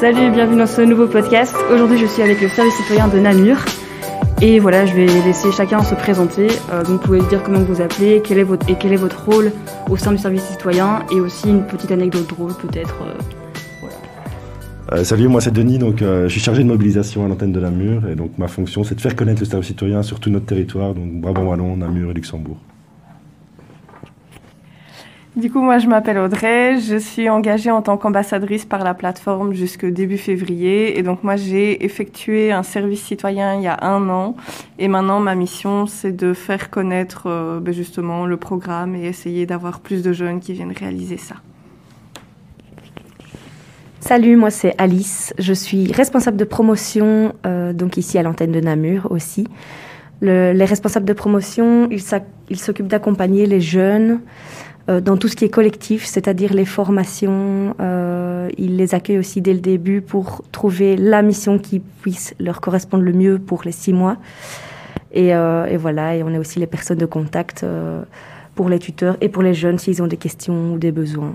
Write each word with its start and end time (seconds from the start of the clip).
Salut, 0.00 0.30
bienvenue 0.30 0.58
dans 0.58 0.66
ce 0.68 0.80
nouveau 0.80 1.08
podcast. 1.08 1.52
Aujourd'hui, 1.72 1.98
je 1.98 2.06
suis 2.06 2.22
avec 2.22 2.40
le 2.40 2.48
service 2.48 2.72
citoyen 2.76 3.08
de 3.08 3.18
Namur. 3.18 3.56
Et 4.40 4.60
voilà, 4.60 4.86
je 4.86 4.94
vais 4.94 5.06
laisser 5.06 5.50
chacun 5.50 5.82
se 5.82 5.96
présenter. 5.96 6.46
Euh, 6.70 6.84
donc, 6.84 6.86
vous 6.86 6.98
pouvez 6.98 7.20
dire 7.22 7.42
comment 7.42 7.58
vous 7.58 7.80
appelez, 7.80 8.22
quel 8.24 8.38
est 8.38 8.44
votre, 8.44 8.70
et 8.70 8.76
quel 8.78 8.92
est 8.92 8.96
votre 8.96 9.24
rôle 9.24 9.50
au 9.90 9.96
sein 9.96 10.12
du 10.12 10.18
service 10.18 10.44
citoyen, 10.44 11.00
et 11.10 11.18
aussi 11.18 11.50
une 11.50 11.66
petite 11.66 11.90
anecdote 11.90 12.28
drôle 12.28 12.54
peut-être. 12.54 12.94
Euh, 14.92 15.02
salut, 15.02 15.26
moi 15.26 15.40
c'est 15.40 15.52
Denis, 15.52 15.78
donc 15.78 15.96
je 15.98 16.28
suis 16.28 16.40
chargé 16.40 16.62
de 16.62 16.68
mobilisation 16.68 17.24
à 17.24 17.28
l'antenne 17.28 17.50
de 17.50 17.58
Namur, 17.58 18.08
et 18.08 18.14
donc 18.14 18.38
ma 18.38 18.46
fonction 18.46 18.84
c'est 18.84 18.94
de 18.94 19.00
faire 19.00 19.16
connaître 19.16 19.40
le 19.40 19.46
service 19.46 19.66
citoyen 19.66 20.04
sur 20.04 20.20
tout 20.20 20.30
notre 20.30 20.46
territoire, 20.46 20.94
donc 20.94 21.10
Brabant 21.20 21.42
Wallon, 21.42 21.76
Namur 21.76 22.12
et 22.12 22.14
Luxembourg. 22.14 22.58
Du 25.38 25.52
coup, 25.52 25.60
moi, 25.60 25.78
je 25.78 25.86
m'appelle 25.86 26.18
Audrey. 26.18 26.80
Je 26.80 26.96
suis 26.96 27.28
engagée 27.28 27.70
en 27.70 27.80
tant 27.80 27.96
qu'ambassadrice 27.96 28.64
par 28.64 28.82
la 28.82 28.92
plateforme 28.92 29.54
jusque 29.54 29.86
début 29.86 30.18
février. 30.18 30.98
Et 30.98 31.04
donc, 31.04 31.22
moi, 31.22 31.36
j'ai 31.36 31.84
effectué 31.84 32.50
un 32.50 32.64
service 32.64 33.04
citoyen 33.04 33.54
il 33.54 33.62
y 33.62 33.68
a 33.68 33.78
un 33.84 34.08
an. 34.08 34.34
Et 34.80 34.88
maintenant, 34.88 35.20
ma 35.20 35.36
mission, 35.36 35.86
c'est 35.86 36.10
de 36.10 36.34
faire 36.34 36.70
connaître 36.70 37.28
euh, 37.28 37.60
ben, 37.60 37.72
justement 37.72 38.26
le 38.26 38.36
programme 38.36 38.96
et 38.96 39.06
essayer 39.06 39.46
d'avoir 39.46 39.78
plus 39.78 40.02
de 40.02 40.12
jeunes 40.12 40.40
qui 40.40 40.54
viennent 40.54 40.74
réaliser 40.76 41.18
ça. 41.18 41.36
Salut, 44.00 44.34
moi 44.34 44.50
c'est 44.50 44.74
Alice. 44.78 45.34
Je 45.38 45.52
suis 45.52 45.92
responsable 45.92 46.36
de 46.36 46.44
promotion, 46.44 47.32
euh, 47.46 47.72
donc 47.72 47.96
ici 47.96 48.18
à 48.18 48.24
l'antenne 48.24 48.50
de 48.50 48.60
Namur 48.60 49.06
aussi. 49.12 49.46
les 50.20 50.64
responsables 50.64 51.06
de 51.06 51.12
promotion, 51.12 51.88
ils 51.90 52.58
s'occupent 52.58 52.88
d'accompagner 52.88 53.46
les 53.46 53.60
jeunes 53.60 54.20
dans 54.88 55.16
tout 55.16 55.28
ce 55.28 55.36
qui 55.36 55.44
est 55.44 55.50
collectif, 55.50 56.04
c'est-à-dire 56.06 56.54
les 56.54 56.64
formations. 56.64 57.74
Euh, 57.80 58.48
ils 58.56 58.76
les 58.76 58.94
accueillent 58.94 59.18
aussi 59.18 59.40
dès 59.40 59.52
le 59.52 59.60
début 59.60 60.00
pour 60.00 60.42
trouver 60.52 60.96
la 60.96 61.22
mission 61.22 61.58
qui 61.58 61.80
puisse 61.80 62.34
leur 62.38 62.60
correspondre 62.60 63.04
le 63.04 63.12
mieux 63.12 63.38
pour 63.38 63.62
les 63.64 63.72
six 63.72 63.92
mois. 63.92 64.16
Et, 65.12 65.34
euh, 65.34 65.66
et 65.66 65.76
voilà, 65.76 66.16
et 66.16 66.22
on 66.22 66.30
est 66.30 66.38
aussi 66.38 66.58
les 66.58 66.66
personnes 66.66 66.98
de 66.98 67.06
contact 67.06 67.64
euh, 67.64 68.02
pour 68.54 68.68
les 68.68 68.78
tuteurs 68.78 69.16
et 69.20 69.28
pour 69.28 69.42
les 69.42 69.54
jeunes 69.54 69.78
s'ils 69.78 70.02
ont 70.02 70.06
des 70.06 70.16
questions 70.16 70.74
ou 70.74 70.78
des 70.78 70.92
besoins. 70.92 71.34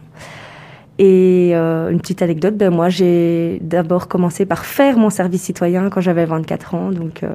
Et 1.00 1.52
euh, 1.54 1.90
une 1.90 2.00
petite 2.00 2.22
anecdote, 2.22 2.56
ben 2.56 2.70
moi 2.70 2.90
j'ai 2.90 3.58
d'abord 3.62 4.08
commencé 4.08 4.46
par 4.46 4.64
faire 4.64 4.98
mon 4.98 5.10
service 5.10 5.42
citoyen 5.42 5.90
quand 5.90 6.02
j'avais 6.02 6.26
24 6.26 6.76
ans. 6.76 6.92
Donc 6.92 7.24
euh, 7.24 7.34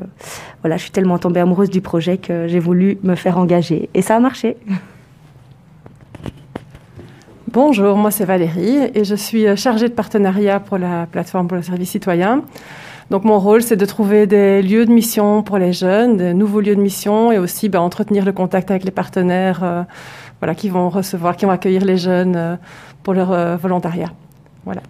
voilà, 0.62 0.76
je 0.76 0.82
suis 0.82 0.92
tellement 0.92 1.18
tombée 1.18 1.40
amoureuse 1.40 1.70
du 1.70 1.80
projet 1.80 2.18
que 2.18 2.46
j'ai 2.46 2.60
voulu 2.60 2.98
me 3.02 3.16
faire 3.16 3.36
engager. 3.36 3.88
Et 3.94 4.02
ça 4.02 4.16
a 4.16 4.20
marché. 4.20 4.56
Bonjour, 7.50 7.96
moi 7.96 8.10
c'est 8.10 8.26
Valérie 8.26 8.90
et 8.94 9.04
je 9.04 9.14
suis 9.14 9.46
euh, 9.46 9.56
chargée 9.56 9.88
de 9.88 9.94
partenariat 9.94 10.60
pour 10.60 10.76
la 10.76 11.06
plateforme 11.06 11.48
pour 11.48 11.56
le 11.56 11.62
service 11.62 11.88
citoyen. 11.88 12.42
Donc 13.10 13.24
mon 13.24 13.38
rôle 13.38 13.62
c'est 13.62 13.76
de 13.76 13.86
trouver 13.86 14.26
des 14.26 14.60
lieux 14.60 14.84
de 14.84 14.92
mission 14.92 15.42
pour 15.42 15.56
les 15.56 15.72
jeunes, 15.72 16.18
de 16.18 16.34
nouveaux 16.34 16.60
lieux 16.60 16.76
de 16.76 16.80
mission 16.80 17.32
et 17.32 17.38
aussi 17.38 17.70
ben, 17.70 17.80
entretenir 17.80 18.26
le 18.26 18.32
contact 18.32 18.70
avec 18.70 18.84
les 18.84 18.90
partenaires 18.90 19.60
euh, 19.62 19.82
voilà, 20.40 20.54
qui 20.54 20.68
vont 20.68 20.90
recevoir, 20.90 21.38
qui 21.38 21.46
vont 21.46 21.50
accueillir 21.50 21.86
les 21.86 21.96
jeunes 21.96 22.36
euh, 22.36 22.56
pour 23.02 23.14
leur 23.14 23.56
volontariat. 23.56 24.12
Voilà. 24.66 24.82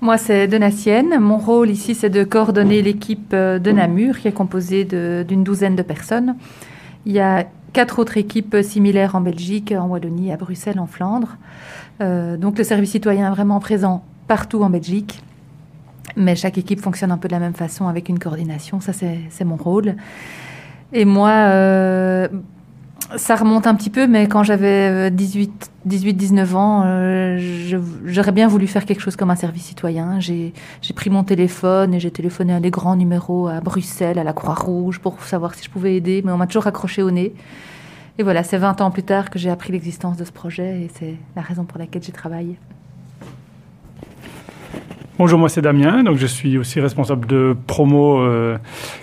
Moi, 0.00 0.16
c'est 0.16 0.48
Donatienne. 0.48 1.18
Mon 1.20 1.36
rôle 1.36 1.68
ici, 1.68 1.94
c'est 1.94 2.08
de 2.08 2.24
coordonner 2.24 2.80
l'équipe 2.80 3.34
de 3.34 3.70
Namur, 3.70 4.18
qui 4.18 4.28
est 4.28 4.32
composée 4.32 4.84
d'une 4.84 5.44
douzaine 5.44 5.76
de 5.76 5.82
personnes. 5.82 6.36
Il 7.04 7.12
y 7.12 7.20
a 7.20 7.44
quatre 7.72 7.98
autres 7.98 8.16
équipes 8.16 8.56
similaires 8.62 9.14
en 9.14 9.20
Belgique, 9.20 9.72
en 9.76 9.86
Wallonie, 9.86 10.32
à 10.32 10.36
Bruxelles, 10.36 10.78
en 10.78 10.86
Flandre. 10.86 11.36
Euh, 12.00 12.36
donc 12.36 12.58
le 12.58 12.64
service 12.64 12.90
citoyen 12.90 13.28
est 13.28 13.34
vraiment 13.34 13.60
présent 13.60 14.04
partout 14.26 14.62
en 14.62 14.70
Belgique. 14.70 15.22
Mais 16.16 16.34
chaque 16.34 16.58
équipe 16.58 16.80
fonctionne 16.80 17.12
un 17.12 17.18
peu 17.18 17.28
de 17.28 17.32
la 17.32 17.38
même 17.38 17.54
façon 17.54 17.86
avec 17.86 18.08
une 18.08 18.18
coordination. 18.18 18.80
Ça, 18.80 18.92
c'est 18.92 19.44
mon 19.44 19.56
rôle. 19.56 19.94
Et 20.92 21.04
moi, 21.04 21.30
euh, 21.30 22.28
ça 23.16 23.36
remonte 23.36 23.66
un 23.66 23.74
petit 23.74 23.90
peu, 23.90 24.06
mais 24.06 24.28
quand 24.28 24.42
j'avais 24.42 25.10
18, 25.10 25.70
18, 25.84 26.14
19 26.14 26.56
ans, 26.56 26.82
euh, 26.84 27.38
j'aurais 28.04 28.32
bien 28.32 28.48
voulu 28.48 28.66
faire 28.66 28.84
quelque 28.84 29.00
chose 29.00 29.16
comme 29.16 29.30
un 29.30 29.36
service 29.36 29.64
citoyen. 29.64 30.20
J'ai 30.20 30.52
pris 30.94 31.10
mon 31.10 31.24
téléphone 31.24 31.94
et 31.94 32.00
j'ai 32.00 32.10
téléphoné 32.10 32.54
à 32.54 32.60
des 32.60 32.70
grands 32.70 32.96
numéros 32.96 33.48
à 33.48 33.60
Bruxelles, 33.60 34.18
à 34.18 34.24
la 34.24 34.32
Croix-Rouge, 34.32 35.00
pour 35.00 35.22
savoir 35.24 35.54
si 35.54 35.64
je 35.64 35.70
pouvais 35.70 35.96
aider, 35.96 36.22
mais 36.24 36.32
on 36.32 36.36
m'a 36.36 36.46
toujours 36.46 36.66
accroché 36.66 37.02
au 37.02 37.10
nez. 37.10 37.34
Et 38.18 38.22
voilà, 38.22 38.42
c'est 38.42 38.58
20 38.58 38.80
ans 38.80 38.90
plus 38.90 39.02
tard 39.02 39.30
que 39.30 39.38
j'ai 39.38 39.50
appris 39.50 39.72
l'existence 39.72 40.16
de 40.16 40.24
ce 40.24 40.32
projet 40.32 40.82
et 40.82 40.90
c'est 40.98 41.14
la 41.36 41.42
raison 41.42 41.64
pour 41.64 41.78
laquelle 41.78 42.02
j'ai 42.02 42.12
travaillé. 42.12 42.58
Bonjour, 45.20 45.38
moi 45.38 45.50
c'est 45.50 45.60
Damien, 45.60 46.02
donc 46.02 46.16
je 46.16 46.24
suis 46.24 46.56
aussi 46.56 46.80
responsable 46.80 47.26
de 47.26 47.54
promo 47.66 48.20
euh, 48.20 48.56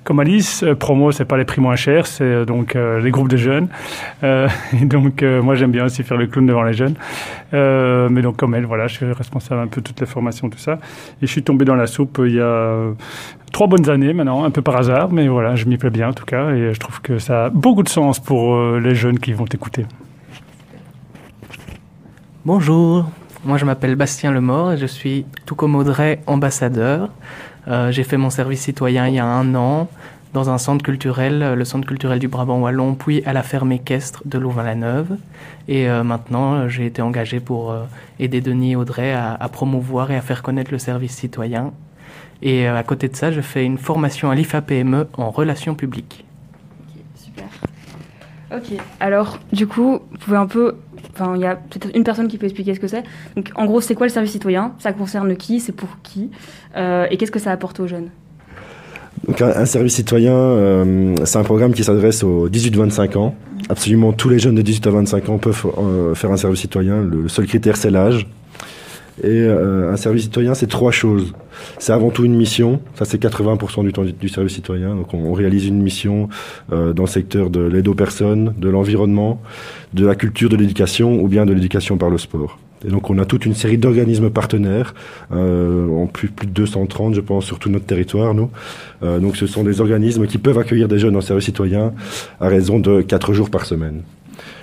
comme 0.03 0.19
Alice. 0.19 0.63
Euh, 0.63 0.73
promo, 0.73 1.11
c'est 1.11 1.25
pas 1.25 1.37
les 1.37 1.45
prix 1.45 1.61
moins 1.61 1.75
chers, 1.75 2.07
c'est 2.07 2.23
euh, 2.23 2.43
donc 2.43 2.73
les 2.73 3.11
groupes 3.11 3.27
de 3.29 3.37
jeunes. 3.37 3.67
Et 4.23 4.85
donc 4.85 5.21
moi 5.21 5.53
j'aime 5.53 5.69
bien 5.69 5.85
aussi 5.85 6.01
faire 6.01 6.17
le 6.17 6.25
clown 6.25 6.47
devant 6.47 6.63
les 6.63 6.73
jeunes. 6.73 6.95
mais 7.53 8.23
donc 8.23 8.37
comme 8.37 8.55
elle, 8.55 8.65
voilà, 8.65 8.87
je 8.87 8.95
suis 8.95 9.05
responsable 9.05 9.61
un 9.61 9.67
peu 9.67 9.79
de 9.79 9.85
toutes 9.85 9.99
les 9.99 10.07
formations, 10.07 10.49
tout 10.49 10.57
ça. 10.57 10.79
Et 11.21 11.27
je 11.27 11.31
suis 11.31 11.43
tombé 11.43 11.65
dans 11.65 11.75
la 11.75 11.85
soupe 11.85 12.19
il 12.25 12.33
y 12.33 12.41
a 12.41 12.75
trois 13.51 13.67
bonnes 13.67 13.87
années 13.87 14.13
maintenant, 14.13 14.43
un 14.43 14.49
peu 14.49 14.63
par 14.63 14.75
hasard, 14.75 15.11
mais 15.11 15.27
voilà, 15.27 15.55
je 15.55 15.65
m'y 15.65 15.77
plais 15.77 15.91
bien 15.91 16.09
en 16.09 16.13
tout 16.13 16.25
cas, 16.25 16.49
et 16.49 16.73
je 16.73 16.79
trouve 16.79 16.99
que 16.99 17.19
ça 17.19 17.45
a 17.45 17.49
beaucoup 17.51 17.83
de 17.83 17.89
sens 17.89 18.19
pour 18.19 18.59
les 18.79 18.95
jeunes 18.95 19.19
qui 19.19 19.33
vont 19.33 19.45
écouter. 19.45 19.85
Bonjour, 22.43 23.05
moi, 23.47 23.57
je 23.57 23.65
m'appelle 23.65 23.95
Bastien 23.95 24.31
Lemort 24.31 24.73
et 24.73 24.77
je 24.77 24.85
suis, 24.85 25.25
tout 25.45 25.55
comme 25.55 25.75
Audrey, 25.75 26.19
ambassadeur. 26.27 27.09
Euh, 27.67 27.91
j'ai 27.91 28.03
fait 28.03 28.17
mon 28.17 28.29
service 28.29 28.61
citoyen 28.61 29.07
il 29.07 29.15
y 29.15 29.19
a 29.19 29.25
un 29.25 29.55
an 29.55 29.89
dans 30.33 30.49
un 30.49 30.57
centre 30.57 30.83
culturel, 30.83 31.55
le 31.55 31.65
centre 31.65 31.87
culturel 31.87 32.19
du 32.19 32.27
Brabant 32.27 32.59
Wallon, 32.59 32.93
puis 32.93 33.23
à 33.25 33.33
la 33.33 33.43
ferme 33.43 33.71
équestre 33.71 34.21
de 34.25 34.37
Louvain-la-Neuve. 34.37 35.17
Et 35.67 35.89
euh, 35.89 36.03
maintenant, 36.03 36.67
j'ai 36.67 36.85
été 36.85 37.01
engagé 37.01 37.39
pour 37.39 37.71
euh, 37.71 37.85
aider 38.19 38.41
Denis 38.41 38.73
et 38.73 38.75
Audrey 38.75 39.13
à, 39.13 39.33
à, 39.33 39.49
promouvoir 39.49 40.11
et 40.11 40.15
à 40.15 40.21
faire 40.21 40.43
connaître 40.43 40.71
le 40.71 40.77
service 40.77 41.13
citoyen. 41.13 41.71
Et 42.41 42.67
euh, 42.67 42.77
à 42.77 42.83
côté 42.83 43.07
de 43.07 43.15
ça, 43.15 43.31
je 43.31 43.41
fais 43.41 43.65
une 43.65 43.77
formation 43.77 44.29
à 44.29 44.35
l'IFA-PME 44.35 45.07
en 45.17 45.31
relations 45.31 45.73
publiques. 45.73 46.26
Ok, 48.55 48.77
alors 48.99 49.39
du 49.51 49.67
coup, 49.67 49.99
vous 50.11 50.17
pouvez 50.19 50.37
un 50.37 50.47
peu 50.47 50.75
Enfin, 51.13 51.33
il 51.35 51.41
y 51.41 51.45
a 51.45 51.55
peut-être 51.55 51.95
une 51.95 52.03
personne 52.03 52.27
qui 52.27 52.37
peut 52.37 52.45
expliquer 52.45 52.75
ce 52.75 52.79
que 52.79 52.87
c'est. 52.87 53.03
Donc, 53.35 53.51
en 53.55 53.65
gros, 53.65 53.81
c'est 53.81 53.95
quoi 53.95 54.05
le 54.05 54.11
service 54.11 54.31
citoyen? 54.31 54.73
Ça 54.79 54.93
concerne 54.93 55.35
qui? 55.35 55.59
C'est 55.59 55.71
pour 55.71 55.89
qui? 56.03 56.29
Euh, 56.75 57.07
Et 57.09 57.17
qu'est-ce 57.17 57.31
que 57.31 57.39
ça 57.39 57.51
apporte 57.51 57.79
aux 57.79 57.87
jeunes? 57.87 58.09
Donc 59.27 59.41
un, 59.41 59.47
un, 59.47 59.65
service 59.65 59.95
citoyen, 59.95 60.35
euh, 60.35 61.15
c'est 61.25 61.39
un 61.39 61.43
programme 61.43 61.73
qui 61.73 61.83
s'adresse 61.83 62.23
aux 62.23 62.47
18-25 62.49 63.17
ans. 63.17 63.35
Absolument 63.67 64.13
tous 64.13 64.29
les 64.29 64.37
jeunes 64.37 64.53
de 64.53 64.61
18 64.61 64.87
à 64.87 64.91
25 64.91 65.29
ans 65.29 65.37
peuvent 65.39 65.65
euh, 65.79 66.13
faire 66.13 66.31
un 66.31 66.37
service 66.37 66.61
citoyen. 66.61 67.01
Le 67.01 67.27
seul 67.27 67.47
critère, 67.47 67.77
c'est 67.77 67.89
l'âge. 67.89 68.27
Et 69.23 69.27
euh, 69.29 69.91
un 69.91 69.97
service 69.97 70.23
citoyen, 70.23 70.53
c'est 70.53 70.67
trois 70.67 70.91
choses. 70.91 71.33
C'est 71.79 71.91
avant 71.91 72.11
tout 72.11 72.23
une 72.23 72.35
mission, 72.35 72.81
ça 72.95 73.05
c'est 73.05 73.21
80% 73.21 73.83
du 73.83 73.91
temps 73.91 74.03
du, 74.03 74.29
service 74.29 74.53
citoyen. 74.53 74.95
Donc 74.95 75.13
on, 75.13 75.17
on 75.17 75.33
réalise 75.33 75.65
une 75.65 75.81
mission 75.81 76.29
euh, 76.71 76.93
dans 76.93 77.03
le 77.03 77.09
secteur 77.09 77.49
de 77.49 77.61
l'aide 77.61 77.87
aux 77.87 77.95
personnes, 77.95 78.53
de 78.57 78.69
l'environnement, 78.69 79.41
de 79.93 80.05
la 80.05 80.15
culture, 80.15 80.49
de 80.49 80.55
l'éducation 80.55 81.19
ou 81.19 81.27
bien 81.27 81.45
de 81.45 81.53
l'éducation 81.53 81.97
par 81.97 82.09
le 82.09 82.17
sport. 82.17 82.59
Et 82.85 82.89
donc 82.89 83.09
on 83.09 83.17
a 83.17 83.25
toute 83.25 83.45
une 83.45 83.55
série 83.55 83.77
d'organismes 83.77 84.29
partenaires, 84.29 84.93
euh, 85.31 85.89
en 85.89 86.05
plus, 86.07 86.27
plus 86.29 86.47
de 86.47 86.51
230 86.51 87.15
je 87.15 87.21
pense 87.21 87.45
sur 87.45 87.59
tout 87.59 87.69
notre 87.69 87.85
territoire 87.85 88.33
nous. 88.33 88.49
Euh, 89.03 89.19
donc 89.19 89.35
ce 89.35 89.47
sont 89.47 89.63
des 89.63 89.81
organismes 89.81 90.27
qui 90.27 90.37
peuvent 90.37 90.59
accueillir 90.59 90.87
des 90.87 90.99
jeunes 90.99 91.15
en 91.15 91.21
service 91.21 91.45
citoyen 91.45 91.93
à 92.39 92.47
raison 92.47 92.79
de 92.79 93.01
4 93.01 93.33
jours 93.33 93.49
par 93.49 93.65
semaine. 93.65 94.01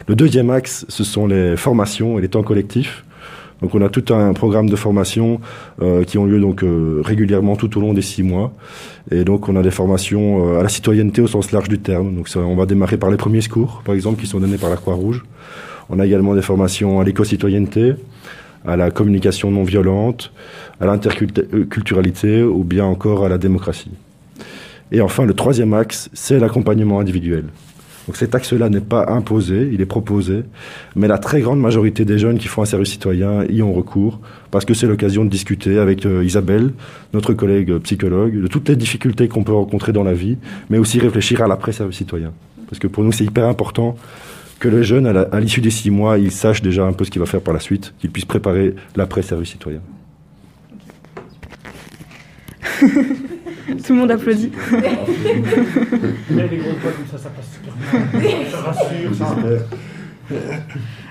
Le 0.07 0.15
deuxième 0.15 0.51
axe, 0.51 0.85
ce 0.89 1.03
sont 1.03 1.27
les 1.27 1.57
formations 1.57 2.19
et 2.19 2.23
les 2.23 2.29
temps 2.29 2.43
collectifs. 2.43 3.05
Donc 3.63 3.75
on 3.75 3.83
a 3.83 3.89
tout 3.89 4.13
un 4.13 4.33
programme 4.33 4.69
de 4.69 4.77
formation 4.77 5.41
euh, 5.81 6.05
qui 6.05 6.19
ont 6.19 6.27
lieu 6.27 6.41
donc 6.41 6.63
euh, 6.63 7.01
régulièrement 7.05 7.57
tout 7.57 7.79
au 7.79 7.81
long 7.81 7.95
des 7.95 8.03
six 8.03 8.23
mois. 8.23 8.53
Et 9.11 9.25
donc 9.25 9.49
on 9.49 9.57
a 9.57 9.63
des 9.63 9.71
formations 9.71 10.55
euh, 10.55 10.61
à 10.61 10.63
la 10.63 10.69
citoyenneté 10.69 11.23
au 11.23 11.27
sens 11.27 11.53
large 11.53 11.69
du 11.69 11.79
terme. 11.79 12.15
Donc 12.15 12.29
on 12.37 12.57
va 12.57 12.67
démarrer 12.67 12.97
par 12.97 13.11
les 13.11 13.17
premiers 13.17 13.41
secours, 13.41 13.83
par 13.85 13.95
exemple, 13.95 14.21
qui 14.21 14.27
sont 14.27 14.41
donnés 14.41 14.59
par 14.59 14.71
la 14.71 14.77
Croix-Rouge. 14.77 15.25
On 15.89 15.99
a 15.99 16.07
également 16.07 16.35
des 16.35 16.43
formations 16.43 17.01
à 17.01 17.05
l'éco-citoyenneté, 17.05 17.95
à 18.67 18.77
la 18.77 18.91
communication 18.91 19.51
non 19.51 19.65
violente, 19.65 20.33
à 20.81 20.87
l'interculturalité 20.87 22.43
ou 22.43 22.65
bien 22.65 22.85
encore 22.85 23.25
à 23.25 23.29
la 23.29 23.39
démocratie. 23.39 23.91
Et 24.93 25.01
enfin, 25.01 25.25
le 25.25 25.35
troisième 25.35 25.75
axe, 25.75 26.09
c'est 26.13 26.39
l'accompagnement 26.39 27.01
individuel. 27.01 27.45
Donc 28.07 28.17
cet 28.17 28.35
axe-là 28.35 28.69
n'est 28.69 28.81
pas 28.81 29.07
imposé, 29.09 29.71
il 29.73 29.81
est 29.81 29.87
proposé, 29.87 30.43
mais 30.95 31.09
la 31.09 31.19
très 31.19 31.41
grande 31.41 31.61
majorité 31.61 32.05
des 32.05 32.19
jeunes 32.19 32.39
qui 32.39 32.49
font 32.49 32.63
un 32.63 32.67
service 32.67 32.91
citoyen 32.91 33.45
y 33.49 33.63
ont 33.63 33.73
recours, 33.73 34.21
parce 34.51 34.65
que 34.65 34.75
c'est 34.75 34.87
l'occasion 34.87 35.25
de 35.25 35.31
discuter 35.31 35.79
avec 35.79 36.05
euh, 36.05 36.23
Isabelle, 36.25 36.73
notre 37.15 37.33
collègue 37.33 37.79
psychologue, 37.79 38.41
de 38.41 38.47
toutes 38.47 38.69
les 38.69 38.77
difficultés 38.77 39.29
qu'on 39.29 39.43
peut 39.43 39.55
rencontrer 39.55 39.93
dans 39.93 40.05
la 40.05 40.13
vie, 40.13 40.37
mais 40.69 40.79
aussi 40.79 41.01
réfléchir 41.01 41.43
à 41.43 41.49
l'après-service 41.49 41.97
citoyen. 41.97 42.33
Parce 42.69 42.79
que 42.79 42.87
pour 42.87 43.05
nous, 43.05 43.13
c'est 43.13 43.25
hyper 43.25 43.47
important 43.47 43.97
que 44.59 44.69
le 44.69 44.83
jeune, 44.83 45.07
à 45.07 45.41
l'issue 45.41 45.61
des 45.61 45.71
six 45.71 45.91
mois, 45.91 46.19
il 46.19 46.31
sache 46.31 46.63
déjà 46.63 46.85
un 46.85 46.93
peu 46.93 47.05
ce 47.05 47.11
qu'il 47.11 47.21
va 47.21 47.27
faire 47.27 47.41
par 47.41 47.55
la 47.55 47.61
suite, 47.61 47.95
qu'il 47.99 48.11
puisse 48.11 48.25
préparer 48.25 48.75
l'après-service 48.97 49.51
citoyen. 49.51 49.81
Tout 53.67 53.93
le 53.93 53.99
monde 53.99 54.11
applaudit. 54.11 54.51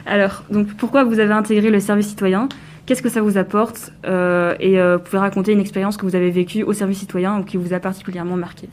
Alors, 0.06 0.44
donc 0.50 0.68
pourquoi 0.78 1.04
vous 1.04 1.20
avez 1.20 1.34
intégré 1.34 1.70
le 1.70 1.80
service 1.80 2.08
citoyen? 2.08 2.50
Qu'est-ce 2.86 3.02
que 3.02 3.10
ça 3.10 3.22
vous 3.22 3.38
apporte? 3.38 3.94
Euh, 4.06 4.56
Et 4.60 4.80
euh, 4.80 4.98
vous 4.98 5.04
pouvez 5.04 5.20
raconter 5.20 5.54
une 5.54 5.62
expérience 5.62 5.96
que 5.98 6.06
vous 6.06 6.16
avez 6.16 6.32
vécue 6.32 6.64
au 6.64 6.74
service 6.74 7.00
citoyen 7.00 7.40
ou 7.40 7.44
qui 7.44 7.58
vous 7.58 7.74
a 7.74 7.80
particulièrement 7.80 8.36
marqué? 8.36 8.68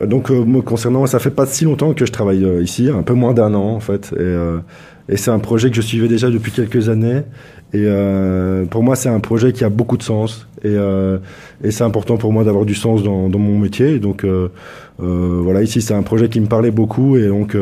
Donc, 0.00 0.30
euh, 0.30 0.42
moi, 0.44 0.62
concernant, 0.62 1.04
ça 1.06 1.18
fait 1.18 1.30
pas 1.30 1.44
si 1.44 1.64
longtemps 1.64 1.92
que 1.92 2.06
je 2.06 2.12
travaille 2.12 2.44
euh, 2.44 2.62
ici, 2.62 2.88
un 2.88 3.02
peu 3.02 3.12
moins 3.12 3.34
d'un 3.34 3.52
an 3.54 3.74
en 3.74 3.80
fait. 3.80 4.12
Et, 4.14 4.20
euh, 4.20 4.58
et 5.10 5.18
c'est 5.18 5.30
un 5.30 5.38
projet 5.38 5.68
que 5.68 5.76
je 5.76 5.82
suivais 5.82 6.08
déjà 6.08 6.30
depuis 6.30 6.52
quelques 6.52 6.88
années. 6.88 7.22
Et 7.72 7.86
pour 8.70 8.82
moi, 8.82 8.96
c'est 8.96 9.08
un 9.08 9.20
projet 9.20 9.52
qui 9.52 9.62
a 9.62 9.68
beaucoup 9.68 9.96
de 9.96 10.02
sens. 10.02 10.48
Et, 10.64 10.74
et 11.62 11.70
c'est 11.70 11.84
important 11.84 12.16
pour 12.16 12.32
moi 12.32 12.42
d'avoir 12.42 12.64
du 12.64 12.74
sens 12.74 13.02
dans, 13.02 13.28
dans, 13.28 13.38
mon 13.38 13.58
métier. 13.58 14.00
Donc, 14.00 14.26
voilà, 14.98 15.62
ici, 15.62 15.80
c'est 15.80 15.94
un 15.94 16.02
projet 16.02 16.28
qui 16.28 16.40
me 16.40 16.46
parlait 16.46 16.72
beaucoup. 16.72 17.16
Et 17.16 17.28
donc, 17.28 17.56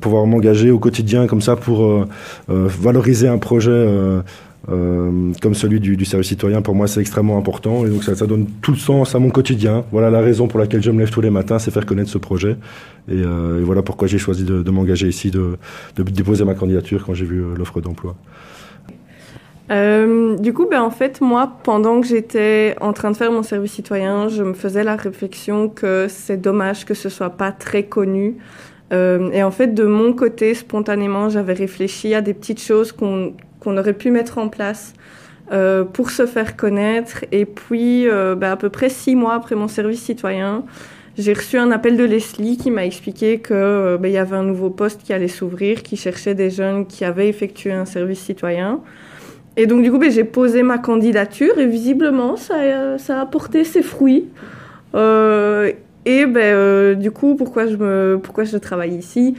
pouvoir 0.00 0.26
m'engager 0.26 0.70
au 0.70 0.78
quotidien 0.78 1.26
comme 1.26 1.42
ça 1.42 1.56
pour 1.56 2.06
valoriser 2.48 3.28
un 3.28 3.38
projet 3.38 4.22
euh, 4.68 5.32
comme 5.40 5.54
celui 5.54 5.78
du, 5.78 6.04
service 6.04 6.28
citoyen, 6.28 6.60
pour 6.60 6.74
moi, 6.74 6.88
c'est 6.88 7.00
extrêmement 7.00 7.38
important. 7.38 7.86
Et 7.86 7.90
donc, 7.90 8.02
ça, 8.02 8.16
ça, 8.16 8.26
donne 8.26 8.46
tout 8.62 8.72
le 8.72 8.76
sens 8.76 9.14
à 9.14 9.18
mon 9.18 9.30
quotidien. 9.30 9.84
Voilà 9.92 10.10
la 10.10 10.20
raison 10.20 10.48
pour 10.48 10.58
laquelle 10.58 10.82
je 10.82 10.90
me 10.90 10.98
lève 10.98 11.10
tous 11.10 11.20
les 11.20 11.30
matins, 11.30 11.58
c'est 11.58 11.70
faire 11.70 11.86
connaître 11.86 12.10
ce 12.10 12.18
projet. 12.18 12.56
Et, 13.08 13.14
euh, 13.14 13.60
voilà 13.64 13.82
pourquoi 13.82 14.08
j'ai 14.08 14.18
choisi 14.18 14.44
de, 14.44 14.70
m'engager 14.70 15.08
ici, 15.08 15.30
de, 15.30 15.56
déposer 15.96 16.44
ma 16.44 16.54
candidature 16.54 17.04
quand 17.06 17.14
j'ai 17.14 17.26
vu 17.26 17.42
euh, 17.42 17.54
l'offre 17.56 17.80
d'emploi. 17.80 18.16
Du 19.68 20.52
coup, 20.52 20.66
ben, 20.70 20.82
en 20.82 20.90
fait, 20.90 21.20
moi, 21.20 21.52
pendant 21.62 22.00
que 22.00 22.06
j'étais 22.06 22.76
en 22.80 22.92
train 22.92 23.10
de 23.10 23.16
faire 23.16 23.32
mon 23.32 23.42
service 23.42 23.72
citoyen, 23.72 24.28
je 24.28 24.42
me 24.42 24.54
faisais 24.54 24.84
la 24.84 24.96
réflexion 24.96 25.68
que 25.68 26.06
c'est 26.08 26.40
dommage 26.40 26.84
que 26.84 26.94
ce 26.94 27.08
soit 27.08 27.30
pas 27.30 27.52
très 27.52 27.84
connu. 27.84 28.36
et 28.92 29.42
en 29.42 29.50
fait, 29.50 29.74
de 29.74 29.84
mon 29.84 30.12
côté, 30.12 30.54
spontanément, 30.54 31.28
j'avais 31.28 31.54
réfléchi 31.54 32.14
à 32.14 32.20
des 32.20 32.34
petites 32.34 32.62
choses 32.62 32.92
qu'on 32.92 33.34
qu'on 33.66 33.76
aurait 33.78 33.94
pu 33.94 34.12
mettre 34.12 34.38
en 34.38 34.48
place 34.48 34.94
euh, 35.52 35.84
pour 35.84 36.10
se 36.10 36.24
faire 36.26 36.56
connaître. 36.56 37.24
Et 37.32 37.44
puis, 37.44 38.08
euh, 38.08 38.36
bah, 38.36 38.52
à 38.52 38.56
peu 38.56 38.70
près 38.70 38.88
six 38.88 39.16
mois 39.16 39.34
après 39.34 39.56
mon 39.56 39.68
service 39.68 40.02
citoyen, 40.02 40.64
j'ai 41.18 41.32
reçu 41.32 41.58
un 41.58 41.72
appel 41.72 41.96
de 41.96 42.04
Leslie 42.04 42.56
qui 42.56 42.70
m'a 42.70 42.86
expliqué 42.86 43.40
qu'il 43.40 43.56
euh, 43.56 43.98
bah, 43.98 44.08
y 44.08 44.18
avait 44.18 44.36
un 44.36 44.44
nouveau 44.44 44.70
poste 44.70 45.02
qui 45.02 45.12
allait 45.12 45.28
s'ouvrir, 45.28 45.82
qui 45.82 45.96
cherchait 45.96 46.34
des 46.34 46.50
jeunes 46.50 46.86
qui 46.86 47.04
avaient 47.04 47.28
effectué 47.28 47.72
un 47.72 47.86
service 47.86 48.20
citoyen. 48.20 48.80
Et 49.56 49.66
donc, 49.66 49.82
du 49.82 49.90
coup, 49.90 49.98
bah, 49.98 50.10
j'ai 50.10 50.24
posé 50.24 50.62
ma 50.62 50.78
candidature 50.78 51.58
et 51.58 51.66
visiblement, 51.66 52.36
ça, 52.36 52.56
a, 52.56 52.98
ça 52.98 53.20
a 53.20 53.26
porté 53.26 53.64
ses 53.64 53.82
fruits. 53.82 54.28
et 54.94 56.26
ben, 56.26 56.98
du 56.98 57.10
coup, 57.10 57.36
pourquoi 57.36 57.66
je, 57.66 57.76
me, 57.76 58.20
pourquoi 58.22 58.44
je 58.44 58.56
travaille 58.56 58.94
ici? 58.94 59.34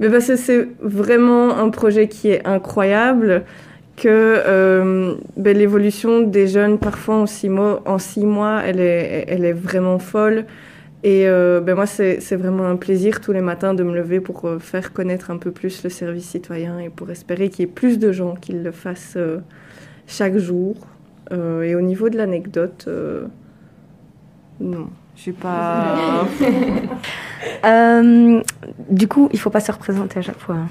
Mais 0.00 0.10
parce 0.10 0.26
que 0.26 0.36
c'est 0.36 0.68
vraiment 0.80 1.56
un 1.56 1.70
projet 1.70 2.08
qui 2.08 2.28
est 2.30 2.46
incroyable, 2.46 3.44
que 3.96 4.08
euh, 4.08 5.14
ben, 5.36 5.56
l'évolution 5.56 6.20
des 6.20 6.48
jeunes, 6.48 6.78
parfois 6.78 7.16
en 7.16 7.26
six 7.26 7.48
mois, 7.48 8.62
elle 8.64 8.80
est 8.80 9.52
vraiment 9.52 9.98
folle. 9.98 10.44
Et 11.04 11.28
euh, 11.28 11.60
ben 11.60 11.76
moi, 11.76 11.86
c'est 11.86 12.34
vraiment 12.34 12.64
un 12.64 12.76
plaisir 12.76 13.20
tous 13.20 13.32
les 13.32 13.42
matins 13.42 13.74
de 13.74 13.84
me 13.84 13.94
lever 13.94 14.20
pour 14.20 14.46
euh, 14.46 14.58
faire 14.58 14.92
connaître 14.92 15.30
un 15.30 15.36
peu 15.36 15.52
plus 15.52 15.84
le 15.84 15.90
service 15.90 16.30
citoyen 16.30 16.78
et 16.80 16.88
pour 16.88 17.10
espérer 17.10 17.50
qu'il 17.50 17.66
y 17.66 17.68
ait 17.68 17.72
plus 17.72 17.98
de 17.98 18.10
gens 18.10 18.34
qui 18.34 18.52
le 18.52 18.72
fassent 18.72 19.18
chaque 20.06 20.38
jour. 20.38 20.74
et 21.30 21.74
au 21.74 21.80
niveau 21.80 22.08
de 22.08 22.16
l'anecdote, 22.16 22.88
non. 24.60 24.88
Je 25.16 25.20
suis 25.22 25.32
pas. 25.32 26.26
euh, 27.64 28.42
du 28.90 29.08
coup, 29.08 29.28
il 29.32 29.38
faut 29.38 29.50
pas 29.50 29.60
se 29.60 29.70
représenter 29.70 30.18
à 30.18 30.22
chaque 30.22 30.40
fois. 30.40 30.56
Hein. 30.56 30.68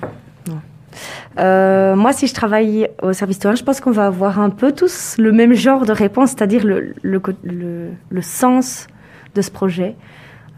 Euh, 1.40 1.96
moi, 1.96 2.14
si 2.14 2.28
je 2.28 2.34
travaille 2.34 2.88
au 3.02 3.14
service 3.14 3.38
citoyen, 3.38 3.56
je 3.56 3.64
pense 3.64 3.80
qu'on 3.80 3.92
va 3.92 4.06
avoir 4.06 4.40
un 4.40 4.52
peu 4.52 4.72
tous 4.72 5.16
le 5.18 5.32
même 5.32 5.54
genre 5.54 5.86
de 5.86 5.92
réponse, 5.92 6.32
c'est-à-dire 6.32 6.64
le, 6.64 6.94
le, 7.02 7.22
le, 7.44 7.90
le, 8.10 8.22
sens 8.22 8.88
de 9.34 9.42
ce 9.42 9.50
projet. 9.50 9.96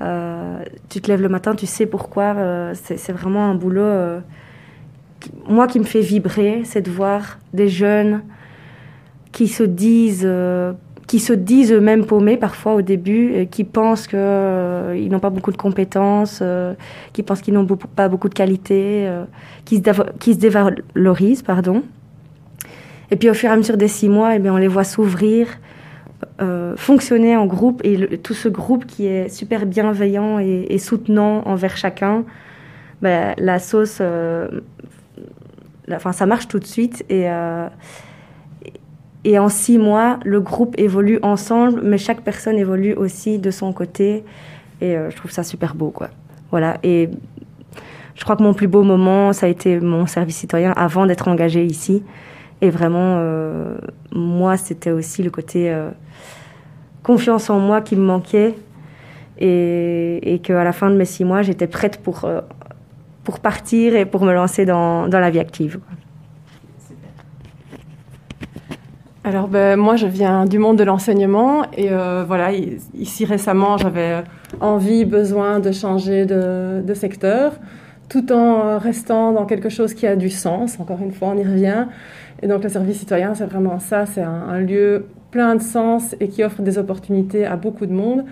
Euh, 0.01 0.63
tu 0.89 1.01
te 1.01 1.09
lèves 1.09 1.21
le 1.21 1.30
matin, 1.30 1.56
tu 1.56 1.65
sais 1.65 1.86
pourquoi. 1.86 2.36
Euh, 2.36 2.74
c'est 2.74 3.12
vraiment 3.12 3.50
un 3.50 3.56
boulot, 3.56 3.81
euh, 3.81 4.19
moi, 5.47 5.68
qui 5.68 5.80
me 5.80 5.86
fait 5.86 6.01
vibrer, 6.01 6.62
c'est 6.65 6.81
de 6.81 6.92
voir 6.92 7.39
des 7.53 7.69
jeunes 7.69 8.21
qui 9.31 9.47
se 9.47 9.63
disent 9.63 10.30
qui 11.07 11.19
se 11.19 11.33
disent 11.33 11.71
eux-mêmes 11.71 12.06
paumés 12.06 12.36
parfois 12.36 12.74
au 12.74 12.81
début, 12.81 13.47
qui 13.51 13.63
pensent 13.63 14.07
qu'ils 14.07 14.18
euh, 14.19 15.09
n'ont 15.09 15.19
pas 15.19 15.30
beaucoup 15.30 15.51
de 15.51 15.57
compétences, 15.57 16.41
qui 17.13 17.21
pensent 17.21 17.41
qu'ils 17.41 17.53
n'ont 17.53 17.68
pas 17.68 18.09
beaucoup 18.09 18.27
de 18.27 18.33
qualités, 18.33 19.07
qui, 19.65 19.77
se 19.77 20.12
qui 20.19 20.33
se 20.33 20.39
dévalorisent, 20.39 21.44
pardon. 21.44 21.83
Et 23.12 23.18
puis 23.18 23.30
au 23.30 23.36
fur 23.36 23.50
et 23.50 23.53
à 23.53 23.57
mesure 23.57 23.77
des 23.77 23.88
six 23.88 24.09
mois, 24.09 24.36
eh 24.36 24.39
bien, 24.39 24.53
on 24.53 24.57
les 24.57 24.68
voit 24.68 24.83
s'ouvrir, 24.83 25.48
fonctionner 26.75 27.38
en 27.38 27.45
groupe, 27.45 27.81
et 27.83 28.18
tout 28.18 28.33
ce 28.33 28.50
groupe 28.50 28.86
qui 28.86 29.07
est 29.07 29.30
super 29.30 29.66
bienveillant 29.66 30.39
et, 30.39 30.77
soutenant 30.77 31.44
envers 31.45 31.77
chacun, 31.77 32.24
ben, 33.01 33.33
la 33.38 33.60
sauce, 33.60 34.01
enfin, 35.92 36.12
ça 36.12 36.25
marche 36.25 36.48
tout 36.48 36.60
de 36.60 36.66
suite 36.66 37.06
et 37.10 37.30
et 39.25 39.39
en 39.39 39.50
six 39.50 39.80
mois, 39.80 40.19
le 40.24 40.39
groupe 40.39 40.75
évolue 40.77 41.18
ensemble, 41.24 41.81
mais 41.83 41.98
chaque 41.98 42.22
personne 42.22 42.57
évolue 42.60 42.94
aussi 42.94 43.39
de 43.39 43.50
son 43.50 43.74
côté. 43.74 44.24
Et 44.81 44.95
euh, 44.95 45.10
je 45.10 45.16
trouve 45.16 45.31
ça 45.31 45.44
super 45.44 45.74
beau, 45.74 45.89
quoi. 45.89 46.10
Voilà. 46.51 46.77
Et 46.83 47.10
je 48.13 48.24
crois 48.24 48.36
que 48.36 48.44
mon 48.44 48.54
plus 48.54 48.68
beau 48.68 48.83
moment, 48.83 49.33
ça 49.33 49.48
a 49.48 49.50
été 49.50 49.80
mon 49.80 50.06
service 50.06 50.38
citoyen 50.38 50.74
avant 50.74 51.07
d'être 51.07 51.27
engagé 51.27 51.66
ici. 51.66 52.04
Et 52.62 52.69
vraiment, 52.69 53.18
euh, 53.18 53.77
moi, 54.12 54.57
c'était 54.57 54.92
aussi 54.92 55.24
le 55.24 55.31
côté 55.31 55.72
euh, 55.72 55.89
confiance 57.05 57.49
en 57.49 57.59
moi 57.59 57.81
qui 57.81 57.95
me 57.95 58.05
manquait. 58.05 58.55
Et, 59.37 60.33
et 60.33 60.39
qu'à 60.39 60.63
la 60.63 60.71
fin 60.71 60.89
de 60.89 60.95
mes 60.95 61.05
six 61.05 61.25
mois, 61.25 61.41
j'étais 61.41 61.67
prête 61.67 61.97
pour, 62.01 62.25
pour 63.25 63.39
partir 63.39 63.95
et 63.95 64.05
pour 64.05 64.24
me 64.24 64.33
lancer 64.33 64.65
dans, 64.65 65.09
dans 65.09 65.19
la 65.19 65.29
vie 65.29 65.39
active. 65.39 65.79
Alors 69.25 69.47
ben, 69.47 69.75
moi 69.75 69.95
je 69.95 70.05
viens 70.05 70.45
du 70.45 70.59
monde 70.59 70.77
de 70.77 70.83
l'enseignement 70.83 71.63
et 71.75 71.88
euh, 71.91 72.24
voilà 72.27 72.51
ici 72.93 73.25
récemment 73.25 73.75
j'avais 73.75 74.24
envie, 74.59 75.03
besoin 75.03 75.59
de 75.59 75.71
changer 75.71 76.27
de, 76.27 76.93
secteur 76.93 77.53
tout 78.07 78.31
en 78.31 78.77
restant 78.77 79.31
dans 79.31 79.47
quelque 79.47 79.69
chose 79.69 79.95
qui 79.95 80.05
a 80.05 80.15
du 80.15 80.29
sens. 80.29 80.79
Encore 80.79 81.00
une 81.01 81.12
fois 81.12 81.29
on 81.29 81.38
y 81.39 81.43
revient 81.43 81.88
et 82.43 82.47
donc 82.47 82.62
le 82.62 82.69
service 82.69 83.00
citoyen 83.00 83.33
c'est 83.33 83.45
vraiment 83.45 83.79
ça, 83.79 84.05
c'est 84.05 84.21
un, 84.21 84.59
lieu 84.59 85.07
plein 85.36 85.56
de 85.56 85.62
sens 85.62 86.15
et 86.22 86.30
qui 86.30 86.46
offre 86.46 86.62
des 86.62 86.77
opportunités 86.77 87.46
à 87.46 87.58
beaucoup 87.58 87.86
de 87.86 87.92
monde. 87.92 88.24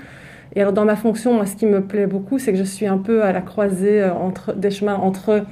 Et 0.56 0.62
alors 0.62 0.72
dans 0.72 0.86
ma 0.86 0.96
fonction 0.96 1.34
moi 1.34 1.46
ce 1.46 1.58
qui 1.58 1.66
me 1.66 1.82
plaît 1.82 2.08
beaucoup 2.08 2.40
c'est 2.40 2.54
que 2.54 2.58
je 2.58 2.64
suis 2.64 2.88
un 2.88 2.98
peu 2.98 3.24
à 3.24 3.34
la 3.34 3.42
croisée 3.42 4.02
euh, 4.02 4.14
des 4.56 4.72
chemins 4.72 4.96
entre 4.96 5.44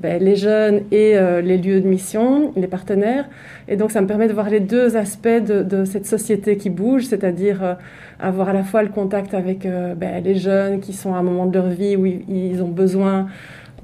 ben, 0.00 0.22
les 0.22 0.36
jeunes 0.36 0.82
et 0.92 1.18
euh, 1.18 1.40
les 1.40 1.58
lieux 1.58 1.80
de 1.80 1.88
mission, 1.88 2.52
les 2.54 2.68
partenaires. 2.68 3.28
Et 3.66 3.76
donc, 3.76 3.90
ça 3.90 4.00
me 4.00 4.06
permet 4.06 4.28
de 4.28 4.32
voir 4.32 4.48
les 4.48 4.60
deux 4.60 4.96
aspects 4.96 5.28
de, 5.28 5.84
cette 5.84 6.06
société 6.06 6.56
qui 6.56 6.70
bouge, 6.70 7.06
c'est-à-dire 7.06 7.62
euh, 7.62 7.74
avoir 8.20 8.48
à 8.48 8.52
la 8.52 8.62
fois 8.62 8.82
le 8.84 8.88
contact 8.88 9.34
avec 9.34 9.66
ben, 9.96 10.22
les 10.22 10.36
jeunes 10.36 10.80
qui 10.80 10.92
sont 10.92 11.14
à 11.14 11.18
un 11.18 11.22
moment 11.22 11.46
de 11.46 11.54
leur 11.54 11.68
vie 11.68 11.94
où 11.96 12.06
ils, 12.06 12.62
ont 12.62 12.74
besoin, 12.82 13.26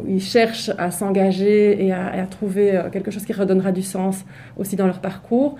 où 0.01 0.09
ils 0.09 0.23
cherchent 0.23 0.71
à 0.77 0.91
s'engager 0.91 1.85
et, 1.85 1.93
à, 1.93 2.27
trouver 2.29 2.81
quelque 2.93 3.13
chose 3.13 3.25
qui 3.25 3.33
redonnera 3.33 3.71
du 3.71 3.83
sens 3.83 4.25
aussi 4.57 4.75
dans 4.75 4.87
leur 4.87 5.01
parcours. 5.01 5.57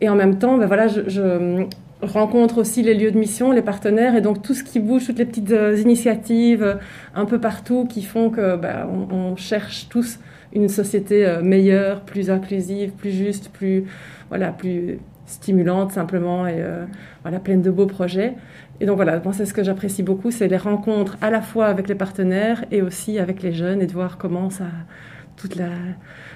Et 0.00 0.08
en 0.08 0.14
même 0.14 0.38
temps, 0.38 0.58
ben, 0.58 0.66
voilà, 0.66 0.88
je, 0.88 1.66
rencontre 2.02 2.58
aussi 2.58 2.82
les 2.82 2.94
lieux 2.94 3.10
de 3.10 3.18
mission, 3.18 3.52
les 3.52 3.62
partenaires, 3.62 4.14
et 4.14 4.20
donc 4.20 4.42
tout 4.42 4.54
ce 4.54 4.62
qui 4.62 4.80
bouge, 4.80 5.06
toutes 5.06 5.18
les 5.18 5.24
petites 5.24 5.50
euh, 5.50 5.76
initiatives 5.78 6.62
euh, 6.62 6.74
un 7.14 7.24
peu 7.24 7.40
partout 7.40 7.86
qui 7.86 8.02
font 8.02 8.30
que 8.30 8.56
bah, 8.56 8.88
on, 9.10 9.34
cherche 9.36 9.88
tous 9.88 10.18
une 10.52 10.68
société 10.68 11.26
euh, 11.26 11.42
meilleure, 11.42 12.02
plus 12.02 12.30
inclusive, 12.30 12.92
plus 12.92 13.10
juste, 13.10 13.48
plus 13.50 13.84
voilà, 14.28 14.52
plus 14.52 14.98
stimulante 15.26 15.90
simplement 15.90 16.46
et 16.46 16.62
voilà 17.22 17.40
pleine 17.40 17.60
de 17.60 17.70
beaux 17.70 17.86
projets. 17.86 18.34
Et 18.78 18.86
donc 18.86 18.94
voilà, 18.94 19.18
moi 19.24 19.32
c'est 19.32 19.44
ce 19.44 19.52
que 19.52 19.64
j'apprécie 19.64 20.04
beaucoup, 20.04 20.30
c'est 20.30 20.46
les 20.46 20.56
rencontres 20.56 21.16
à 21.20 21.30
la 21.30 21.40
fois 21.40 21.66
avec 21.66 21.88
les 21.88 21.96
partenaires 21.96 22.64
et 22.70 22.80
aussi 22.80 23.18
avec 23.18 23.42
les 23.42 23.52
jeunes 23.52 23.82
et 23.82 23.86
de 23.86 23.92
voir 23.92 24.18
comment 24.18 24.50
ça 24.50 24.66
toute 25.36 25.56
la, 25.56 25.70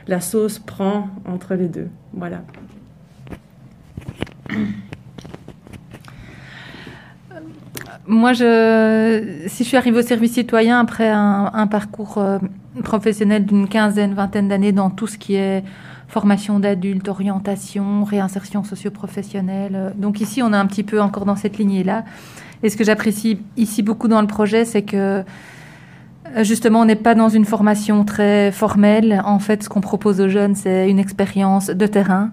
la 0.09 0.21
sauce 0.21 0.59
prend 0.59 1.09
entre 1.25 1.55
les 1.55 1.69
deux. 1.69 1.88
Voilà. 2.12 2.43
Moi, 8.11 8.35
si 8.35 8.43
je 8.43 9.62
suis 9.62 9.76
arrivée 9.76 9.99
au 9.99 10.02
service 10.02 10.33
citoyen 10.33 10.81
après 10.81 11.09
un, 11.09 11.67
parcours 11.69 12.19
euh, 12.19 12.38
professionnel 12.83 13.47
d'une 13.47 13.69
quinzaine, 13.69 14.14
vingtaine 14.14 14.49
d'années 14.49 14.73
dans 14.73 14.90
tout 14.90 15.07
ce 15.07 15.17
qui 15.17 15.37
est 15.37 15.62
formation 16.09 16.59
d'adultes, 16.59 17.09
orientation, 17.09 18.02
réinsertion 18.02 18.64
socio-professionnelle. 18.64 19.73
Euh, 19.75 19.90
donc 19.97 20.21
ici, 20.21 20.43
on 20.43 20.52
est 20.52 20.57
un 20.57 20.67
petit 20.67 20.83
peu 20.83 21.00
encore 21.00 21.25
dans 21.25 21.37
cette 21.37 21.57
lignée-là. 21.57 22.05
Et 22.64 22.69
ce 22.69 22.76
que 22.76 22.83
j'apprécie 22.83 23.40
ici 23.57 23.83
beaucoup 23.83 24.09
dans 24.09 24.21
le 24.21 24.26
projet, 24.26 24.64
c'est 24.64 24.83
que 24.83 25.23
euh, 26.37 26.45
justement, 26.45 26.81
on 26.81 26.85
n'est 26.85 26.97
pas 26.97 27.14
dans 27.14 27.29
une 27.29 27.45
formation 27.45 28.05
très 28.05 28.50
formelle. 28.50 29.23
En 29.25 29.38
fait, 29.38 29.62
ce 29.62 29.69
qu'on 29.69 29.81
propose 29.81 30.21
aux 30.21 30.29
jeunes, 30.29 30.57
c'est 30.57 30.90
une 30.90 30.99
expérience 30.99 31.67
de 31.67 31.87
terrain 31.87 32.31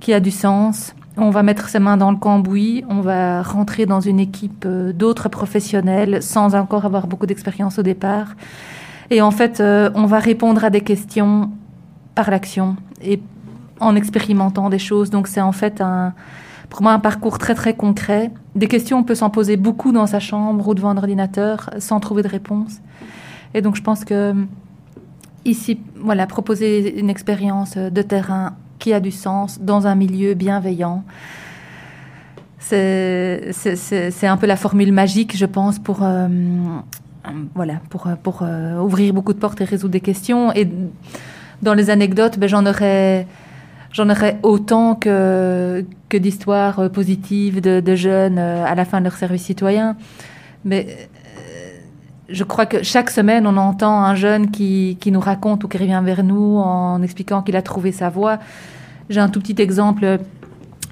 qui 0.00 0.14
a 0.14 0.20
du 0.20 0.30
sens. 0.30 0.94
On 1.18 1.30
va 1.30 1.42
mettre 1.42 1.68
ses 1.68 1.78
mains 1.78 1.98
dans 1.98 2.10
le 2.10 2.16
cambouis, 2.16 2.84
on 2.88 3.00
va 3.00 3.42
rentrer 3.42 3.84
dans 3.84 4.00
une 4.00 4.18
équipe 4.18 4.64
euh, 4.66 4.92
d'autres 4.94 5.28
professionnels 5.28 6.22
sans 6.22 6.54
encore 6.54 6.86
avoir 6.86 7.06
beaucoup 7.06 7.26
d'expérience 7.26 7.78
au 7.78 7.82
départ. 7.82 8.28
Et 9.10 9.20
en 9.20 9.30
fait, 9.30 9.60
euh, 9.60 9.90
on 9.94 10.06
va 10.06 10.18
répondre 10.20 10.64
à 10.64 10.70
des 10.70 10.80
questions 10.80 11.50
par 12.14 12.30
l'action 12.30 12.76
et 13.02 13.20
en 13.78 13.94
expérimentant 13.94 14.70
des 14.70 14.78
choses. 14.78 15.10
Donc 15.10 15.28
c'est 15.28 15.42
en 15.42 15.52
fait 15.52 15.82
un, 15.82 16.14
pour 16.70 16.80
moi 16.80 16.92
un 16.92 16.98
parcours 16.98 17.36
très 17.36 17.54
très 17.54 17.74
concret. 17.74 18.30
Des 18.54 18.68
questions, 18.68 18.98
on 18.98 19.04
peut 19.04 19.14
s'en 19.14 19.28
poser 19.28 19.58
beaucoup 19.58 19.92
dans 19.92 20.06
sa 20.06 20.18
chambre 20.18 20.66
ou 20.66 20.74
devant 20.74 20.90
un 20.90 20.96
ordinateur 20.96 21.68
sans 21.78 22.00
trouver 22.00 22.22
de 22.22 22.28
réponse. 22.28 22.80
Et 23.52 23.60
donc 23.60 23.76
je 23.76 23.82
pense 23.82 24.06
que 24.06 24.34
ici, 25.44 25.78
voilà, 25.96 26.26
proposer 26.26 26.98
une 26.98 27.10
expérience 27.10 27.76
de 27.76 28.02
terrain 28.02 28.54
qui 28.82 28.92
a 28.92 28.98
du 28.98 29.12
sens 29.12 29.60
dans 29.60 29.86
un 29.86 29.94
milieu 29.94 30.34
bienveillant. 30.34 31.04
C'est 32.58 33.52
un 34.22 34.36
peu 34.36 34.46
la 34.46 34.56
formule 34.56 34.92
magique, 34.92 35.36
je 35.36 35.46
pense, 35.46 35.78
pour, 35.78 36.00
euh, 36.02 36.26
voilà, 37.54 37.74
pour, 37.90 38.08
pour 38.24 38.42
euh, 38.42 38.80
ouvrir 38.80 39.14
beaucoup 39.14 39.32
de 39.32 39.38
portes 39.38 39.60
et 39.60 39.64
résoudre 39.64 39.92
des 39.92 40.00
questions. 40.00 40.52
Et 40.54 40.68
dans 41.62 41.74
les 41.74 41.90
anecdotes, 41.90 42.38
ben, 42.40 42.48
j'en 42.48 42.66
aurais, 42.66 43.28
aurais 43.98 44.38
autant 44.42 44.96
que, 44.96 45.84
que 46.08 46.16
d'histoires 46.16 46.90
positives 46.90 47.60
de, 47.60 47.78
de, 47.78 47.94
jeunes 47.94 48.38
euh, 48.38 48.64
à 48.64 48.74
la 48.74 48.84
fin 48.84 48.98
de 48.98 49.04
leur 49.04 49.14
service 49.14 49.44
citoyen. 49.44 49.96
Mais 50.64 51.08
je 52.32 52.44
crois 52.44 52.66
que 52.66 52.82
chaque 52.82 53.10
semaine, 53.10 53.46
on 53.46 53.56
entend 53.56 54.02
un 54.02 54.14
jeune 54.14 54.50
qui, 54.50 54.98
nous 55.06 55.20
raconte 55.20 55.64
ou 55.64 55.68
qui 55.68 55.78
revient 55.78 56.00
vers 56.04 56.24
nous 56.24 56.58
en 56.58 57.02
expliquant 57.02 57.42
qu'il 57.42 57.56
a 57.56 57.62
trouvé 57.62 57.92
sa 57.92 58.08
voie. 58.08 58.38
J'ai 59.10 59.20
un 59.20 59.28
tout 59.28 59.40
petit 59.40 59.60
exemple 59.60 60.18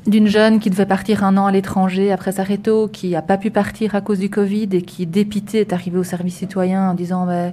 d'une 0.06 0.26
jeune 0.26 0.61
qui 0.61 0.70
devait 0.70 0.87
partir 0.87 1.25
un 1.25 1.37
an 1.37 1.47
à 1.47 1.52
l'étranger 1.52 2.12
après 2.12 2.32
sa 2.32 2.42
réto, 2.42 2.88
qui 2.88 3.11
n'a 3.11 3.23
pas 3.23 3.38
pu 3.38 3.50
partir 3.50 3.94
à 3.94 4.00
cause 4.00 4.18
du 4.18 4.30
Covid 4.30 4.68
et 4.73 4.82
qui, 4.82 5.06
dépité, 5.06 5.61
est 5.61 5.73
arrivée 5.73 5.99
au 5.99 6.04
service 6.04 6.37
citoyen 6.37 6.90
en 6.90 6.94
disant 6.94 7.26
bah, 7.26 7.52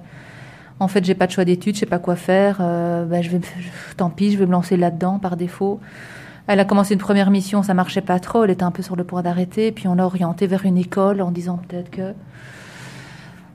En 0.79 0.87
fait, 0.87 1.05
j'ai 1.05 1.15
pas 1.15 1.27
de 1.27 1.31
choix 1.31 1.45
d'études, 1.45 1.75
je 1.75 1.81
sais 1.81 1.85
pas 1.85 1.99
quoi 1.99 2.15
faire, 2.15 2.57
euh, 2.61 3.05
bah, 3.05 3.17
tant 3.95 4.09
pis, 4.09 4.31
je 4.31 4.37
vais 4.37 4.45
me 4.45 4.51
lancer 4.51 4.77
là-dedans 4.77 5.19
par 5.19 5.37
défaut. 5.37 5.79
Elle 6.47 6.61
a 6.61 6.65
commencé 6.65 6.93
une 6.93 6.99
première 6.99 7.29
mission, 7.29 7.61
ça 7.63 7.73
marchait 7.73 8.01
pas 8.01 8.19
trop, 8.19 8.45
elle 8.45 8.51
était 8.51 8.63
un 8.63 8.71
peu 8.71 8.81
sur 8.81 8.95
le 8.95 9.03
point 9.03 9.21
d'arrêter, 9.21 9.73
puis 9.73 9.87
on 9.89 9.95
l'a 9.95 10.05
orientée 10.05 10.47
vers 10.47 10.65
une 10.65 10.77
école 10.77 11.21
en 11.21 11.31
disant 11.31 11.59
peut-être 11.67 11.89
que 11.89 12.13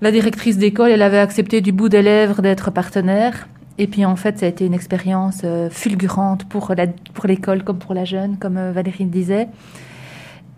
la 0.03 0.11
directrice 0.11 0.59
d'école, 0.59 0.91
elle 0.91 1.01
avait 1.01 1.19
accepté 1.19 1.61
du 1.61 1.71
bout 1.71 1.89
des 1.89 2.03
lèvres 2.03 2.43
d'être 2.43 2.73
partenaire. 2.73 3.47
Et 3.79 3.87
puis 3.87 4.05
en 4.05 4.17
fait, 4.17 4.39
ça 4.39 4.47
a 4.47 4.49
été 4.49 4.67
une 4.67 4.75
expérience 4.75 5.43
euh, 5.45 5.71
fulgurante 5.71 6.45
pour 6.45 6.75
pour 7.15 7.27
l'école 7.27 7.63
comme 7.63 7.79
pour 7.79 7.95
la 7.95 8.05
jeune, 8.05 8.37
comme 8.37 8.59
euh, 8.59 8.73
Valérie 8.73 9.05
le 9.05 9.11
disait. 9.11 9.49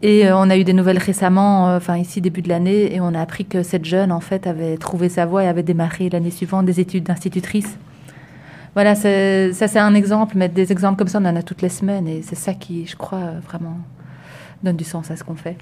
Et 0.02 0.26
euh, 0.26 0.36
on 0.36 0.48
a 0.48 0.56
eu 0.56 0.64
des 0.64 0.72
nouvelles 0.72 0.98
récemment, 0.98 1.76
enfin 1.76 1.98
ici 1.98 2.22
début 2.22 2.40
de 2.40 2.48
l'année, 2.48 2.94
et 2.94 3.00
on 3.00 3.14
a 3.14 3.20
appris 3.20 3.44
que 3.44 3.62
cette 3.62 3.84
jeune 3.84 4.10
en 4.10 4.20
fait 4.20 4.46
avait 4.46 4.78
trouvé 4.78 5.10
sa 5.10 5.26
voie 5.26 5.44
et 5.44 5.46
avait 5.46 5.62
démarré 5.62 6.08
l'année 6.08 6.30
suivante 6.30 6.64
des 6.64 6.80
études 6.80 7.04
d'institutrice. 7.04 7.78
Voilà, 8.72 8.94
ça 8.94 9.68
c'est 9.68 9.78
un 9.78 9.94
exemple, 9.94 10.36
mais 10.36 10.48
des 10.48 10.72
exemples 10.72 10.98
comme 10.98 11.08
ça 11.08 11.20
on 11.20 11.26
en 11.26 11.36
a 11.36 11.42
toutes 11.42 11.62
les 11.62 11.68
semaines, 11.68 12.08
et 12.08 12.22
c'est 12.22 12.34
ça 12.34 12.54
qui, 12.54 12.86
je 12.86 12.96
crois, 12.96 13.34
vraiment 13.46 13.78
donne 14.62 14.76
du 14.76 14.84
sens 14.84 15.10
à 15.10 15.16
ce 15.16 15.22
qu'on 15.22 15.36
fait. 15.36 15.56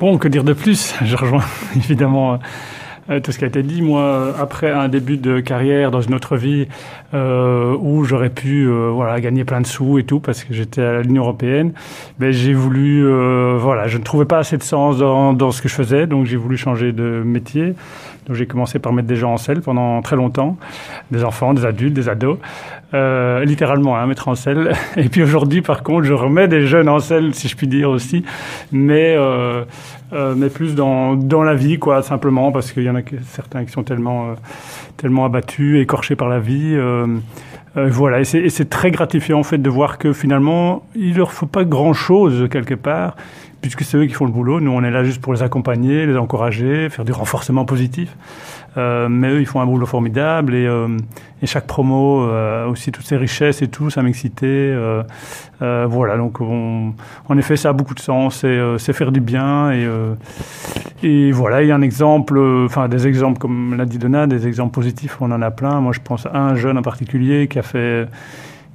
Bon, 0.00 0.16
que 0.16 0.28
dire 0.28 0.44
de 0.44 0.54
plus? 0.54 0.94
Je 1.04 1.14
rejoins 1.14 1.44
évidemment 1.76 2.38
euh, 3.10 3.20
tout 3.20 3.32
ce 3.32 3.38
qui 3.38 3.44
a 3.44 3.48
été 3.48 3.62
dit. 3.62 3.82
Moi, 3.82 4.34
après 4.40 4.70
un 4.70 4.88
début 4.88 5.18
de 5.18 5.40
carrière 5.40 5.90
dans 5.90 6.00
une 6.00 6.14
autre 6.14 6.38
vie 6.38 6.68
euh, 7.12 7.76
où 7.78 8.04
j'aurais 8.04 8.30
pu 8.30 8.66
euh, 8.66 8.88
voilà, 8.88 9.20
gagner 9.20 9.44
plein 9.44 9.60
de 9.60 9.66
sous 9.66 9.98
et 9.98 10.04
tout 10.04 10.18
parce 10.18 10.42
que 10.42 10.54
j'étais 10.54 10.80
à 10.80 11.02
l'Union 11.02 11.24
européenne, 11.24 11.74
ben, 12.18 12.32
j'ai 12.32 12.54
voulu, 12.54 13.04
euh, 13.04 13.58
voilà, 13.60 13.88
je 13.88 13.98
ne 13.98 14.02
trouvais 14.02 14.24
pas 14.24 14.38
assez 14.38 14.56
de 14.56 14.62
sens 14.62 14.96
dans, 14.96 15.34
dans 15.34 15.50
ce 15.50 15.60
que 15.60 15.68
je 15.68 15.74
faisais, 15.74 16.06
donc 16.06 16.24
j'ai 16.24 16.36
voulu 16.36 16.56
changer 16.56 16.92
de 16.92 17.22
métier. 17.22 17.74
J'ai 18.32 18.46
commencé 18.46 18.78
par 18.78 18.92
mettre 18.92 19.08
des 19.08 19.16
gens 19.16 19.32
en 19.32 19.36
selle 19.36 19.60
pendant 19.60 20.00
très 20.02 20.16
longtemps, 20.16 20.56
des 21.10 21.24
enfants, 21.24 21.54
des 21.54 21.64
adultes, 21.64 21.94
des 21.94 22.08
ados, 22.08 22.38
euh, 22.92 23.44
littéralement, 23.44 23.96
hein, 23.96 24.06
mettre 24.06 24.28
en 24.28 24.34
selle. 24.34 24.72
Et 24.96 25.08
puis 25.08 25.22
aujourd'hui, 25.22 25.62
par 25.62 25.82
contre, 25.82 26.04
je 26.04 26.12
remets 26.12 26.48
des 26.48 26.66
jeunes 26.66 26.88
en 26.88 26.98
selle, 26.98 27.34
si 27.34 27.48
je 27.48 27.56
puis 27.56 27.66
dire 27.66 27.90
aussi, 27.90 28.24
mais 28.72 29.14
euh, 29.16 29.64
euh, 30.12 30.34
mais 30.36 30.48
plus 30.48 30.74
dans 30.74 31.14
dans 31.14 31.42
la 31.42 31.54
vie, 31.54 31.78
quoi, 31.78 32.02
simplement. 32.02 32.52
Parce 32.52 32.72
qu'il 32.72 32.82
y 32.84 32.90
en 32.90 32.96
a 32.96 33.02
certains 33.26 33.64
qui 33.64 33.72
sont 33.72 33.84
tellement 33.84 34.34
tellement 34.96 35.24
abattus, 35.24 35.80
écorchés 35.80 36.16
par 36.16 36.28
la 36.28 36.40
vie. 36.40 36.76
Voilà, 37.76 38.20
et 38.20 38.24
c'est 38.24 38.68
très 38.68 38.90
gratifiant 38.90 39.38
en 39.38 39.42
fait 39.44 39.58
de 39.58 39.70
voir 39.70 39.98
que 39.98 40.12
finalement, 40.12 40.82
il 40.96 41.16
leur 41.16 41.32
faut 41.32 41.46
pas 41.46 41.64
grand 41.64 41.92
chose 41.92 42.48
quelque 42.50 42.74
part 42.74 43.14
puisque 43.60 43.82
c'est 43.82 43.96
eux 43.96 44.06
qui 44.06 44.14
font 44.14 44.24
le 44.24 44.32
boulot. 44.32 44.60
Nous, 44.60 44.70
on 44.70 44.82
est 44.82 44.90
là 44.90 45.04
juste 45.04 45.20
pour 45.20 45.32
les 45.32 45.42
accompagner, 45.42 46.06
les 46.06 46.16
encourager, 46.16 46.88
faire 46.88 47.04
du 47.04 47.12
renforcement 47.12 47.64
positif. 47.64 48.16
Euh, 48.76 49.08
mais 49.08 49.30
eux, 49.30 49.40
ils 49.40 49.46
font 49.46 49.60
un 49.60 49.66
boulot 49.66 49.86
formidable 49.86 50.54
et, 50.54 50.66
euh, 50.66 50.86
chaque 51.44 51.66
promo, 51.66 52.22
euh, 52.22 52.66
aussi 52.68 52.92
toutes 52.92 53.06
ces 53.06 53.16
richesses 53.16 53.62
et 53.62 53.68
tout, 53.68 53.90
ça 53.90 54.02
m'excitait. 54.02 54.74
Voilà, 55.60 56.16
donc 56.16 56.40
on, 56.40 56.94
en 57.28 57.38
effet, 57.38 57.56
ça 57.56 57.70
a 57.70 57.72
beaucoup 57.72 57.94
de 57.94 58.00
sens. 58.00 58.44
C'est 58.78 58.92
faire 58.92 59.12
du 59.12 59.20
bien 59.20 59.72
et, 59.72 59.88
et 61.02 61.32
voilà, 61.32 61.62
il 61.62 61.68
y 61.68 61.72
a 61.72 61.74
un 61.74 61.82
exemple, 61.82 62.38
enfin 62.64 62.88
des 62.88 63.06
exemples 63.06 63.38
comme 63.38 63.76
l'a 63.76 63.86
dit 63.86 63.98
Donna, 63.98 64.26
des 64.26 64.46
exemples 64.46 64.72
positifs, 64.72 65.18
on 65.20 65.30
en 65.32 65.42
a 65.42 65.50
plein. 65.50 65.80
Moi, 65.80 65.92
je 65.92 66.00
pense 66.00 66.26
à 66.26 66.38
un 66.38 66.54
jeune 66.54 66.78
en 66.78 66.82
particulier 66.82 67.48
qui 67.48 67.58
a 67.58 67.62
fait 67.62 68.06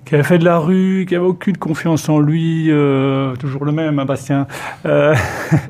qui 0.05 0.15
avait 0.15 0.23
fait 0.23 0.37
de 0.37 0.45
la 0.45 0.59
rue, 0.59 1.05
qui 1.07 1.15
avait 1.15 1.25
aucune 1.25 1.57
confiance 1.57 2.07
en 2.09 2.19
lui, 2.19 2.67
euh, 2.69 3.35
toujours 3.35 3.65
le 3.65 3.71
même, 3.71 3.99
hein, 3.99 4.05
Bastien. 4.05 4.47
Euh, 4.85 5.15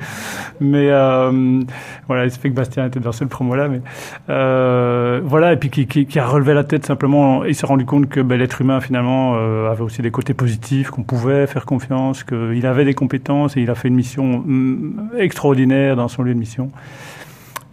mais 0.60 0.90
euh, 0.90 1.62
voilà, 2.08 2.26
il 2.26 2.32
se 2.32 2.40
fait 2.40 2.50
que 2.50 2.56
Bastien 2.56 2.86
était 2.86 3.00
dans 3.00 3.12
cette 3.12 3.30
promo-là, 3.30 3.68
mais 3.68 3.82
euh, 4.30 5.22
voilà, 5.24 5.54
et 5.54 5.58
puis 5.58 5.70
qui, 5.70 5.88
qui, 5.88 6.06
qui, 6.06 6.20
a 6.20 6.28
relevé 6.28 6.54
la 6.54 6.64
tête 6.64 6.86
simplement, 6.86 7.46
il 7.46 7.56
s'est 7.56 7.66
rendu 7.66 7.86
compte 7.86 8.10
que 8.10 8.20
ben, 8.20 8.38
l'être 8.38 8.62
humain 8.62 8.82
finalement 8.82 9.36
euh, 9.36 9.72
avait 9.72 9.84
aussi 9.84 10.02
des 10.02 10.12
côtés 10.12 10.34
positifs, 10.34 10.90
qu'on 10.90 11.04
pouvait 11.04 11.48
faire 11.48 11.66
confiance, 11.66 12.24
qu'il 12.24 12.66
avait 12.66 12.86
des 12.86 12.94
compétences 12.94 13.58
et 13.58 13.62
il 13.62 13.70
a 13.70 13.76
fait 13.76 13.88
une 13.88 13.96
mission 13.96 14.44
mm, 14.46 15.12
extraordinaire 15.18 15.96
dans 15.96 16.08
son 16.08 16.24
lieu 16.24 16.34
de 16.34 16.40
mission 16.40 16.72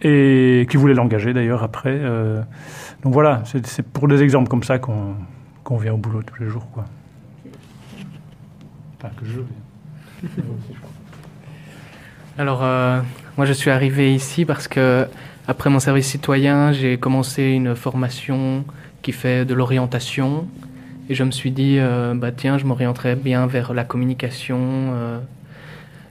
et 0.01 0.67
qui 0.69 0.77
voulait 0.77 0.93
l'engager 0.93 1.33
d'ailleurs 1.33 1.63
après. 1.63 1.95
Euh, 1.95 2.41
donc 3.03 3.13
voilà, 3.13 3.43
c'est 3.45 3.87
pour 3.87 4.07
des 4.07 4.21
exemples 4.21 4.49
comme 4.49 4.63
ça 4.63 4.79
qu'on 4.79 5.15
qu'on 5.63 5.77
vient 5.77 5.93
au 5.93 5.97
boulot 5.97 6.21
tous 6.23 6.41
les 6.41 6.49
jours. 6.49 6.67
Quoi. 6.71 6.85
Enfin, 8.97 9.13
que 9.19 9.25
je 9.25 9.39
viens. 9.39 10.29
Alors, 12.37 12.63
euh, 12.63 12.99
moi, 13.37 13.45
je 13.45 13.53
suis 13.53 13.69
arrivé 13.69 14.13
ici 14.13 14.45
parce 14.45 14.67
que, 14.67 15.07
après 15.47 15.69
mon 15.69 15.79
service 15.79 16.07
citoyen, 16.07 16.71
j'ai 16.71 16.97
commencé 16.97 17.43
une 17.43 17.75
formation 17.75 18.65
qui 19.01 19.11
fait 19.11 19.45
de 19.45 19.53
l'orientation. 19.53 20.47
Et 21.09 21.15
je 21.15 21.23
me 21.23 21.31
suis 21.31 21.51
dit, 21.51 21.77
euh, 21.79 22.13
bah, 22.15 22.31
tiens, 22.31 22.57
je 22.57 22.65
m'orienterais 22.65 23.15
bien 23.15 23.45
vers 23.45 23.73
la 23.73 23.83
communication. 23.83 24.57
Euh, 24.59 25.19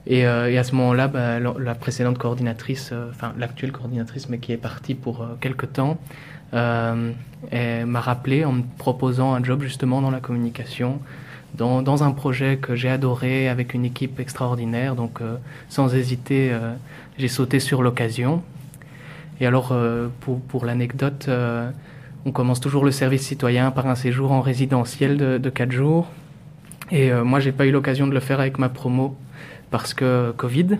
et, 0.06 0.24
à 0.24 0.64
ce 0.64 0.74
moment-là, 0.74 1.08
bah, 1.08 1.40
la, 1.40 1.54
la, 1.58 1.74
précédente 1.74 2.18
coordinatrice, 2.18 2.92
enfin 3.10 3.32
l'actuelle 3.38 3.72
coordinatrice, 3.72 4.28
mais 4.28 4.38
qui 4.38 4.52
est 4.52 4.56
partie 4.56 4.94
pour 4.94 5.26
quelque 5.40 5.66
temps, 5.66 5.98
m'a 6.52 8.00
rappelé 8.00 8.44
en 8.44 8.52
me 8.52 8.62
proposant 8.78 9.34
un 9.34 9.42
job 9.42 9.62
justement 9.62 10.00
dans 10.00 10.10
la 10.10 10.20
communication, 10.20 11.00
dans, 11.54 12.02
un 12.02 12.12
projet 12.12 12.56
que 12.56 12.74
j'ai 12.74 12.88
adoré 12.88 13.48
avec 13.48 13.74
une 13.74 13.84
équipe 13.84 14.20
extraordinaire. 14.20 14.94
Donc, 14.94 15.20
sans 15.68 15.94
hésiter, 15.94 16.56
j'ai 17.18 17.28
sauté 17.28 17.60
sur 17.60 17.82
l'occasion. 17.82 18.42
Et 19.40 19.46
alors, 19.46 19.74
pour, 20.20 20.40
pour 20.40 20.64
l'anecdote, 20.64 21.28
on 22.24 22.32
commence 22.32 22.60
toujours 22.60 22.84
le 22.84 22.90
service 22.90 23.26
citoyen 23.26 23.70
par 23.70 23.86
un 23.86 23.94
séjour 23.94 24.32
en 24.32 24.40
résidentiel 24.40 25.16
de, 25.18 25.38
de 25.38 25.50
4 25.50 25.72
jours. 25.72 26.08
Et 26.90 27.12
moi, 27.12 27.40
j'ai 27.40 27.52
pas 27.52 27.66
eu 27.66 27.70
l'occasion 27.70 28.06
de 28.06 28.12
le 28.12 28.20
faire 28.20 28.40
avec 28.40 28.58
ma 28.58 28.68
promo 28.68 29.16
parce 29.72 29.94
que 29.94 30.32
Covid. 30.36 30.78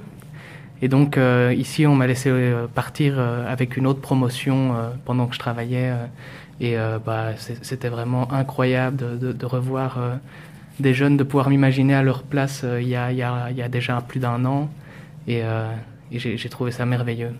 Et 0.82 0.88
donc 0.88 1.16
euh, 1.16 1.54
ici, 1.56 1.86
on 1.86 1.94
m'a 1.94 2.08
laissé 2.08 2.28
euh, 2.28 2.66
partir 2.66 3.14
euh, 3.16 3.50
avec 3.50 3.76
une 3.76 3.86
autre 3.86 4.00
promotion 4.00 4.74
pendant 5.04 5.26
que 5.26 5.34
je 5.34 5.38
travaillais. 5.38 5.92
Et 6.60 6.76
bah, 7.04 7.30
c'était 7.38 7.88
vraiment 7.88 8.30
incroyable 8.32 9.18
de, 9.18 9.46
revoir 9.46 9.98
des 10.78 10.94
jeunes 10.94 11.16
de 11.16 11.24
pouvoir 11.24 11.50
m'imaginer 11.50 11.94
à 11.94 12.02
leur 12.02 12.22
place 12.22 12.64
il 12.80 12.86
y, 12.86 12.94
a, 12.94 13.68
déjà 13.68 14.00
plus 14.00 14.20
d'un 14.20 14.44
an. 14.44 14.70
Et, 15.26 15.42
j'ai 16.12 16.48
trouvé 16.48 16.70
ça 16.70 16.86
merveilleux. 16.86 17.32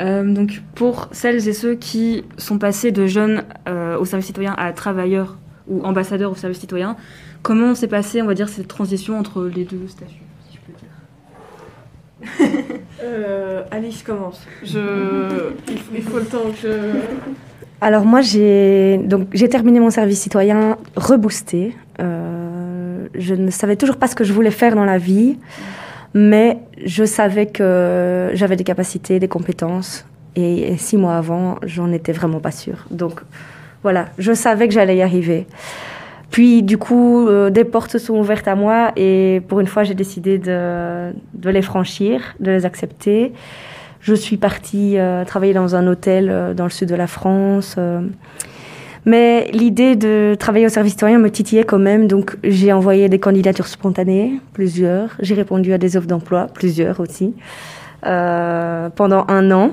Donc 0.00 0.62
pour 0.74 1.08
celles 1.12 1.46
et 1.46 1.52
ceux 1.52 1.74
qui 1.74 2.24
sont 2.38 2.58
passés 2.58 2.90
de 2.90 3.06
jeunes 3.06 3.44
euh, 3.68 3.98
au 3.98 4.04
service 4.04 4.26
citoyen 4.26 4.54
à 4.56 4.72
travailleurs 4.72 5.36
ou 5.68 5.82
ambassadeurs 5.82 6.32
au 6.32 6.34
service 6.34 6.58
citoyen, 6.58 6.96
comment 7.42 7.74
s'est 7.74 7.88
passée, 7.88 8.22
on 8.22 8.26
va 8.26 8.34
dire, 8.34 8.48
cette 8.48 8.68
transition 8.68 9.18
entre 9.18 9.44
les 9.44 9.64
deux 9.64 9.86
statuts 9.88 10.14
si 10.48 10.56
je 10.56 10.60
peux 10.60 10.72
dire 12.48 12.60
euh, 13.02 13.62
Alice 13.70 14.02
commence. 14.02 14.46
Je... 14.62 15.52
Il, 15.94 16.02
faut, 16.02 16.18
le 16.18 16.24
temps 16.24 16.50
que 16.50 16.56
je... 16.62 16.98
Alors 17.80 18.04
moi, 18.04 18.20
j'ai 18.20 18.98
donc 18.98 19.28
j'ai 19.32 19.48
terminé 19.48 19.80
mon 19.80 19.90
service 19.90 20.20
citoyen 20.20 20.76
reboosté. 20.96 21.74
Euh, 21.98 23.06
je 23.14 23.34
ne 23.34 23.50
savais 23.50 23.76
toujours 23.76 23.96
pas 23.96 24.06
ce 24.06 24.14
que 24.14 24.24
je 24.24 24.32
voulais 24.32 24.50
faire 24.50 24.74
dans 24.74 24.84
la 24.84 24.98
vie 24.98 25.38
mais 26.14 26.58
je 26.84 27.04
savais 27.04 27.46
que 27.46 28.30
j'avais 28.34 28.56
des 28.56 28.64
capacités, 28.64 29.18
des 29.18 29.28
compétences. 29.28 30.04
Et, 30.36 30.76
six 30.76 30.96
mois 30.96 31.16
avant, 31.16 31.56
j'en 31.62 31.92
étais 31.92 32.12
vraiment 32.12 32.40
pas 32.40 32.50
sûre. 32.50 32.86
Donc 32.90 33.20
voilà, 33.82 34.06
je 34.18 34.32
savais 34.32 34.68
que 34.68 34.74
j'allais 34.74 34.96
y 34.96 35.02
arriver. 35.02 35.46
Puis 36.30 36.62
du 36.62 36.78
coup, 36.78 37.26
euh, 37.26 37.50
des 37.50 37.64
portes 37.64 37.98
sont 37.98 38.14
ouvertes 38.14 38.48
à 38.48 38.54
moi 38.54 38.92
et 38.96 39.42
pour 39.48 39.60
une 39.60 39.66
fois, 39.66 39.82
j'ai 39.82 39.94
décidé 39.94 40.38
de, 40.38 41.12
de, 41.34 41.50
les 41.50 41.62
franchir, 41.62 42.20
de 42.38 42.50
les 42.50 42.64
accepter. 42.64 43.32
Je 44.00 44.14
suis 44.14 44.36
partie 44.36 44.98
euh, 44.98 45.24
travailler 45.24 45.52
dans 45.52 45.74
un 45.74 45.86
hôtel 45.86 46.28
euh, 46.30 46.54
dans 46.54 46.64
le 46.64 46.70
sud 46.70 46.88
de 46.88 46.94
la 46.94 47.06
France. 47.06 47.76
Mais 49.06 49.50
l'idée 49.52 49.96
de 49.96 50.36
travailler 50.38 50.66
au 50.66 50.70
service 50.70 50.92
citoyen 50.92 51.18
me 51.18 51.30
titillait 51.30 51.64
quand 51.64 51.78
même, 51.78 52.06
donc 52.06 52.36
j'ai 52.44 52.72
envoyé 52.72 53.08
des 53.08 53.18
candidatures 53.18 53.66
spontanées, 53.66 54.34
plusieurs. 54.52 55.10
J'ai 55.20 55.34
répondu 55.34 55.72
à 55.72 55.78
des 55.78 55.96
offres 55.96 56.06
d'emploi, 56.06 56.48
plusieurs 56.52 57.00
aussi, 57.00 57.34
euh, 58.04 58.90
pendant 58.90 59.24
un 59.28 59.50
an, 59.52 59.72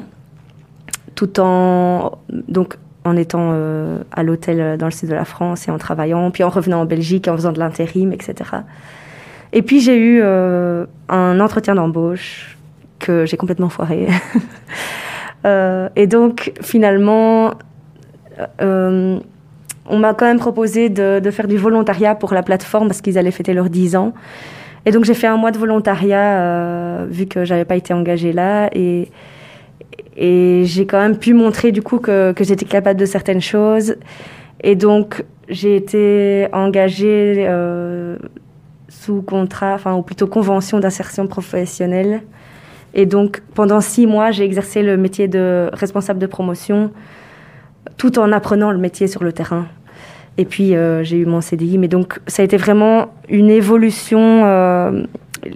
tout 1.16 1.40
en 1.40 2.20
donc 2.30 2.78
en 3.08 3.16
étant 3.16 3.52
euh, 3.54 4.00
à 4.12 4.24
l'hôtel 4.24 4.78
dans 4.78 4.86
le 4.86 4.92
sud 4.92 5.10
de 5.10 5.16
la 5.16 5.26
France 5.26 5.68
et 5.68 5.72
en 5.72 5.78
travaillant, 5.78 6.30
puis 6.32 6.44
en 6.44 6.50
revenant 6.50 6.82
en 6.82 6.86
Belgique, 6.86 7.28
en 7.28 7.36
faisant 7.36 7.52
de 7.52 7.60
l'intérim, 7.60 8.12
etc. 8.12 8.36
Et 9.54 9.62
puis 9.62 9.80
j'ai 9.80 9.98
eu 9.98 10.20
euh, 10.22 10.86
un 11.10 11.40
entretien 11.40 11.76
d'embauche 11.76 12.58
que 13.00 13.26
j'ai 13.26 13.38
complètement 13.38 13.70
foiré. 13.70 14.08
Euh, 15.46 15.88
et 15.96 16.08
donc 16.08 16.52
finalement, 16.62 17.54
euh, 18.60 19.20
on 19.86 20.00
m'a 20.00 20.14
quand 20.16 20.26
même 20.26 20.40
proposé 20.40 20.90
de, 20.90 21.22
faire 21.32 21.48
du 21.48 21.58
volontariat 21.58 22.16
pour 22.16 22.34
la 22.34 22.42
plateforme 22.42 22.88
parce 22.88 23.02
qu'ils 23.02 23.20
allaient 23.20 23.32
fêter 23.32 23.54
leurs 23.54 23.70
10 23.70 23.96
ans. 23.96 24.14
Et 24.88 24.92
donc 24.92 25.06
j'ai 25.06 25.14
fait 25.14 25.28
un 25.28 25.38
mois 25.38 25.52
de 25.52 25.60
volontariat 25.60 26.40
euh, 26.40 27.06
vu 27.08 27.28
que 27.28 27.46
j'avais 27.46 27.66
pas 27.66 27.76
été 27.76 27.94
engagée 27.94 28.34
là 28.34 28.70
et, 28.74 29.10
et 30.18 30.64
j'ai 30.66 30.88
quand 30.88 31.00
même 31.00 31.18
pu 31.18 31.34
montrer 31.34 31.72
du 31.72 31.84
coup 31.84 32.00
que, 32.00 32.34
j'étais 32.40 32.66
capable 32.66 33.00
de 33.00 33.06
certaines 33.06 33.42
choses. 33.42 33.96
Et 34.62 34.76
donc 34.76 35.24
j'ai 35.48 35.76
été 35.76 36.48
engagée 36.52 37.46
euh, 37.48 38.18
sous 38.90 39.22
contrat, 39.22 39.76
enfin 39.76 39.96
ou 39.96 40.02
plutôt 40.02 40.26
convention 40.26 40.80
d'insertion 40.80 41.28
professionnelle. 41.28 42.24
Et 42.96 43.06
donc 43.06 43.44
pendant 43.54 43.80
six 43.80 44.08
mois 44.08 44.32
j'ai 44.32 44.44
exercé 44.44 44.82
le 44.82 44.98
métier 44.98 45.28
de 45.28 45.70
responsable 45.74 46.20
de 46.20 46.28
promotion 46.28 46.92
tout 47.98 48.18
en 48.18 48.32
apprenant 48.32 48.72
le 48.72 48.80
métier 48.80 49.08
sur 49.08 49.24
le 49.24 49.32
terrain. 49.32 49.68
Et 50.40 50.46
puis 50.46 50.76
euh, 50.76 51.04
j'ai 51.04 51.18
eu 51.18 51.26
mon 51.26 51.42
CDI, 51.42 51.78
mais 51.78 51.88
donc 51.88 52.20
ça 52.26 52.42
a 52.42 52.46
été 52.46 52.58
vraiment 52.58 53.10
une 53.30 53.52
évolution. 53.52 54.46
Euh, 54.46 55.04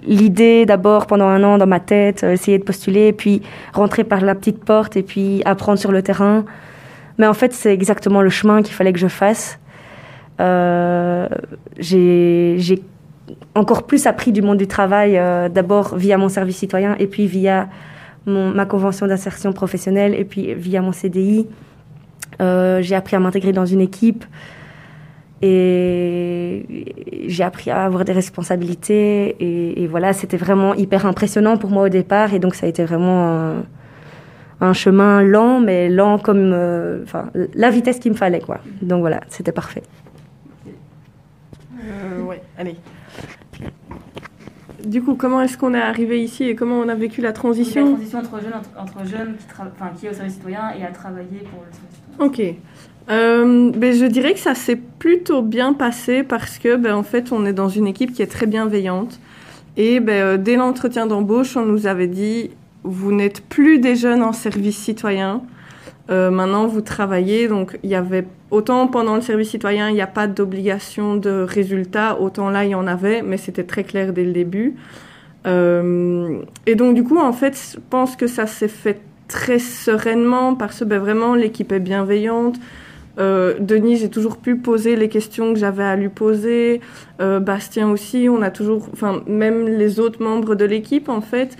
l'idée 0.06 0.66
d'abord 0.66 1.06
pendant 1.06 1.26
un 1.26 1.42
an 1.44 1.58
dans 1.58 1.66
ma 1.66 1.80
tête, 1.80 2.24
euh, 2.24 2.32
essayer 2.32 2.58
de 2.58 2.64
postuler, 2.64 3.12
puis 3.12 3.42
rentrer 3.72 4.04
par 4.04 4.20
la 4.20 4.34
petite 4.34 4.64
porte 4.64 4.96
et 4.96 5.02
puis 5.02 5.42
apprendre 5.44 5.78
sur 5.78 5.92
le 5.92 6.02
terrain. 6.02 6.44
Mais 7.18 7.26
en 7.26 7.34
fait, 7.34 7.52
c'est 7.52 7.72
exactement 7.72 8.22
le 8.22 8.30
chemin 8.30 8.62
qu'il 8.62 8.74
fallait 8.74 8.92
que 8.92 8.98
je 8.98 9.08
fasse. 9.08 9.58
j'ai 11.78 12.82
encore 13.54 13.86
plus 13.86 14.06
appris 14.06 14.32
du 14.32 14.42
monde 14.42 14.58
du 14.58 14.66
travail, 14.66 15.20
d'abord 15.52 15.94
via 15.96 16.16
mon 16.16 16.28
service 16.28 16.56
citoyen 16.56 16.96
et 16.98 17.06
puis 17.06 17.26
via 17.26 17.68
ma 18.26 18.64
convention 18.64 19.06
d'insertion 19.06 19.52
professionnelle 19.52 20.14
et 20.14 20.24
puis 20.24 20.54
via 20.54 20.80
mon 20.80 20.92
CDI. 20.92 21.46
Euh, 22.40 22.80
j'ai 22.82 22.94
appris 22.94 23.16
à 23.16 23.20
m'intégrer 23.20 23.52
dans 23.52 23.66
une 23.66 23.80
équipe 23.80 24.24
et 25.42 26.64
j'ai 27.26 27.42
appris 27.42 27.70
à 27.70 27.84
avoir 27.84 28.04
des 28.04 28.12
responsabilités. 28.12 29.36
Et, 29.82 29.86
voilà, 29.88 30.12
c'était 30.12 30.36
vraiment 30.36 30.74
hyper 30.74 31.04
impressionnant 31.04 31.56
pour 31.56 31.70
moi 31.70 31.84
au 31.84 31.88
départ. 31.88 32.32
Et 32.32 32.38
donc, 32.38 32.54
ça 32.54 32.66
a 32.66 32.68
été 32.68 32.84
vraiment 32.84 33.62
un, 34.60 34.72
chemin 34.72 35.22
lent, 35.22 35.58
mais 35.58 35.88
lent 35.88 36.18
comme 36.18 36.52
euh, 36.54 37.04
la 37.54 37.70
vitesse 37.70 37.98
qu'il 37.98 38.12
me 38.12 38.16
fallait. 38.16 38.40
Quoi. 38.40 38.60
Donc 38.80 39.00
voilà, 39.00 39.20
c'était 39.28 39.50
parfait. 39.50 39.82
Euh, 41.84 42.22
ouais, 42.22 42.40
allez. 42.56 42.76
Du 44.84 45.02
coup, 45.02 45.14
comment 45.14 45.40
est-ce 45.42 45.58
qu'on 45.58 45.74
est 45.74 45.80
arrivé 45.80 46.22
ici 46.22 46.44
et 46.44 46.54
comment 46.54 46.76
on 46.76 46.88
a 46.88 46.94
vécu 46.94 47.20
la 47.20 47.32
transition 47.32 47.84
La 47.84 47.90
transition? 47.92 48.18
entre 48.18 48.40
jeunes, 48.40 48.52
entre, 48.78 49.06
jeunes 49.06 49.36
qui, 49.36 50.00
qui 50.00 50.06
est 50.06 50.10
au 50.10 50.12
service 50.12 50.34
citoyen 50.34 50.70
et 50.78 50.84
à 50.84 50.90
travailler 50.90 51.40
pour 51.50 51.64
le 51.64 51.72
service 51.72 52.02
Ok. 52.18 52.56
Euh, 53.10 53.70
ben, 53.74 53.92
je 53.92 54.04
dirais 54.06 54.34
que 54.34 54.38
ça 54.38 54.54
s'est 54.54 54.76
plutôt 54.76 55.42
bien 55.42 55.72
passé 55.72 56.22
parce 56.22 56.58
que, 56.58 56.76
ben, 56.76 56.94
en 56.94 57.02
fait, 57.02 57.32
on 57.32 57.44
est 57.44 57.52
dans 57.52 57.68
une 57.68 57.86
équipe 57.86 58.12
qui 58.12 58.22
est 58.22 58.30
très 58.30 58.46
bienveillante. 58.46 59.18
Et 59.76 60.00
ben, 60.00 60.12
euh, 60.12 60.36
dès 60.36 60.56
l'entretien 60.56 61.06
d'embauche, 61.06 61.56
on 61.56 61.64
nous 61.64 61.86
avait 61.86 62.06
dit 62.06 62.50
vous 62.84 63.12
n'êtes 63.12 63.42
plus 63.42 63.78
des 63.78 63.96
jeunes 63.96 64.22
en 64.22 64.32
service 64.32 64.76
citoyen. 64.76 65.42
Euh, 66.10 66.30
maintenant, 66.30 66.66
vous 66.66 66.80
travaillez. 66.80 67.48
Donc, 67.48 67.78
il 67.82 67.90
y 67.90 67.94
avait 67.94 68.26
autant 68.50 68.86
pendant 68.88 69.14
le 69.14 69.20
service 69.22 69.50
citoyen, 69.50 69.88
il 69.88 69.94
n'y 69.94 70.02
a 70.02 70.06
pas 70.06 70.26
d'obligation 70.26 71.16
de 71.16 71.46
résultat, 71.48 72.20
autant 72.20 72.50
là, 72.50 72.64
il 72.64 72.70
y 72.70 72.74
en 72.74 72.86
avait, 72.86 73.22
mais 73.22 73.36
c'était 73.36 73.64
très 73.64 73.84
clair 73.84 74.12
dès 74.12 74.24
le 74.24 74.32
début. 74.32 74.74
et 75.46 76.74
donc, 76.74 76.94
du 76.94 77.02
coup, 77.04 77.18
en 77.18 77.32
fait, 77.32 77.56
je 77.74 77.78
pense 77.90 78.14
que 78.16 78.26
ça 78.26 78.46
s'est 78.46 78.68
fait 78.68 79.00
très 79.28 79.58
sereinement 79.58 80.54
parce 80.54 80.80
que 80.80 80.94
vraiment 80.94 81.34
l'équipe 81.34 81.72
est 81.72 81.80
bienveillante. 81.80 82.56
Euh, 83.18 83.54
Denis, 83.58 83.96
j'ai 83.96 84.08
toujours 84.08 84.38
pu 84.38 84.56
poser 84.56 84.96
les 84.96 85.08
questions 85.08 85.52
que 85.52 85.58
j'avais 85.58 85.84
à 85.84 85.96
lui 85.96 86.08
poser. 86.08 86.80
Euh, 87.20 87.40
Bastien 87.40 87.90
aussi, 87.90 88.28
on 88.30 88.42
a 88.42 88.50
toujours, 88.50 88.88
enfin 88.92 89.22
même 89.26 89.66
les 89.66 90.00
autres 90.00 90.22
membres 90.22 90.54
de 90.54 90.64
l'équipe 90.64 91.08
en 91.08 91.20
fait. 91.20 91.56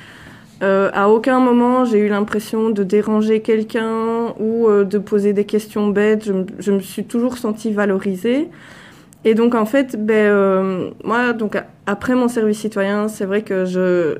Euh, 0.62 0.90
à 0.94 1.08
aucun 1.08 1.40
moment 1.40 1.84
j'ai 1.84 1.98
eu 1.98 2.08
l'impression 2.08 2.70
de 2.70 2.84
déranger 2.84 3.40
quelqu'un 3.40 4.32
ou 4.38 4.68
de 4.68 4.98
poser 4.98 5.32
des 5.32 5.44
questions 5.44 5.88
bêtes. 5.88 6.30
Je, 6.58 6.72
me 6.72 6.80
suis 6.80 7.04
toujours 7.04 7.36
sentie 7.36 7.72
valorisée. 7.72 8.48
Et 9.24 9.34
donc 9.34 9.54
en 9.54 9.66
fait, 9.66 9.96
ben 10.04 10.92
moi 11.04 11.32
donc 11.32 11.62
après 11.86 12.14
mon 12.14 12.28
service 12.28 12.60
citoyen, 12.60 13.08
c'est 13.08 13.26
vrai 13.26 13.42
que 13.42 13.64
je 13.66 14.18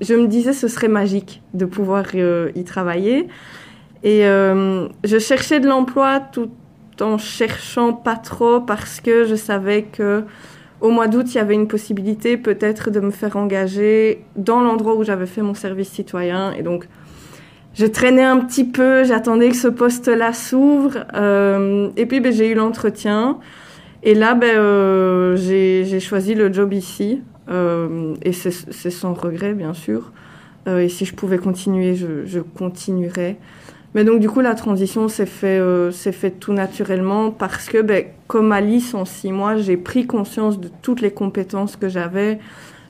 je 0.00 0.14
me 0.14 0.26
disais 0.26 0.52
ce 0.52 0.68
serait 0.68 0.88
magique 0.88 1.42
de 1.54 1.64
pouvoir 1.64 2.14
y 2.14 2.64
travailler. 2.64 3.28
Et 4.02 4.26
euh, 4.26 4.88
je 5.04 5.18
cherchais 5.18 5.60
de 5.60 5.68
l'emploi 5.68 6.20
tout 6.20 6.50
en 7.00 7.18
cherchant 7.18 7.92
pas 7.92 8.16
trop 8.16 8.60
parce 8.60 9.00
que 9.00 9.24
je 9.24 9.34
savais 9.34 9.84
que 9.84 10.24
au 10.80 10.90
mois 10.90 11.06
d'août, 11.06 11.26
il 11.32 11.36
y 11.36 11.40
avait 11.40 11.54
une 11.54 11.68
possibilité 11.68 12.36
peut-être 12.36 12.90
de 12.90 12.98
me 12.98 13.12
faire 13.12 13.36
engager 13.36 14.24
dans 14.36 14.60
l'endroit 14.60 14.96
où 14.96 15.04
j'avais 15.04 15.26
fait 15.26 15.42
mon 15.42 15.54
service 15.54 15.90
citoyen. 15.90 16.52
Et 16.52 16.62
donc, 16.62 16.88
je 17.74 17.86
traînais 17.86 18.24
un 18.24 18.38
petit 18.38 18.64
peu, 18.64 19.04
j'attendais 19.04 19.48
que 19.48 19.56
ce 19.56 19.68
poste-là 19.68 20.32
s'ouvre. 20.32 21.04
Euh, 21.14 21.90
et 21.96 22.06
puis, 22.06 22.18
ben, 22.18 22.32
j'ai 22.32 22.50
eu 22.50 22.54
l'entretien. 22.54 23.38
Et 24.02 24.14
là, 24.14 24.34
ben, 24.34 25.36
j'ai 25.36 26.00
choisi 26.00 26.34
le 26.34 26.52
job 26.52 26.72
ici. 26.72 27.22
Euh, 27.48 28.14
et 28.22 28.32
c'est 28.32 28.90
sans 28.90 29.14
regret, 29.14 29.54
bien 29.54 29.74
sûr. 29.74 30.12
Euh, 30.68 30.78
et 30.78 30.88
si 30.88 31.04
je 31.04 31.14
pouvais 31.14 31.38
continuer, 31.38 31.94
je, 31.94 32.40
continuerais. 32.40 33.38
Mais 33.94 34.04
donc, 34.04 34.20
du 34.20 34.28
coup, 34.28 34.40
la 34.40 34.54
transition 34.54 35.08
s'est 35.08 35.26
fait, 35.26 35.58
euh, 35.58 35.90
fait 35.92 36.30
tout 36.30 36.52
naturellement 36.52 37.30
parce 37.30 37.68
que, 37.68 37.82
ben, 37.82 38.04
comme 38.26 38.52
Alice, 38.52 38.94
en 38.94 39.04
six 39.04 39.32
mois, 39.32 39.56
j'ai 39.56 39.76
pris 39.76 40.06
conscience 40.06 40.58
de 40.58 40.70
toutes 40.80 41.00
les 41.00 41.10
compétences 41.10 41.76
que 41.76 41.88
j'avais. 41.88 42.38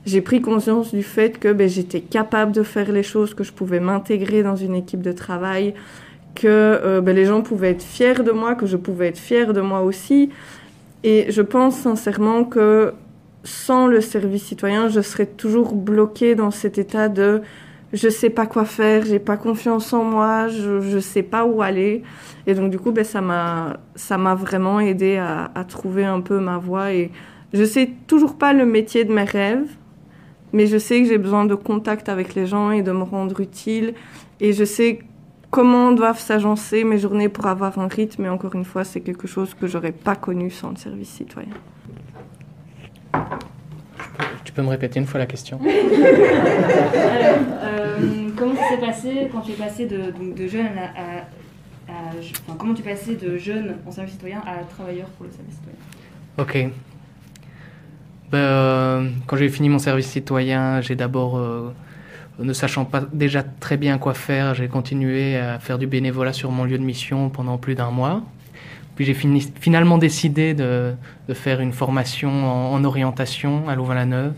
J'ai 0.05 0.21
pris 0.21 0.41
conscience 0.41 0.93
du 0.93 1.03
fait 1.03 1.39
que 1.39 1.51
ben, 1.51 1.67
j'étais 1.67 2.01
capable 2.01 2.51
de 2.53 2.63
faire 2.63 2.91
les 2.91 3.03
choses, 3.03 3.33
que 3.33 3.43
je 3.43 3.51
pouvais 3.51 3.79
m'intégrer 3.79 4.43
dans 4.43 4.55
une 4.55 4.75
équipe 4.75 5.01
de 5.01 5.11
travail, 5.11 5.73
que 6.35 6.99
ben, 7.01 7.15
les 7.15 7.25
gens 7.25 7.41
pouvaient 7.41 7.71
être 7.71 7.83
fiers 7.83 8.23
de 8.23 8.31
moi, 8.31 8.55
que 8.55 8.65
je 8.65 8.77
pouvais 8.77 9.07
être 9.07 9.19
fière 9.19 9.53
de 9.53 9.61
moi 9.61 9.81
aussi. 9.81 10.29
Et 11.03 11.25
je 11.29 11.41
pense 11.41 11.75
sincèrement 11.75 12.45
que 12.45 12.93
sans 13.43 13.87
le 13.87 14.01
service 14.01 14.43
citoyen, 14.43 14.87
je 14.87 15.01
serais 15.01 15.25
toujours 15.25 15.73
bloquée 15.73 16.35
dans 16.35 16.51
cet 16.51 16.77
état 16.77 17.09
de 17.09 17.41
je 17.93 18.09
sais 18.09 18.31
pas 18.31 18.47
quoi 18.47 18.65
faire, 18.65 19.05
j'ai 19.05 19.19
pas 19.19 19.37
confiance 19.37 19.93
en 19.93 20.03
moi, 20.03 20.47
je, 20.47 20.81
je 20.81 20.97
sais 20.97 21.21
pas 21.23 21.45
où 21.45 21.61
aller. 21.61 22.01
Et 22.47 22.55
donc, 22.55 22.71
du 22.71 22.79
coup, 22.79 22.91
ben, 22.91 23.05
ça 23.05 23.21
m'a, 23.21 24.35
vraiment 24.35 24.79
aidé 24.79 25.17
à, 25.17 25.51
à, 25.53 25.63
trouver 25.63 26.03
un 26.03 26.19
peu 26.19 26.39
ma 26.39 26.57
voie. 26.57 26.91
Et 26.91 27.11
je 27.53 27.63
sais 27.63 27.91
toujours 28.07 28.35
pas 28.35 28.51
le 28.53 28.65
métier 28.65 29.05
de 29.05 29.13
mes 29.13 29.23
rêves, 29.23 29.69
mais 30.53 30.65
je 30.65 30.77
sais 30.77 31.01
que 31.01 31.07
j'ai 31.07 31.19
besoin 31.19 31.45
de 31.45 31.55
contact 31.55 32.09
avec 32.09 32.33
les 32.33 32.47
gens 32.47 32.71
et 32.71 32.81
de 32.81 32.91
me 32.91 33.03
rendre 33.03 33.39
utile. 33.39 33.93
Et 34.39 34.53
je 34.53 34.65
sais 34.65 34.99
comment 35.51 35.91
doivent 35.91 36.19
s'agencer 36.19 36.83
mes 36.83 36.97
journées 36.97 37.29
pour 37.29 37.45
avoir 37.45 37.77
un 37.77 37.87
rythme. 37.87 38.25
Et 38.25 38.29
encore 38.29 38.55
une 38.55 38.65
fois, 38.65 38.83
c'est 38.83 39.01
quelque 39.01 39.27
chose 39.27 39.53
que 39.53 39.67
j'aurais 39.67 39.91
pas 39.91 40.15
connu 40.15 40.49
sans 40.49 40.71
le 40.71 40.77
service 40.77 41.09
citoyen. 41.09 41.53
Tu 44.43 44.51
peux 44.51 44.61
me 44.61 44.69
répéter 44.69 44.99
une 44.99 45.05
fois 45.05 45.19
la 45.19 45.25
question 45.25 45.59
Alors, 45.63 47.37
euh, 47.63 48.29
comment 48.35 48.55
ça 48.55 48.69
s'est 48.69 48.77
passé 48.77 49.29
quand 49.31 49.41
tu 49.41 49.51
es 49.51 49.55
passé 49.55 49.85
de, 49.85 50.11
donc, 50.11 50.35
de 50.35 50.47
jeune 50.47 50.67
à, 50.77 50.99
à, 50.99 51.91
à 51.91 52.09
enfin, 52.19 52.55
comment 52.57 52.73
tu 52.73 52.81
es 52.81 52.85
passé 52.85 53.15
de 53.15 53.37
jeune 53.37 53.75
en 53.87 53.91
service 53.91 54.13
citoyen 54.13 54.41
à 54.45 54.63
travailleur 54.63 55.07
pour 55.09 55.25
le 55.25 55.31
service 55.31 55.55
citoyen? 55.55 55.77
Ok. 56.37 56.73
Ben, 58.31 58.37
euh, 58.39 59.09
quand 59.27 59.37
j'ai 59.37 59.49
fini 59.49 59.69
mon 59.69 59.79
service 59.79 60.07
citoyen, 60.07 60.81
j'ai 60.81 60.95
d'abord, 60.95 61.37
euh, 61.37 61.71
ne 62.39 62.51
sachant 62.51 62.83
pas 62.83 63.01
déjà 63.13 63.43
très 63.43 63.77
bien 63.77 63.97
quoi 63.99 64.13
faire, 64.15 64.55
j'ai 64.55 64.67
continué 64.67 65.37
à 65.37 65.59
faire 65.59 65.77
du 65.77 65.85
bénévolat 65.87 66.33
sur 66.33 66.51
mon 66.51 66.63
lieu 66.65 66.77
de 66.79 66.83
mission 66.83 67.29
pendant 67.29 67.57
plus 67.57 67.75
d'un 67.75 67.91
mois. 67.91 68.23
Puis 68.95 69.05
j'ai 69.05 69.13
finalement 69.13 69.97
décidé 69.97 70.53
de, 70.53 70.93
faire 71.33 71.61
une 71.61 71.73
formation 71.73 72.29
en, 72.29 72.73
en 72.73 72.83
orientation 72.83 73.67
à 73.67 73.75
Louvain-la-Neuve, 73.75 74.33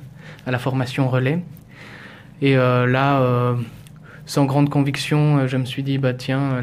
à 0.48 0.52
la 0.52 0.60
formation 0.60 1.08
relais. 1.08 1.42
Et 2.42 2.58
euh, 2.58 2.86
là, 2.86 3.22
euh, 3.22 3.56
sans 4.26 4.46
grande 4.46 4.70
conviction, 4.70 5.38
euh, 5.38 5.48
je 5.48 5.58
me 5.58 5.66
suis 5.66 5.84
dit, 5.84 5.98
bah 5.98 6.14
tiens, 6.14 6.62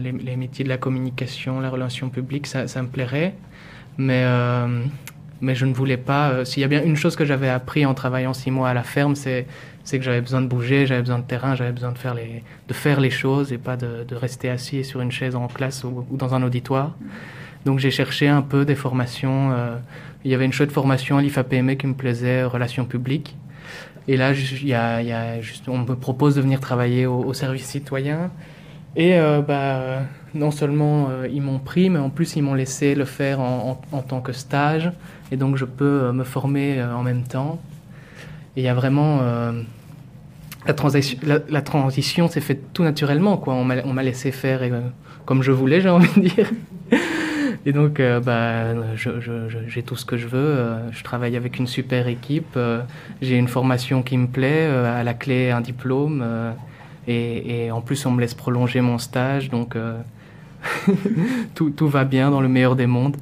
les, 0.00 0.36
métiers 0.36 0.64
de 0.64 0.68
la 0.68 0.78
communication, 0.78 1.60
la 1.60 1.70
relation 1.70 2.08
publique, 2.08 2.46
ça, 2.46 2.64
me 2.82 2.88
plairait. 2.88 3.34
Mais, 3.98 4.24
mais 5.40 5.54
je 5.56 5.66
ne 5.66 5.74
voulais 5.74 5.96
pas. 5.96 6.44
S'il 6.44 6.60
y 6.60 6.64
a 6.64 6.68
bien 6.68 6.84
une 6.84 6.96
chose 6.96 7.16
que 7.16 7.24
j'avais 7.24 7.48
appris 7.48 7.84
en 7.84 7.94
travaillant 7.94 8.32
six 8.32 8.50
mois 8.52 8.68
à 8.68 8.74
la 8.74 8.84
ferme, 8.84 9.16
c'est 9.88 9.98
que 9.98 10.04
j'avais 10.04 10.20
besoin 10.20 10.42
de 10.42 10.46
bouger, 10.46 10.84
j'avais 10.84 11.00
besoin 11.00 11.18
de 11.18 11.24
terrain, 11.24 11.54
j'avais 11.54 11.72
besoin 11.72 11.92
de 11.92 11.96
faire, 11.96 12.12
les, 12.12 12.42
de 12.68 12.74
faire 12.74 13.00
les 13.00 13.08
choses 13.08 13.54
et 13.54 13.56
pas 13.56 13.78
de, 13.78 14.04
rester 14.14 14.50
assis 14.50 14.84
sur 14.84 15.00
une 15.00 15.10
chaise 15.10 15.34
en 15.34 15.46
classe 15.46 15.82
ou, 15.82 16.04
dans 16.10 16.34
un 16.34 16.42
auditoire. 16.42 16.94
Donc 17.64 17.78
j'ai 17.78 17.90
cherché 17.90 18.28
un 18.28 18.42
peu 18.42 18.66
des 18.66 18.74
formations. 18.74 19.50
Euh, 19.52 19.78
il 20.26 20.30
y 20.30 20.34
avait 20.34 20.44
une 20.44 20.52
chouette 20.52 20.72
formation 20.72 21.16
à 21.16 21.22
l'IFAPME 21.22 21.76
qui 21.76 21.86
me 21.86 21.94
plaisait, 21.94 22.44
relations 22.44 22.84
publiques. 22.84 23.34
Et 24.08 24.18
là, 24.18 24.32
y 24.62 24.74
a, 24.74 25.00
y 25.02 25.10
a 25.10 25.36
on 25.68 25.78
me 25.78 25.94
propose 25.94 26.34
de 26.34 26.42
venir 26.42 26.60
travailler 26.60 27.06
au, 27.06 27.32
service 27.32 27.64
citoyen. 27.64 28.30
Et 28.94 29.18
euh, 29.18 29.40
bah, 29.40 30.02
non 30.34 30.50
seulement 30.50 31.08
euh, 31.08 31.28
ils 31.32 31.40
m'ont 31.40 31.60
pris, 31.60 31.88
mais 31.88 31.98
en 31.98 32.10
plus 32.10 32.36
ils 32.36 32.42
m'ont 32.42 32.52
laissé 32.54 32.94
le 32.94 33.06
faire 33.06 33.40
en, 33.40 33.80
en, 33.90 33.96
en, 33.96 34.02
tant 34.02 34.20
que 34.20 34.34
stage. 34.34 34.92
Et 35.32 35.38
donc 35.38 35.56
je 35.56 35.64
peux 35.64 36.02
euh, 36.02 36.12
me 36.12 36.24
former 36.24 36.82
en 36.82 37.02
même 37.02 37.22
temps. 37.22 37.58
Et 38.54 38.60
il 38.60 38.64
y 38.64 38.68
a 38.68 38.74
vraiment... 38.74 39.22
La, 40.68 40.74
transi 40.74 41.18
la, 41.22 41.38
la, 41.48 41.62
transition 41.62 42.28
s'est 42.28 42.42
faite 42.42 42.72
tout 42.74 42.84
naturellement. 42.84 43.42
On 43.46 43.64
m'a 43.64 44.02
laissé 44.02 44.30
faire 44.30 44.62
et, 44.62 44.70
comme 45.24 45.42
je 45.42 45.50
voulais, 45.50 45.80
j'ai 45.80 45.88
envie 45.88 46.20
de 46.20 46.28
dire. 46.28 46.50
Et 47.66 47.72
donc, 47.72 48.00
euh, 48.00 48.20
bah, 48.20 48.74
j'ai 49.66 49.82
tout 49.82 49.96
ce 49.96 50.04
que 50.04 50.16
je 50.16 50.26
veux. 50.26 50.38
Euh, 50.38 50.90
je 50.92 51.02
travaille 51.02 51.36
avec 51.36 51.58
une 51.58 51.66
super 51.66 52.08
équipe. 52.08 52.56
Euh, 52.56 52.80
j'ai 53.20 53.36
une 53.36 53.48
formation 53.48 54.02
qui 54.02 54.16
me 54.16 54.26
plaît. 54.26 54.66
à 54.66 55.02
la 55.02 55.14
clé, 55.14 55.50
un 55.50 55.60
diplôme. 55.60 56.24
Et, 57.06 57.70
en 57.70 57.80
plus, 57.80 58.06
on 58.06 58.10
me 58.10 58.20
laisse 58.20 58.34
prolonger 58.34 58.80
mon 58.80 58.98
stage. 58.98 59.50
Donc, 59.50 59.76
tout, 61.54 61.88
va 61.88 62.04
bien 62.04 62.30
dans 62.30 62.40
le 62.40 62.48
meilleur 62.48 62.76
des 62.76 62.86
mondes. 62.86 63.16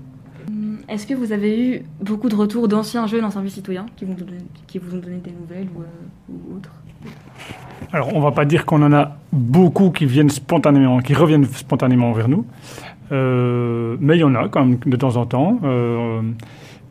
Est-ce 0.88 1.06
que 1.06 1.14
vous 1.14 1.32
avez 1.32 1.68
eu 1.68 1.82
beaucoup 2.00 2.28
de 2.28 2.36
retours 2.36 2.68
d'anciens 2.68 3.08
jeunes 3.08 3.24
en 3.24 3.30
service 3.32 3.54
citoyen 3.54 3.86
qui 3.96 4.04
vous, 4.04 4.12
ont 4.12 4.98
donné 4.98 5.18
des 5.18 5.32
nouvelles 5.32 5.68
ou, 5.74 5.82
ou 6.32 6.56
autres? 6.56 6.70
Alors, 7.92 8.14
on 8.14 8.20
va 8.20 8.32
pas 8.32 8.44
dire 8.44 8.66
qu'on 8.66 8.82
en 8.82 8.92
a 8.92 9.16
beaucoup 9.32 9.90
qui 9.90 10.06
viennent 10.06 10.30
spontanément, 10.30 10.98
qui 10.98 11.14
reviennent 11.14 11.44
spontanément 11.44 12.12
vers 12.12 12.28
nous, 12.28 12.44
euh, 13.12 13.96
mais 14.00 14.16
il 14.16 14.20
y 14.20 14.24
en 14.24 14.34
a 14.34 14.48
quand 14.48 14.64
même 14.64 14.78
de 14.84 14.96
temps 14.96 15.16
en 15.16 15.26
temps. 15.26 15.60
Euh, 15.64 16.20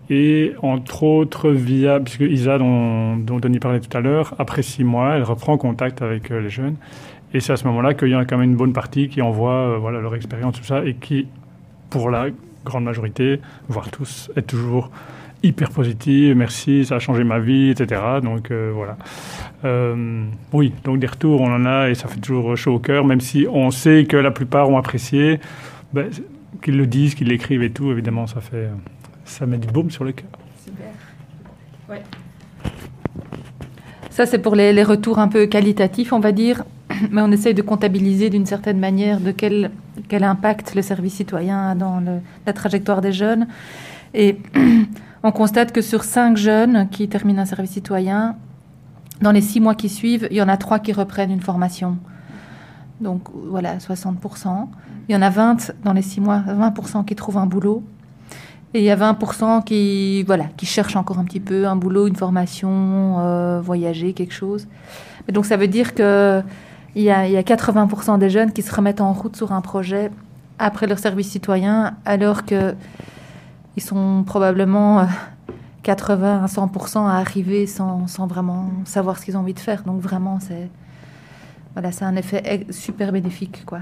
et 0.10 0.54
entre 0.62 1.04
autres, 1.04 1.50
via, 1.50 2.00
puisque 2.00 2.22
Isa, 2.22 2.58
dont, 2.58 3.18
dont 3.18 3.40
Denis 3.40 3.60
parlait 3.60 3.80
tout 3.80 3.96
à 3.98 4.02
l'heure, 4.02 4.36
après 4.40 4.62
six 4.62 4.84
mois, 4.84 5.16
elle 5.16 5.24
reprend 5.24 5.58
contact 5.58 6.02
avec 6.02 6.32
euh, 6.32 6.42
les 6.42 6.50
jeunes. 6.50 6.76
Et 7.34 7.40
c'est 7.40 7.54
à 7.54 7.58
ce 7.58 7.66
moment-là 7.66 7.94
qu'il 7.94 8.10
y 8.10 8.14
a 8.14 8.24
quand 8.24 8.38
même 8.38 8.52
une 8.52 8.56
bonne 8.56 8.74
partie 8.74 9.10
qui 9.10 9.22
envoie 9.22 9.78
voilà, 9.78 10.00
leur 10.00 10.16
expérience, 10.16 10.56
tout 10.56 10.64
ça, 10.64 10.86
et 10.86 10.94
qui, 10.94 11.28
pour 11.90 12.10
la 12.10 12.28
grande 12.64 12.86
majorité, 12.86 13.42
voire 13.68 13.92
tous, 13.92 14.32
est 14.36 14.48
toujours 14.48 14.90
hyper 15.44 15.70
positive, 15.70 16.36
merci, 16.36 16.86
ça 16.86 16.96
a 16.96 17.00
changé 17.00 17.24
ma 17.24 17.40
vie, 17.40 17.70
etc. 17.70 18.02
Donc 18.24 18.52
euh, 18.52 18.72
voilà. 18.74 18.98
Euh, 19.64 20.26
oui, 20.54 20.74
donc 20.84 21.00
des 21.00 21.08
retours, 21.08 21.42
on 21.42 21.54
en 21.54 21.66
a 21.66 21.90
et 21.90 21.96
ça 21.96 22.08
fait 22.08 22.20
toujours 22.20 22.56
chaud 22.56 22.76
au 22.76 22.80
cœur, 22.80 23.06
même 23.06 23.22
si 23.22 23.48
on 23.50 23.72
sait 23.72 24.06
que 24.06 24.18
la 24.18 24.32
plupart 24.32 24.70
ont 24.70 24.78
apprécié, 24.78 25.40
ben, 25.94 26.10
qu'ils 26.62 26.78
le 26.78 26.88
disent, 26.88 27.16
qu'ils 27.16 27.28
l'écrivent 27.28 27.64
et 27.64 27.72
tout, 27.72 27.92
évidemment, 27.92 28.28
ça 28.28 28.42
fait, 28.42 28.70
ça 29.24 29.46
met 29.46 29.58
du 29.58 29.68
baume 29.68 29.92
sur 29.92 30.04
le 30.04 30.12
cœur. 30.12 30.30
Ça, 34.10 34.26
c'est 34.26 34.40
pour 34.40 34.56
les, 34.56 34.82
retours 34.84 35.20
un 35.20 35.28
peu 35.28 35.46
qualitatifs, 35.46 36.14
on 36.14 36.20
va 36.20 36.32
dire, 36.32 36.64
mais 37.12 37.22
on 37.22 37.32
essaye 37.32 37.54
de 37.54 37.62
comptabiliser 37.62 38.30
d'une 38.30 38.46
certaine 38.46 38.80
manière 38.80 39.20
de 39.20 39.32
quel, 39.32 39.72
quel 40.08 40.24
impact 40.24 40.74
le 40.74 40.82
service 40.82 41.16
citoyen 41.16 41.72
a 41.72 41.76
dans 41.76 42.02
la 42.46 42.54
trajectoire 42.54 43.02
des 43.02 43.12
jeunes. 43.12 43.48
Et 44.14 44.38
on 45.26 45.32
constate 45.32 45.72
que 45.72 45.82
sur 45.82 46.04
cinq 46.04 46.38
jeunes 46.38 46.88
qui 46.90 47.10
terminent 47.10 47.42
un 47.42 47.46
service 47.46 47.72
citoyen, 47.72 48.36
dans 49.22 49.32
les 49.32 49.42
six 49.42 49.60
mois 49.60 49.74
qui 49.74 49.90
suivent, 49.90 50.28
il 50.30 50.38
y 50.38 50.42
en 50.42 50.48
a 50.48 50.56
trois 50.56 50.78
qui 50.78 50.94
reprennent 50.94 51.32
une 51.32 51.42
formation. 51.42 51.98
Donc 53.02 53.24
voilà, 53.34 53.78
60%. 53.78 54.68
Il 55.10 55.16
y 55.16 55.18
en 55.18 55.24
a 55.24 55.32
20 55.32 55.74
dans 55.84 55.94
les 55.94 56.04
six 56.04 56.22
mois, 56.22 56.44
20% 56.48 57.06
qui 57.06 57.16
trouvent 57.16 57.40
un 57.40 57.48
boulot. 57.48 57.84
Et 58.76 58.82
il 58.82 58.86
y 58.86 58.92
a 58.92 58.96
20% 58.96 59.64
qui, 59.64 60.22
voilà, 60.22 60.46
qui 60.58 60.68
cherchent 60.68 60.96
encore 60.96 61.18
un 61.18 61.24
petit 61.24 61.40
peu 61.40 61.66
un 61.66 61.76
boulot, 61.76 62.06
une 62.06 62.16
formation, 62.16 63.16
euh, 63.18 63.62
voyager, 63.62 64.14
quelque 64.14 64.34
chose. 64.34 64.68
Donc 65.32 65.48
ça 65.48 65.58
veut 65.58 65.68
dire 65.68 65.96
qu'il 65.96 66.44
y 66.96 67.02
y 67.06 67.10
a 67.10 67.42
80% 67.42 68.20
des 68.20 68.30
jeunes 68.30 68.52
qui 68.52 68.62
se 68.62 68.72
remettent 68.72 69.02
en 69.02 69.12
route 69.12 69.36
sur 69.36 69.54
un 69.54 69.62
projet 69.62 70.12
après 70.60 70.86
leur 70.86 71.00
service 71.00 71.32
citoyen, 71.32 71.96
alors 72.06 72.46
que 72.46 72.76
ils 73.76 73.84
sont 73.84 74.24
probablement 74.26 75.08
80 75.84 76.44
à 76.44 76.48
100% 76.48 77.08
à 77.08 77.18
arriver 77.18 77.68
sans, 77.68 78.08
sans, 78.08 78.28
vraiment 78.28 78.72
savoir 78.86 79.20
ce 79.20 79.26
qu'ils 79.26 79.38
ont 79.38 79.42
envie 79.42 79.54
de 79.54 79.60
faire. 79.60 79.84
Donc 79.84 80.02
vraiment, 80.02 80.40
c'est 80.40 80.70
voilà, 81.74 81.92
c'est 81.92 82.06
un 82.06 82.16
effet 82.16 82.66
super 82.70 83.12
bénéfique, 83.12 83.64
quoi. 83.66 83.80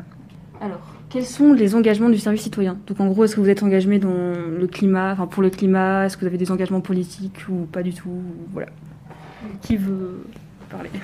Alors, 0.59 0.81
quels 1.09 1.25
sont 1.25 1.53
les 1.53 1.75
engagements 1.75 2.09
du 2.09 2.17
service 2.17 2.41
citoyen? 2.41 2.77
Donc 2.87 2.99
en 2.99 3.07
gros, 3.07 3.25
est-ce 3.25 3.35
que 3.35 3.41
vous 3.41 3.49
êtes 3.49 3.61
engagé 3.61 3.99
dans 3.99 4.09
le 4.09 4.67
climat, 4.67 5.13
enfin 5.13 5.27
pour 5.27 5.43
le 5.43 5.49
climat? 5.49 6.05
Est-ce 6.05 6.17
que 6.17 6.21
vous 6.21 6.27
avez 6.27 6.37
des 6.37 6.51
engagements 6.51 6.81
politiques 6.81 7.45
ou 7.49 7.67
pas 7.71 7.83
du 7.83 7.93
tout? 7.93 8.23
Voilà. 8.51 8.69
Qui 9.61 9.77
veut 9.77 10.25
parler? 10.69 10.89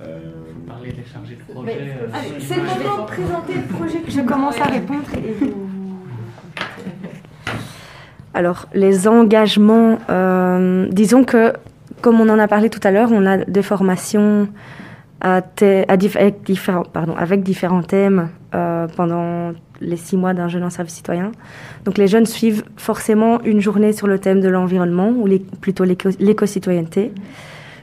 parler 0.66 0.92
des 0.92 1.04
chargés 1.04 1.36
de 1.36 1.52
projet. 1.52 1.78
Euh, 1.80 2.08
c'est 2.40 2.56
le 2.56 2.62
moment 2.62 3.02
de 3.02 3.06
présenter 3.06 3.54
le 3.54 3.74
projet 3.74 3.98
que 4.00 4.10
je 4.10 4.20
commence 4.20 4.60
à 4.60 4.64
répondre 4.64 5.04
et 5.16 5.32
vous... 5.32 5.68
Alors, 8.34 8.66
les 8.74 9.06
engagements, 9.06 9.98
euh, 10.10 10.88
disons 10.90 11.22
que, 11.24 11.52
comme 12.00 12.20
on 12.20 12.28
en 12.28 12.38
a 12.38 12.48
parlé 12.48 12.68
tout 12.68 12.80
à 12.82 12.90
l'heure, 12.90 13.10
on 13.12 13.24
a 13.26 13.38
des 13.38 13.62
formations 13.62 14.48
à 15.20 15.40
à 15.88 15.96
dif 15.96 16.16
avec, 16.16 16.42
différents, 16.42 16.82
pardon, 16.82 17.14
avec 17.16 17.42
différents 17.42 17.82
thèmes 17.82 18.28
euh, 18.54 18.88
pendant 18.88 19.52
les 19.80 19.96
six 19.96 20.16
mois 20.16 20.34
d'un 20.34 20.48
jeune 20.48 20.64
en 20.64 20.70
service 20.70 20.94
citoyen. 20.94 21.30
Donc, 21.84 21.96
les 21.96 22.08
jeunes 22.08 22.26
suivent 22.26 22.64
forcément 22.76 23.40
une 23.42 23.60
journée 23.60 23.92
sur 23.92 24.06
le 24.08 24.18
thème 24.18 24.40
de 24.40 24.48
l'environnement, 24.48 25.10
ou 25.10 25.26
les, 25.26 25.38
plutôt 25.38 25.84
l'éco-citoyenneté. 25.84 27.12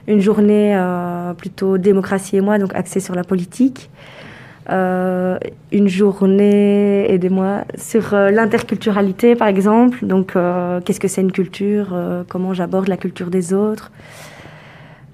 Une 0.07 0.19
journée 0.19 0.75
euh, 0.75 1.33
plutôt 1.33 1.77
démocratie 1.77 2.37
et 2.37 2.41
moi, 2.41 2.57
donc 2.57 2.73
axée 2.73 2.99
sur 2.99 3.15
la 3.15 3.23
politique. 3.23 3.89
Euh, 4.69 5.37
une 5.71 5.87
journée, 5.87 7.11
aidez-moi, 7.11 7.65
sur 7.75 8.13
euh, 8.13 8.31
l'interculturalité 8.31 9.35
par 9.35 9.47
exemple. 9.47 10.05
Donc, 10.05 10.33
qu'est-ce 10.85 10.99
que 10.99 11.07
c'est 11.07 11.21
une 11.21 11.31
culture 11.31 11.95
Comment 12.29 12.53
j'aborde 12.53 12.87
la 12.87 12.97
culture 12.97 13.29
des 13.29 13.53
autres 13.53 13.91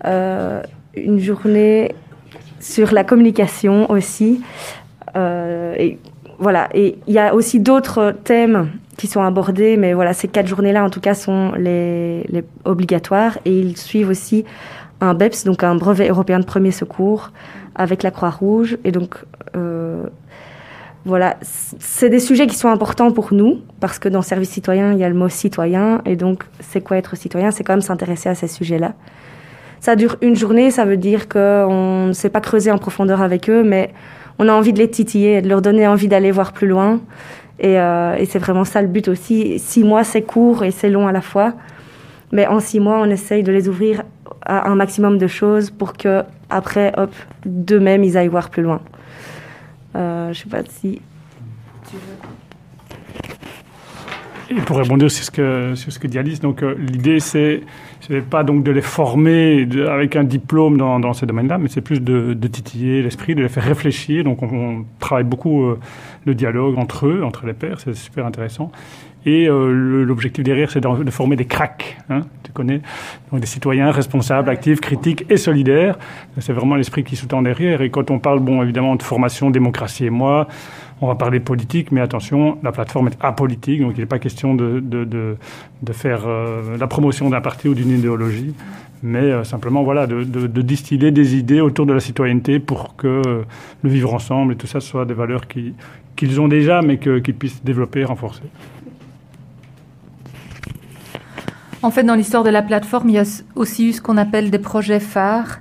Une 0.05 1.19
journée 1.19 1.95
sur 2.59 2.93
la 2.93 3.03
communication 3.03 3.89
aussi. 3.91 4.41
et 5.15 5.97
voilà. 6.39 6.69
Et 6.73 6.97
il 7.07 7.13
y 7.13 7.19
a 7.19 7.33
aussi 7.33 7.59
d'autres 7.59 8.15
thèmes 8.23 8.69
qui 8.97 9.07
sont 9.07 9.21
abordés, 9.21 9.77
mais 9.77 9.93
voilà, 9.93 10.13
ces 10.13 10.27
quatre 10.27 10.47
journées-là, 10.47 10.83
en 10.83 10.89
tout 10.89 10.99
cas, 10.99 11.13
sont 11.13 11.53
les, 11.53 12.23
les 12.29 12.43
obligatoires 12.65 13.37
et 13.45 13.57
ils 13.57 13.77
suivent 13.77 14.09
aussi 14.09 14.43
un 14.99 15.13
BEPS, 15.13 15.43
donc 15.45 15.63
un 15.63 15.75
brevet 15.75 16.09
européen 16.09 16.39
de 16.39 16.45
premier 16.45 16.71
secours, 16.71 17.31
avec 17.75 18.03
la 18.03 18.11
Croix-Rouge. 18.11 18.77
Et 18.83 18.91
donc, 18.91 19.15
euh, 19.55 20.03
voilà, 21.05 21.37
c'est 21.41 22.09
des 22.09 22.19
sujets 22.19 22.47
qui 22.47 22.55
sont 22.55 22.69
importants 22.69 23.11
pour 23.11 23.33
nous, 23.33 23.61
parce 23.79 23.99
que 23.99 24.09
dans 24.09 24.21
service 24.21 24.49
citoyen, 24.49 24.93
il 24.93 24.99
y 24.99 25.03
a 25.03 25.09
le 25.09 25.15
mot 25.15 25.29
citoyen. 25.29 26.01
Et 26.05 26.15
donc, 26.15 26.43
c'est 26.59 26.81
quoi 26.81 26.97
être 26.97 27.15
citoyen? 27.15 27.51
C'est 27.51 27.63
quand 27.63 27.73
même 27.73 27.81
s'intéresser 27.81 28.29
à 28.29 28.35
ces 28.35 28.47
sujets-là. 28.47 28.93
Ça 29.79 29.95
dure 29.95 30.17
une 30.21 30.35
journée, 30.35 30.71
ça 30.71 30.85
veut 30.85 30.97
dire 30.97 31.29
qu'on 31.29 32.07
ne 32.07 32.13
s'est 32.13 32.31
pas 32.31 32.41
creusé 32.41 32.71
en 32.71 32.79
profondeur 32.79 33.21
avec 33.21 33.47
eux, 33.47 33.63
mais 33.63 33.93
on 34.39 34.49
a 34.49 34.53
envie 34.53 34.73
de 34.73 34.79
les 34.79 34.89
titiller, 34.89 35.41
de 35.43 35.49
leur 35.49 35.61
donner 35.61 35.87
envie 35.87 36.07
d'aller 36.07 36.31
voir 36.31 36.51
plus 36.51 36.67
loin. 36.67 36.99
Et, 37.59 37.79
euh, 37.79 38.15
et 38.15 38.25
c'est 38.25 38.39
vraiment 38.39 38.65
ça 38.65 38.81
le 38.81 38.87
but 38.87 39.07
aussi. 39.07 39.59
Six 39.59 39.83
mois, 39.83 40.03
c'est 40.03 40.21
court 40.21 40.63
et 40.63 40.71
c'est 40.71 40.89
long 40.89 41.07
à 41.07 41.11
la 41.11 41.21
fois. 41.21 41.53
Mais 42.31 42.45
en 42.47 42.59
six 42.59 42.79
mois, 42.79 42.99
on 42.99 43.09
essaye 43.09 43.43
de 43.43 43.51
les 43.51 43.67
ouvrir 43.69 44.03
à 44.41 44.69
un 44.69 44.75
maximum 44.75 45.17
de 45.17 45.27
choses 45.27 45.71
pour 45.71 45.93
que 45.93 46.23
après, 46.49 46.93
hop, 46.97 47.13
d'eux-mêmes, 47.45 48.03
ils 48.03 48.17
aillent 48.17 48.27
voir 48.27 48.49
plus 48.49 48.63
loin. 48.63 48.81
Euh, 49.95 50.31
je 50.33 50.39
sais 50.39 50.49
pas 50.49 50.63
si 50.69 51.01
Et 54.49 54.61
pour 54.61 54.77
rebondir 54.77 55.11
sur 55.11 55.25
ce 55.25 55.31
que, 55.31 55.75
sur 55.75 55.91
ce 55.91 55.99
que 55.99 56.07
dit 56.07 56.17
Alice, 56.17 56.39
donc 56.39 56.63
euh, 56.63 56.75
l'idée 56.79 57.19
c'est 57.19 57.61
c'est 57.99 58.21
pas 58.21 58.43
donc 58.43 58.63
de 58.63 58.71
les 58.71 58.81
former 58.81 59.67
avec 59.89 60.15
un 60.15 60.23
diplôme 60.23 60.77
dans, 60.77 61.01
dans 61.01 61.13
ces 61.13 61.25
domaines-là, 61.25 61.57
mais 61.57 61.67
c'est 61.67 61.81
plus 61.81 61.99
de, 61.99 62.33
de 62.33 62.47
titiller 62.47 63.01
l'esprit, 63.01 63.35
de 63.35 63.41
les 63.41 63.49
faire 63.49 63.65
réfléchir. 63.65 64.23
Donc 64.23 64.43
on, 64.43 64.47
on 64.47 64.85
travaille 64.99 65.25
beaucoup 65.25 65.63
euh, 65.63 65.79
le 66.25 66.33
dialogue 66.33 66.77
entre 66.77 67.07
eux, 67.07 67.23
entre 67.25 67.45
les 67.45 67.53
pairs, 67.53 67.79
c'est 67.81 67.93
super 67.93 68.25
intéressant. 68.25 68.71
Et 69.25 69.49
euh, 69.49 70.05
l'objectif 70.05 70.45
derrière, 70.45 70.71
c'est 70.71 70.79
de, 70.79 71.03
de 71.03 71.11
former 71.11 71.35
des 71.35 71.43
cracks, 71.43 71.97
hein, 72.09 72.21
tu 72.43 72.53
connais, 72.53 72.79
donc 73.29 73.41
des 73.41 73.47
citoyens 73.47 73.91
responsables, 73.91 74.49
actifs, 74.49 74.79
critiques 74.79 75.25
et 75.29 75.35
solidaires. 75.35 75.97
C'est 76.39 76.53
vraiment 76.53 76.75
l'esprit 76.75 77.03
qui 77.03 77.17
sous-tend 77.17 77.41
derrière. 77.41 77.81
Et 77.81 77.89
quand 77.89 78.09
on 78.09 78.19
parle, 78.19 78.39
bon, 78.39 78.63
évidemment, 78.63 78.95
de 78.95 79.03
formation, 79.03 79.49
démocratie 79.49 80.05
et 80.05 80.09
moi, 80.09 80.47
on 81.01 81.07
va 81.07 81.15
parler 81.15 81.39
politique, 81.39 81.91
mais 81.91 82.01
attention, 82.01 82.57
la 82.63 82.71
plateforme 82.71 83.07
est 83.09 83.17
apolitique, 83.21 83.81
donc 83.81 83.93
il 83.95 83.99
n'est 83.99 84.05
pas 84.07 84.19
question 84.19 84.55
de, 84.55 85.37
faire 85.91 86.23
euh, 86.25 86.77
la 86.77 86.87
promotion 86.87 87.29
d'un 87.29 87.41
parti 87.41 87.67
ou 87.69 87.75
d'une 87.75 87.91
idéologie, 87.91 88.53
mais 89.03 89.19
euh, 89.19 89.43
simplement 89.43 89.83
voilà, 89.83 90.07
de, 90.07 90.23
distiller 90.61 91.11
des 91.11 91.35
idées 91.35 91.61
autour 91.61 91.85
de 91.85 91.93
la 91.93 91.99
citoyenneté 91.99 92.59
pour 92.59 92.95
que 92.95 93.07
euh, 93.07 93.43
le 93.83 93.89
vivre 93.89 94.13
ensemble 94.13 94.53
et 94.53 94.55
tout 94.55 94.67
ça 94.67 94.79
soit 94.79 95.05
des 95.05 95.13
valeurs 95.13 95.47
qui- 95.47 95.73
qu'ils 96.15 96.41
ont 96.41 96.47
déjà, 96.47 96.81
mais 96.81 96.97
qu'ils 96.97 97.35
puissent 97.35 97.63
développer, 97.63 98.03
renforcer. 98.03 98.41
En 101.83 101.91
fait, 101.91 102.03
dans 102.03 102.15
l'histoire 102.15 102.43
de 102.43 102.49
la 102.49 102.63
plateforme, 102.63 103.09
il 103.09 103.15
y 103.15 103.19
a 103.19 103.43
aussi 103.55 103.89
eu 103.89 103.93
ce 103.93 104.01
qu'on 104.01 104.17
appelle 104.17 104.49
des 104.49 104.57
projets 104.59 104.99
phares. 104.99 105.59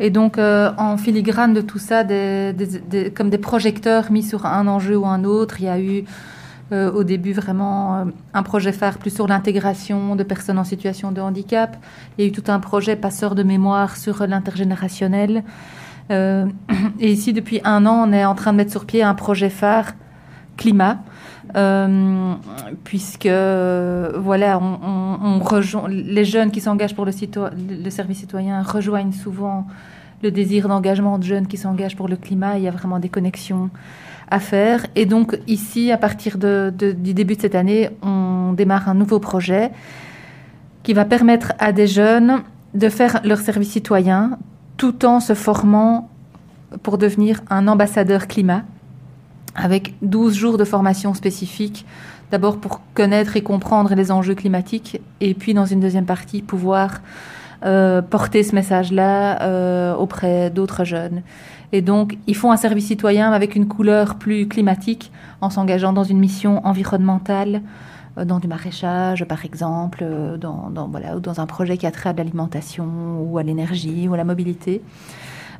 Et 0.00 0.10
donc, 0.10 0.38
euh, 0.38 0.70
en 0.78 0.96
filigrane 0.96 1.54
de 1.54 1.60
tout 1.60 1.78
ça, 1.78 2.04
comme 2.04 3.30
des 3.30 3.38
projecteurs 3.38 4.12
mis 4.12 4.22
sur 4.22 4.46
un 4.46 4.66
enjeu 4.68 4.96
ou 4.96 5.06
un 5.06 5.24
autre, 5.24 5.60
il 5.60 5.64
y 5.64 5.68
a 5.68 5.80
eu 5.80 6.04
euh, 6.70 6.92
au 6.92 7.02
début 7.02 7.32
vraiment 7.32 7.96
euh, 7.96 8.04
un 8.34 8.42
projet 8.42 8.72
phare 8.72 8.98
plus 8.98 9.08
sur 9.08 9.26
l'intégration 9.26 10.16
de 10.16 10.22
personnes 10.22 10.58
en 10.58 10.64
situation 10.64 11.12
de 11.12 11.20
handicap. 11.22 11.78
Il 12.16 12.22
y 12.22 12.26
a 12.26 12.28
eu 12.28 12.32
tout 12.32 12.44
un 12.48 12.60
projet 12.60 12.94
passeur 12.94 13.34
de 13.34 13.42
mémoire 13.42 13.96
sur 13.96 14.26
l'intergénérationnel. 14.26 15.44
Euh, 16.10 16.44
et 17.00 17.10
ici, 17.10 17.32
depuis 17.32 17.62
un 17.64 17.86
an, 17.86 18.04
on 18.06 18.12
est 18.12 18.26
en 18.26 18.34
train 18.34 18.52
de 18.52 18.58
mettre 18.58 18.70
sur 18.70 18.84
pied 18.84 19.02
un 19.02 19.14
projet 19.14 19.48
phare 19.48 19.94
climat. 20.58 20.98
Euh, 21.56 22.34
puisque 22.84 23.26
euh, 23.26 24.12
voilà, 24.16 24.60
on, 24.60 25.38
rejoint 25.38 25.88
les 25.88 26.24
jeunes 26.24 26.50
qui 26.50 26.60
s'engagent 26.60 26.94
pour 26.94 27.06
le, 27.06 27.12
service 27.90 28.18
citoyen 28.18 28.62
rejoignent 28.62 29.12
souvent 29.12 29.66
le 30.22 30.30
désir 30.30 30.68
d'engagement 30.68 31.18
de 31.18 31.24
jeunes 31.24 31.46
qui 31.46 31.56
s'engagent 31.56 31.96
pour 31.96 32.08
le 32.08 32.16
climat. 32.16 32.58
Il 32.58 32.64
y 32.64 32.68
a 32.68 32.70
vraiment 32.70 32.98
des 32.98 33.08
connexions 33.08 33.70
à 34.30 34.40
faire. 34.40 34.86
Et 34.94 35.06
donc 35.06 35.38
ici, 35.46 35.90
à 35.90 35.96
partir 35.96 36.36
du 36.38 37.14
début 37.14 37.36
de 37.36 37.40
cette 37.40 37.54
année, 37.54 37.90
on 38.02 38.52
démarre 38.52 38.88
un 38.88 38.94
nouveau 38.94 39.18
projet 39.18 39.70
qui 40.82 40.92
va 40.92 41.04
permettre 41.04 41.52
à 41.58 41.72
des 41.72 41.86
jeunes 41.86 42.42
de 42.74 42.88
faire 42.88 43.20
leur 43.24 43.38
service 43.38 43.70
citoyen 43.70 44.38
tout 44.76 45.06
en 45.06 45.20
se 45.20 45.34
formant 45.34 46.10
pour 46.82 46.98
devenir 46.98 47.40
un 47.48 47.68
ambassadeur 47.68 48.26
climat 48.26 48.64
avec 49.58 49.94
12 50.02 50.34
jours 50.34 50.58
de 50.58 50.64
formation 50.64 51.14
spécifique, 51.14 51.84
d'abord 52.30 52.58
pour 52.58 52.80
connaître 52.94 53.36
et 53.36 53.42
comprendre 53.42 53.94
les 53.94 54.10
enjeux 54.10 54.34
climatiques, 54.34 55.00
et 55.20 55.34
puis 55.34 55.54
dans 55.54 55.66
une 55.66 55.80
deuxième 55.80 56.06
partie, 56.06 56.42
pouvoir 56.42 57.00
euh, 57.64 58.02
porter 58.02 58.42
ce 58.42 58.54
message-là 58.54 59.42
euh, 59.42 59.94
auprès 59.94 60.50
d'autres 60.50 60.84
jeunes. 60.84 61.22
Et 61.72 61.82
donc, 61.82 62.16
ils 62.26 62.36
font 62.36 62.52
un 62.52 62.56
service 62.56 62.86
citoyen 62.86 63.32
avec 63.32 63.56
une 63.56 63.66
couleur 63.66 64.14
plus 64.14 64.48
climatique, 64.48 65.10
en 65.40 65.50
s'engageant 65.50 65.92
dans 65.92 66.04
une 66.04 66.18
mission 66.18 66.64
environnementale, 66.64 67.62
euh, 68.16 68.24
dans 68.24 68.38
du 68.38 68.48
maraîchage, 68.48 69.24
par 69.24 69.44
exemple, 69.44 70.00
euh, 70.02 70.36
dans, 70.36 70.70
dans, 70.70 70.88
voilà, 70.88 71.16
ou 71.16 71.20
dans 71.20 71.40
un 71.40 71.46
projet 71.46 71.76
qui 71.76 71.86
a 71.86 71.90
trait 71.90 72.10
à 72.10 72.12
l'alimentation, 72.12 72.86
ou 73.22 73.38
à 73.38 73.42
l'énergie, 73.42 74.08
ou 74.08 74.14
à 74.14 74.16
la 74.16 74.24
mobilité. 74.24 74.82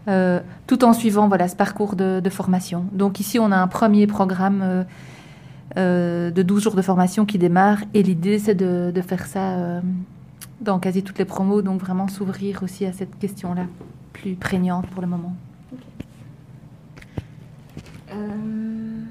Euh, 0.09 0.41
tout 0.67 0.85
en 0.85 0.93
suivant 0.95 1.29
voilà, 1.29 1.49
ce 1.49 1.57
parcours 1.57 1.95
de, 1.95 2.21
de 2.21 2.31
formation. 2.31 2.87
Donc 2.93 3.21
ici, 3.21 3.39
on 3.39 3.53
a 3.53 3.57
un 3.57 3.67
premier 3.67 4.07
programme 4.07 4.61
euh, 4.63 4.85
euh, 5.77 6.31
de 6.31 6.43
12 6.43 6.63
jours 6.63 6.75
de 6.75 6.81
formation 6.83 7.27
qui 7.27 7.37
démarre 7.37 7.81
et 7.93 8.03
l'idée, 8.03 8.39
c'est 8.39 8.55
de, 8.55 8.91
de 8.95 9.03
faire 9.03 9.27
ça 9.27 9.51
euh, 9.59 9.81
dans 10.63 10.79
quasi 10.79 11.03
toutes 11.03 11.19
les 11.19 11.27
promos, 11.27 11.61
donc 11.61 11.81
vraiment 11.81 12.09
s'ouvrir 12.09 12.63
aussi 12.63 12.87
à 12.87 12.93
cette 12.93 13.19
question-là, 13.19 13.67
plus 14.15 14.35
prégnante 14.35 14.87
pour 14.87 15.03
le 15.03 15.09
moment. 15.09 15.35
Euh, 18.11 19.03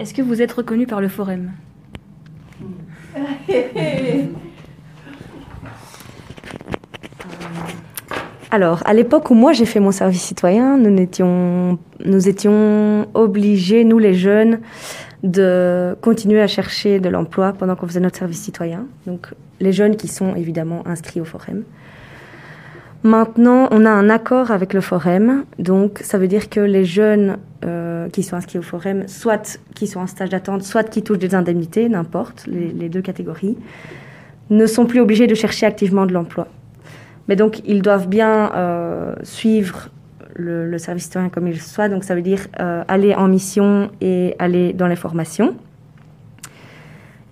Est-ce 0.00 0.12
que 0.12 0.22
vous 0.22 0.42
êtes 0.42 0.52
reconnu 0.52 0.86
par 0.88 1.00
le 1.00 1.08
forum? 1.08 1.52
Alors, 8.54 8.84
à 8.84 8.94
l'époque 8.94 9.30
où 9.30 9.34
moi 9.34 9.52
j'ai 9.52 9.64
fait 9.64 9.80
mon 9.80 9.90
service 9.90 10.22
citoyen, 10.22 10.76
nous 10.78 10.96
étions, 11.00 11.76
nous 12.04 12.28
étions 12.28 13.08
obligés, 13.12 13.82
nous 13.82 13.98
les 13.98 14.14
jeunes, 14.14 14.60
de 15.24 15.96
continuer 16.00 16.40
à 16.40 16.46
chercher 16.46 17.00
de 17.00 17.08
l'emploi 17.08 17.52
pendant 17.52 17.74
qu'on 17.74 17.88
faisait 17.88 17.98
notre 17.98 18.16
service 18.16 18.40
citoyen. 18.40 18.86
Donc, 19.08 19.26
les 19.58 19.72
jeunes 19.72 19.96
qui 19.96 20.06
sont 20.06 20.36
évidemment 20.36 20.86
inscrits 20.86 21.20
au 21.20 21.24
forum. 21.24 21.64
Maintenant, 23.02 23.66
on 23.72 23.84
a 23.84 23.90
un 23.90 24.08
accord 24.08 24.52
avec 24.52 24.72
le 24.72 24.80
forum, 24.80 25.42
donc 25.58 25.98
ça 26.04 26.16
veut 26.16 26.28
dire 26.28 26.48
que 26.48 26.60
les 26.60 26.84
jeunes 26.84 27.38
euh, 27.64 28.08
qui 28.10 28.22
sont 28.22 28.36
inscrits 28.36 28.60
au 28.60 28.62
forum, 28.62 29.08
soit 29.08 29.58
qui 29.74 29.88
sont 29.88 29.98
en 29.98 30.06
stage 30.06 30.28
d'attente, 30.28 30.62
soit 30.62 30.84
qui 30.84 31.02
touchent 31.02 31.18
des 31.18 31.34
indemnités, 31.34 31.88
n'importe, 31.88 32.46
les, 32.46 32.68
les 32.68 32.88
deux 32.88 33.02
catégories, 33.02 33.58
ne 34.48 34.66
sont 34.66 34.86
plus 34.86 35.00
obligés 35.00 35.26
de 35.26 35.34
chercher 35.34 35.66
activement 35.66 36.06
de 36.06 36.12
l'emploi. 36.12 36.46
Mais 37.28 37.36
donc, 37.36 37.60
ils 37.64 37.82
doivent 37.82 38.08
bien 38.08 38.52
euh, 38.54 39.14
suivre 39.22 39.88
le, 40.34 40.68
le 40.68 40.78
service 40.78 41.04
citoyen 41.04 41.28
comme 41.28 41.48
il 41.48 41.60
soit. 41.60 41.88
Donc, 41.88 42.04
ça 42.04 42.14
veut 42.14 42.22
dire 42.22 42.46
euh, 42.60 42.84
aller 42.88 43.14
en 43.14 43.28
mission 43.28 43.90
et 44.00 44.34
aller 44.38 44.72
dans 44.72 44.86
les 44.86 44.96
formations. 44.96 45.56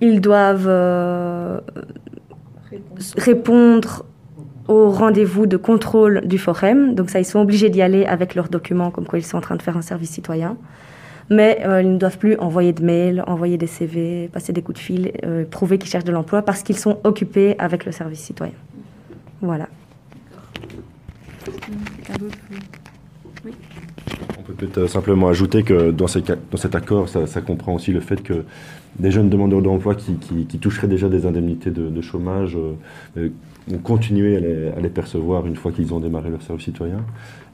Ils 0.00 0.20
doivent 0.20 0.68
euh, 0.68 1.60
répondre 3.16 4.04
au 4.68 4.90
rendez-vous 4.90 5.46
de 5.46 5.56
contrôle 5.56 6.22
du 6.26 6.38
forum. 6.38 6.94
Donc, 6.94 7.10
ça, 7.10 7.20
ils 7.20 7.24
sont 7.24 7.40
obligés 7.40 7.68
d'y 7.68 7.82
aller 7.82 8.06
avec 8.06 8.34
leurs 8.34 8.48
documents, 8.48 8.90
comme 8.90 9.06
quoi 9.06 9.18
ils 9.18 9.24
sont 9.24 9.36
en 9.36 9.42
train 9.42 9.56
de 9.56 9.62
faire 9.62 9.76
un 9.76 9.82
service 9.82 10.10
citoyen. 10.10 10.56
Mais 11.30 11.62
ils 11.64 11.92
ne 11.92 11.98
doivent 11.98 12.18
plus 12.18 12.36
envoyer 12.38 12.72
de 12.72 12.84
mails, 12.84 13.22
envoyer 13.26 13.56
des 13.56 13.68
CV, 13.68 14.28
passer 14.32 14.52
des 14.52 14.60
coups 14.60 14.78
de 14.78 14.82
fil, 14.82 15.12
prouver 15.50 15.78
qu'ils 15.78 15.88
cherchent 15.88 16.04
de 16.04 16.12
l'emploi 16.12 16.42
parce 16.42 16.62
qu'ils 16.62 16.76
sont 16.76 16.98
occupés 17.04 17.54
avec 17.58 17.86
le 17.86 17.92
service 17.92 18.20
citoyen. 18.20 18.52
Voilà. 19.40 19.68
On 24.38 24.42
peut 24.42 24.54
peut-être 24.54 24.86
simplement 24.86 25.28
ajouter 25.28 25.62
que 25.62 25.90
dans, 25.90 26.06
dans 26.50 26.56
cet 26.58 26.74
accord, 26.74 27.08
ça 27.08 27.40
comprend 27.40 27.74
aussi 27.74 27.92
le 27.92 28.00
fait 28.00 28.22
que 28.22 28.44
des 28.98 29.10
jeunes 29.10 29.30
demandeurs 29.30 29.62
d'emploi 29.62 29.94
qui, 29.94 30.58
toucheraient 30.58 30.88
déjà 30.88 31.08
des 31.08 31.26
indemnités 31.26 31.70
de, 31.70 32.00
chômage 32.00 32.56
euh, 32.56 32.74
euh, 33.16 33.30
vont 33.68 33.78
continuer 33.78 34.36
à 34.76 34.80
les, 34.80 34.88
percevoir 34.88 35.46
une 35.46 35.56
fois 35.56 35.72
qu'ils 35.72 35.94
ont 35.94 36.00
démarré 36.00 36.30
leur 36.30 36.42
service 36.42 36.64
citoyen. 36.64 37.04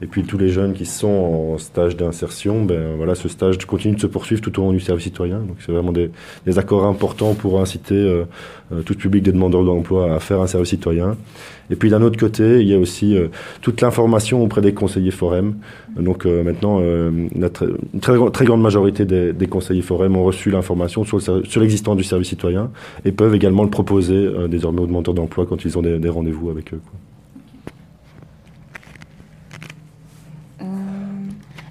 Et 0.01 0.07
puis 0.07 0.23
tous 0.23 0.37
les 0.37 0.49
jeunes 0.49 0.73
qui 0.73 0.85
sont 0.85 1.07
en 1.53 1.57
stage 1.57 1.95
d'insertion, 1.95 2.63
ben, 2.63 2.95
voilà, 2.97 3.15
ce 3.15 3.27
stage 3.27 3.57
continue 3.65 3.95
de 3.95 3.99
se 3.99 4.07
poursuivre 4.07 4.41
tout 4.41 4.59
au 4.59 4.63
long 4.63 4.71
du 4.71 4.79
service 4.79 5.03
citoyen. 5.03 5.39
Donc 5.39 5.57
c'est 5.59 5.71
vraiment 5.71 5.91
des, 5.91 6.09
accords 6.57 6.85
importants 6.85 7.35
pour 7.35 7.61
inciter 7.61 7.95
euh, 7.95 8.25
euh, 8.71 8.81
tout 8.81 8.95
public 8.95 9.23
des 9.23 9.31
demandeurs 9.31 9.63
d'emploi 9.63 10.13
à 10.13 10.19
faire 10.19 10.41
un 10.41 10.47
service 10.47 10.69
citoyen. 10.69 11.15
Et 11.71 11.75
puis 11.75 11.89
d'un 11.89 12.01
autre 12.01 12.19
côté, 12.19 12.61
il 12.61 12.67
y 12.67 12.73
a 12.73 12.79
aussi 12.79 13.15
euh, 13.15 13.27
toute 13.61 13.81
l'information 13.81 14.43
auprès 14.43 14.61
des 14.61 14.73
conseillers 14.73 15.11
forum. 15.11 15.55
Donc 15.95 16.25
euh, 16.25 16.43
maintenant, 16.43 16.79
euh, 16.81 17.27
la 17.35 17.49
très, 17.49 17.67
très, 18.31 18.45
grande 18.45 18.61
majorité 18.61 19.05
des, 19.05 19.47
conseillers 19.47 19.81
forum 19.81 20.15
ont 20.15 20.23
reçu 20.23 20.49
l'information 20.49 21.03
sur, 21.03 21.17
le 21.17 21.23
sur 21.43 21.61
l'existence 21.61 21.97
du 21.97 22.03
service 22.03 22.29
citoyen 22.29 22.71
et 23.05 23.11
peuvent 23.11 23.35
également 23.35 23.63
le 23.63 23.69
proposer 23.69 24.15
euh, 24.15 24.47
désormais 24.47 24.81
aux 24.81 24.87
demandeurs 24.87 25.13
d'emploi 25.13 25.45
quand 25.45 25.65
ils 25.65 25.77
ont 25.77 25.81
des, 25.81 26.09
rendez-vous 26.09 26.49
avec 26.49 26.73
eux. 26.73 26.81
Euh, 30.61 30.65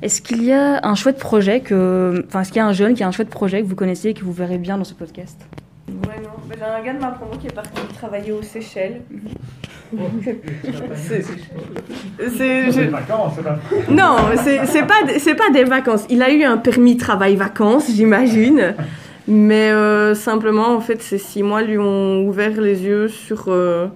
est-ce 0.02 0.22
qu'il 0.22 0.44
y 0.44 0.52
a 0.52 0.86
un 0.86 0.94
chouette 0.94 1.18
projet 1.18 1.60
que, 1.60 2.24
enfin, 2.26 2.42
est-ce 2.42 2.50
qu'il 2.50 2.58
y 2.58 2.62
a 2.62 2.66
un 2.66 2.72
jeune 2.72 2.94
qui 2.94 3.02
a 3.02 3.08
un 3.08 3.12
chouette 3.12 3.30
projet 3.30 3.62
que 3.62 3.66
vous 3.66 3.76
connaissez 3.76 4.10
et 4.10 4.14
que 4.14 4.24
vous 4.24 4.32
verrez 4.32 4.58
bien 4.58 4.78
dans 4.78 4.84
ce 4.84 4.94
podcast? 4.94 5.40
Ouais, 5.88 6.20
non. 6.22 6.30
Bah, 6.48 6.54
j'ai 6.58 6.64
un 6.64 6.84
gars 6.84 6.94
de 6.94 7.00
ma 7.00 7.10
promo 7.12 7.32
qui 7.38 7.46
est 7.46 7.54
parti 7.54 7.80
travailler 7.94 8.32
aux 8.32 8.42
Seychelles. 8.42 9.02
c'est, 10.94 11.22
c'est, 12.36 12.72
je... 12.72 12.90
vacances, 12.90 13.38
hein. 13.38 13.56
Non, 13.88 14.16
c'est, 14.36 14.66
c'est 14.66 14.86
pas, 14.86 15.00
c'est 15.18 15.34
pas 15.34 15.50
des 15.50 15.64
vacances. 15.64 16.04
Il 16.10 16.22
a 16.22 16.30
eu 16.30 16.44
un 16.44 16.58
permis 16.58 16.98
travail 16.98 17.36
vacances, 17.36 17.90
j'imagine. 17.90 18.74
Mais 19.28 19.70
euh, 19.70 20.14
simplement, 20.14 20.74
en 20.74 20.80
fait, 20.80 21.02
ces 21.02 21.18
six 21.18 21.42
mois 21.42 21.60
lui 21.60 21.76
ont 21.76 22.26
ouvert 22.26 22.58
les 22.58 22.82
yeux 22.82 23.08
sur, 23.08 23.44
euh, 23.48 23.88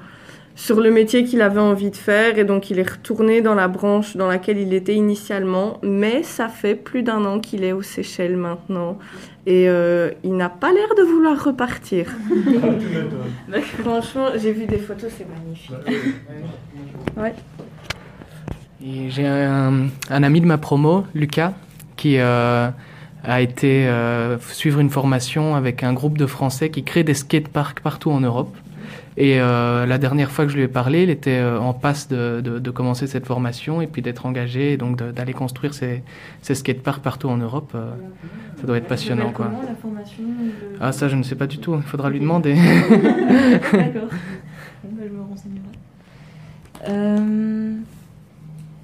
sur 0.54 0.78
le 0.78 0.90
métier 0.90 1.24
qu'il 1.24 1.40
avait 1.40 1.58
envie 1.58 1.90
de 1.90 1.96
faire. 1.96 2.38
Et 2.38 2.44
donc, 2.44 2.70
il 2.70 2.78
est 2.78 2.90
retourné 2.90 3.40
dans 3.40 3.54
la 3.54 3.66
branche 3.66 4.14
dans 4.14 4.28
laquelle 4.28 4.58
il 4.58 4.74
était 4.74 4.94
initialement. 4.94 5.78
Mais 5.82 6.22
ça 6.22 6.48
fait 6.48 6.74
plus 6.74 7.02
d'un 7.02 7.24
an 7.24 7.40
qu'il 7.40 7.64
est 7.64 7.72
aux 7.72 7.80
Seychelles 7.80 8.36
maintenant. 8.36 8.98
Et 9.46 9.70
euh, 9.70 10.10
il 10.22 10.36
n'a 10.36 10.50
pas 10.50 10.70
l'air 10.70 10.94
de 10.98 11.02
vouloir 11.02 11.42
repartir. 11.42 12.08
Donc, 13.48 13.64
franchement, 13.80 14.26
j'ai 14.36 14.52
vu 14.52 14.66
des 14.66 14.78
photos, 14.78 15.10
c'est 15.16 15.26
magnifique. 15.26 15.74
Et 18.84 19.08
J'ai 19.08 19.26
un, 19.26 19.86
un 20.10 20.22
ami 20.22 20.42
de 20.42 20.46
ma 20.46 20.58
promo, 20.58 21.06
Lucas, 21.14 21.54
qui 21.96 22.18
euh, 22.18 22.68
a 23.24 23.40
été 23.40 23.86
euh, 23.86 24.38
suivre 24.40 24.80
une 24.80 24.90
formation 24.90 25.54
avec 25.54 25.82
un 25.82 25.92
groupe 25.92 26.18
de 26.18 26.26
Français 26.26 26.70
qui 26.70 26.82
crée 26.82 27.04
des 27.04 27.14
skateparks 27.14 27.80
partout 27.80 28.10
en 28.10 28.20
Europe. 28.20 28.54
Et 29.18 29.40
euh, 29.40 29.84
la 29.84 29.98
dernière 29.98 30.30
fois 30.30 30.46
que 30.46 30.50
je 30.50 30.56
lui 30.56 30.62
ai 30.64 30.68
parlé, 30.68 31.02
il 31.02 31.10
était 31.10 31.38
euh, 31.38 31.60
en 31.60 31.74
passe 31.74 32.08
de, 32.08 32.40
de- 32.42 32.58
de 32.58 32.70
commencer 32.70 33.06
cette 33.06 33.26
formation 33.26 33.82
et 33.82 33.86
puis 33.86 34.00
d'être 34.00 34.24
engagé 34.24 34.72
et 34.72 34.76
donc 34.78 34.96
d'aller 34.96 35.34
construire 35.34 35.74
ces, 35.74 36.02
ces 36.40 36.54
skateparks 36.54 37.02
partout 37.02 37.28
en 37.28 37.36
Europe. 37.36 37.72
euh, 37.74 37.90
ça 38.58 38.66
doit 38.66 38.78
être 38.78 38.86
passionnant, 38.86 39.30
quoi. 39.30 39.50
la 39.68 39.74
formation 39.74 40.22
Ah, 40.80 40.92
ça, 40.92 41.08
je 41.08 41.16
ne 41.16 41.22
sais 41.22 41.34
pas 41.34 41.46
du 41.46 41.58
tout. 41.58 41.74
Il 41.76 41.82
faudra 41.82 42.08
lui 42.10 42.20
demander. 42.20 42.54
D'accord. 43.72 44.08
Bah, 44.84 45.04
je 45.08 45.14
me 45.14 45.22
renseignerai. 45.22 45.62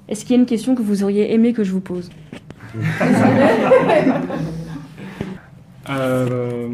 Est-ce 0.07 0.21
qu'il 0.25 0.31
y 0.35 0.39
a 0.39 0.41
une 0.41 0.45
question 0.47 0.73
que 0.75 0.81
vous 0.81 1.03
auriez 1.03 1.33
aimé 1.33 1.53
que 1.53 1.63
je 1.63 1.71
vous 1.71 1.81
pose? 1.81 2.09
Euh, 5.89 6.67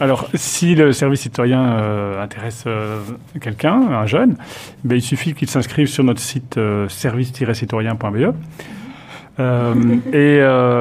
Alors, 0.00 0.28
si 0.34 0.74
le 0.74 0.92
service 0.92 1.22
citoyen 1.22 1.78
euh, 1.80 2.22
intéresse 2.22 2.64
euh, 2.66 3.00
quelqu'un, 3.40 3.74
un 3.74 4.06
jeune, 4.06 4.36
ben, 4.84 4.96
il 4.96 5.02
suffit 5.02 5.34
qu'il 5.34 5.48
s'inscrive 5.48 5.88
sur 5.88 6.04
notre 6.04 6.20
site 6.20 6.58
service-citoyen.be. 6.88 8.34
Et 10.12 10.40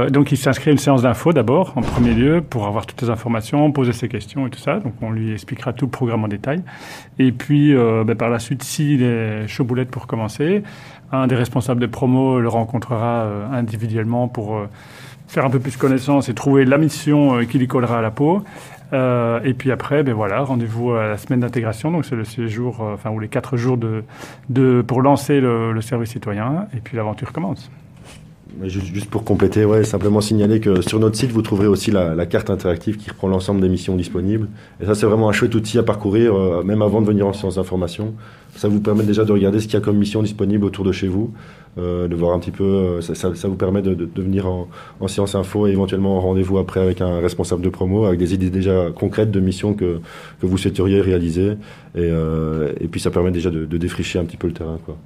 donc, 0.09 0.31
il 0.31 0.37
s'inscrit 0.37 0.69
à 0.69 0.71
une 0.71 0.79
séance 0.79 1.03
d'info 1.03 1.31
d'abord, 1.31 1.73
en 1.75 1.81
premier 1.81 2.13
lieu, 2.13 2.41
pour 2.41 2.65
avoir 2.65 2.87
toutes 2.87 3.01
les 3.03 3.09
informations, 3.09 3.71
poser 3.71 3.93
ses 3.93 4.07
questions 4.07 4.47
et 4.47 4.49
tout 4.49 4.59
ça. 4.59 4.79
Donc, 4.79 4.93
on 5.01 5.11
lui 5.11 5.31
expliquera 5.31 5.73
tout 5.73 5.85
le 5.85 5.91
programme 5.91 6.23
en 6.23 6.27
détail. 6.27 6.63
Et 7.19 7.31
puis, 7.31 7.75
ben, 7.75 8.15
par 8.15 8.29
la 8.29 8.39
suite, 8.39 8.63
s'il 8.63 9.03
est 9.03 9.47
chaud 9.47 9.65
pour 9.91 10.07
commencer, 10.07 10.63
un 11.11 11.27
des 11.27 11.35
responsables 11.35 11.81
de 11.81 11.87
promo 11.87 12.39
le 12.39 12.49
rencontrera 12.49 13.23
euh, 13.23 13.47
individuellement 13.51 14.27
pour 14.27 14.57
euh, 14.57 14.69
faire 15.27 15.45
un 15.45 15.49
peu 15.49 15.59
plus 15.59 15.77
connaissance 15.77 16.29
et 16.29 16.33
trouver 16.33 16.65
la 16.65 16.77
mission 16.77 17.37
euh, 17.37 17.43
qui 17.45 17.59
lui 17.59 17.67
collera 17.67 17.99
à 17.99 18.01
la 18.01 18.11
peau. 18.11 18.43
Et 18.93 19.53
puis 19.53 19.71
après, 19.71 20.01
ben 20.03 20.13
voilà, 20.13 20.39
rendez-vous 20.41 20.93
à 20.93 21.07
la 21.07 21.17
semaine 21.17 21.41
d'intégration. 21.41 21.91
Donc 21.91 22.05
c'est 22.05 22.15
le 22.15 22.23
séjour, 22.23 22.81
euh, 22.81 22.93
enfin 22.93 23.09
ou 23.09 23.19
les 23.19 23.27
quatre 23.27 23.57
jours 23.57 23.77
de, 23.77 24.81
pour 24.81 25.01
lancer 25.01 25.41
le 25.41 25.81
service 25.81 26.11
citoyen. 26.11 26.67
Et 26.73 26.79
puis 26.79 26.95
l'aventure 26.95 27.33
commence. 27.33 27.69
Mais 28.59 28.69
Juste, 28.69 29.09
pour 29.09 29.23
compléter, 29.23 29.65
ouais, 29.65 29.83
simplement 29.83 30.19
signaler 30.19 30.59
que 30.59 30.81
sur 30.81 30.99
notre 30.99 31.15
site, 31.15 31.31
vous 31.31 31.43
trouverez 31.43 31.67
aussi 31.67 31.91
la, 31.91 32.25
carte 32.25 32.49
interactive 32.49 32.97
qui 32.97 33.09
reprend 33.09 33.27
l'ensemble 33.27 33.61
des 33.61 33.69
missions 33.69 33.95
disponibles. 33.95 34.47
Et 34.81 34.85
ça, 34.85 34.95
c'est 34.95 35.05
vraiment 35.05 35.29
un 35.29 35.31
chouette 35.31 35.53
outil 35.53 35.77
à 35.77 35.83
parcourir, 35.83 36.35
euh, 36.35 36.63
même 36.63 36.81
avant 36.81 37.01
de 37.01 37.05
venir 37.05 37.27
en 37.27 37.33
séance 37.33 37.55
d'information. 37.55 38.13
Ça 38.55 38.67
vous 38.67 38.79
permet 38.79 39.03
déjà 39.03 39.25
de 39.25 39.31
regarder 39.31 39.59
ce 39.59 39.65
qu'il 39.65 39.75
y 39.75 39.77
a 39.77 39.81
comme 39.81 39.97
mission 39.97 40.23
disponible 40.23 40.65
autour 40.65 40.83
de 40.85 40.91
chez 40.91 41.07
vous, 41.07 41.31
euh, 41.77 42.07
de 42.07 42.15
voir 42.15 42.33
un 42.33 42.39
petit 42.39 42.51
peu, 42.51 42.63
euh, 42.63 43.01
ça, 43.01 43.47
vous 43.47 43.55
permet 43.55 43.83
de, 43.83 44.09
venir 44.15 44.47
en, 44.47 44.67
en 44.99 45.07
séance 45.07 45.35
info 45.35 45.67
et 45.67 45.71
éventuellement 45.71 46.17
en 46.17 46.21
rendez-vous 46.21 46.57
après 46.57 46.79
avec 46.79 47.01
un 47.01 47.19
responsable 47.19 47.61
de 47.61 47.69
promo, 47.69 48.05
avec 48.05 48.19
des 48.19 48.33
idées 48.33 48.49
déjà 48.49 48.87
concrètes 48.95 49.29
de 49.29 49.39
missions 49.39 49.75
que, 49.75 49.99
que 50.41 50.47
vous 50.47 50.57
souhaiteriez 50.57 51.01
réaliser. 51.01 51.53
Et, 51.95 52.87
puis 52.89 52.99
ça 52.99 53.11
permet 53.11 53.31
déjà 53.31 53.51
de, 53.51 53.65
défricher 53.77 54.17
un 54.17 54.25
petit 54.25 54.37
peu 54.37 54.47
le 54.47 54.53
terrain. 54.53 54.79
Quoi. 54.83 54.97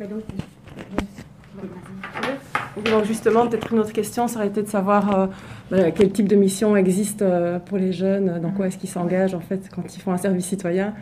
Donc 0.00 0.22
justement, 3.04 3.46
peut-être 3.46 3.72
une 3.72 3.78
autre 3.80 3.92
question, 3.92 4.28
ça 4.28 4.38
aurait 4.38 4.48
été 4.48 4.62
de 4.62 4.68
savoir 4.68 5.18
euh, 5.18 5.26
voilà, 5.70 5.90
quel 5.90 6.10
type 6.10 6.28
de 6.28 6.36
mission 6.36 6.76
existe 6.76 7.22
euh, 7.22 7.58
pour 7.58 7.78
les 7.78 7.92
jeunes, 7.92 8.40
dans 8.40 8.50
quoi 8.50 8.66
est-ce 8.66 8.78
qu'ils 8.78 8.88
s'engagent 8.88 9.34
en 9.34 9.40
fait 9.40 9.68
quand 9.74 9.96
ils 9.96 10.00
font 10.00 10.12
un 10.12 10.16
service 10.16 10.46
citoyen. 10.46 10.94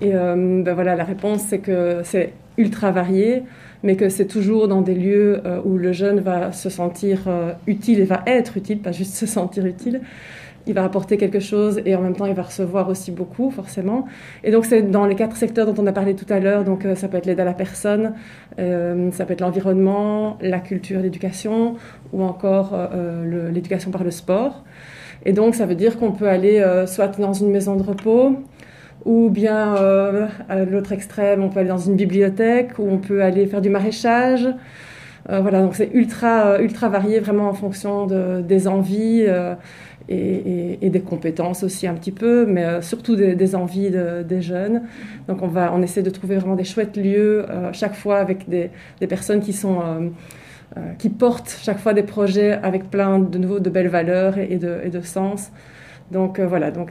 Et 0.00 0.14
euh, 0.14 0.62
ben 0.62 0.74
voilà, 0.74 0.96
la 0.96 1.04
réponse 1.04 1.42
c'est 1.42 1.58
que 1.58 2.00
c'est 2.04 2.32
ultra 2.56 2.90
varié, 2.90 3.42
mais 3.82 3.96
que 3.96 4.08
c'est 4.08 4.26
toujours 4.26 4.68
dans 4.68 4.80
des 4.80 4.94
lieux 4.94 5.42
où 5.64 5.76
le 5.76 5.92
jeune 5.92 6.20
va 6.20 6.52
se 6.52 6.70
sentir 6.70 7.28
utile 7.66 8.00
et 8.00 8.04
va 8.04 8.22
être 8.26 8.56
utile, 8.56 8.80
pas 8.80 8.92
juste 8.92 9.14
se 9.14 9.26
sentir 9.26 9.66
utile. 9.66 10.00
Il 10.66 10.72
va 10.72 10.84
apporter 10.84 11.18
quelque 11.18 11.40
chose 11.40 11.82
et 11.84 11.94
en 11.94 12.00
même 12.00 12.16
temps 12.16 12.24
il 12.24 12.34
va 12.34 12.42
recevoir 12.42 12.88
aussi 12.88 13.10
beaucoup 13.10 13.50
forcément. 13.50 14.06
Et 14.44 14.50
donc 14.50 14.64
c'est 14.64 14.82
dans 14.82 15.06
les 15.06 15.14
quatre 15.14 15.36
secteurs 15.36 15.66
dont 15.70 15.82
on 15.82 15.86
a 15.86 15.92
parlé 15.92 16.14
tout 16.14 16.26
à 16.30 16.40
l'heure. 16.40 16.64
Donc 16.64 16.84
euh, 16.84 16.94
ça 16.94 17.08
peut 17.08 17.18
être 17.18 17.26
l'aide 17.26 17.40
à 17.40 17.44
la 17.44 17.52
personne, 17.52 18.14
euh, 18.58 19.10
ça 19.12 19.26
peut 19.26 19.34
être 19.34 19.42
l'environnement, 19.42 20.38
la 20.40 20.60
culture, 20.60 21.00
l'éducation, 21.00 21.74
ou 22.12 22.22
encore 22.22 22.70
euh, 22.72 23.50
l'éducation 23.50 23.90
par 23.90 24.04
le 24.04 24.10
sport. 24.10 24.64
Et 25.26 25.32
donc, 25.32 25.54
ça 25.54 25.64
veut 25.64 25.74
dire 25.74 25.98
qu'on 25.98 26.12
peut 26.12 26.28
aller 26.28 26.62
soit 26.86 27.18
dans 27.18 27.32
une 27.32 27.50
maison 27.50 27.76
de 27.76 27.82
repos, 27.82 28.36
ou 29.06 29.30
bien 29.30 29.74
à 30.50 30.64
l'autre 30.64 30.92
extrême, 30.92 31.42
on 31.42 31.48
peut 31.48 31.60
aller 31.60 31.70
dans 31.70 31.78
une 31.78 31.96
bibliothèque, 31.96 32.78
ou 32.78 32.86
on 32.90 32.98
peut 32.98 33.22
aller 33.22 33.46
faire 33.46 33.62
du 33.62 33.70
maraîchage. 33.70 34.46
Voilà, 35.26 35.62
donc 35.62 35.76
c'est 35.76 35.88
ultra, 35.94 36.60
ultra 36.60 36.90
varié 36.90 37.20
vraiment 37.20 37.48
en 37.48 37.54
fonction 37.54 38.06
de, 38.06 38.42
des 38.42 38.68
envies 38.68 39.24
et, 40.08 40.90
des 40.90 41.00
compétences 41.00 41.62
aussi 41.62 41.86
un 41.86 41.94
petit 41.94 42.12
peu, 42.12 42.46
mais 42.46 42.64
euh, 42.64 42.82
surtout 42.82 43.16
des, 43.16 43.54
envies 43.54 43.90
de- 43.90 44.22
des 44.22 44.42
jeunes. 44.42 44.82
Donc 45.28 45.42
on, 45.42 45.48
va, 45.48 45.72
on 45.74 45.82
essaie 45.82 46.02
de 46.02 46.10
trouver 46.10 46.36
vraiment 46.36 46.56
des 46.56 46.64
chouettes 46.64 46.96
lieux 46.96 47.46
euh, 47.48 47.72
chaque 47.72 47.94
fois 47.94 48.18
avec 48.18 48.48
des, 48.48 48.70
personnes 49.08 49.40
qui 49.40 49.52
sont... 49.52 49.80
euh, 49.80 50.08
qui 50.98 51.08
portent 51.08 51.56
chaque 51.62 51.78
fois 51.78 51.94
des 51.94 52.02
projets 52.02 52.52
avec 52.52 52.90
plein 52.90 53.20
de 53.20 53.38
nouveau 53.38 53.60
de 53.60 53.70
belles 53.70 53.88
valeurs 53.88 54.38
et, 54.38 54.56
de, 54.58 54.80
et 54.82 54.90
de 54.90 55.00
sens. 55.02 55.52
Donc 56.10 56.40
voilà, 56.40 56.72
donc 56.72 56.90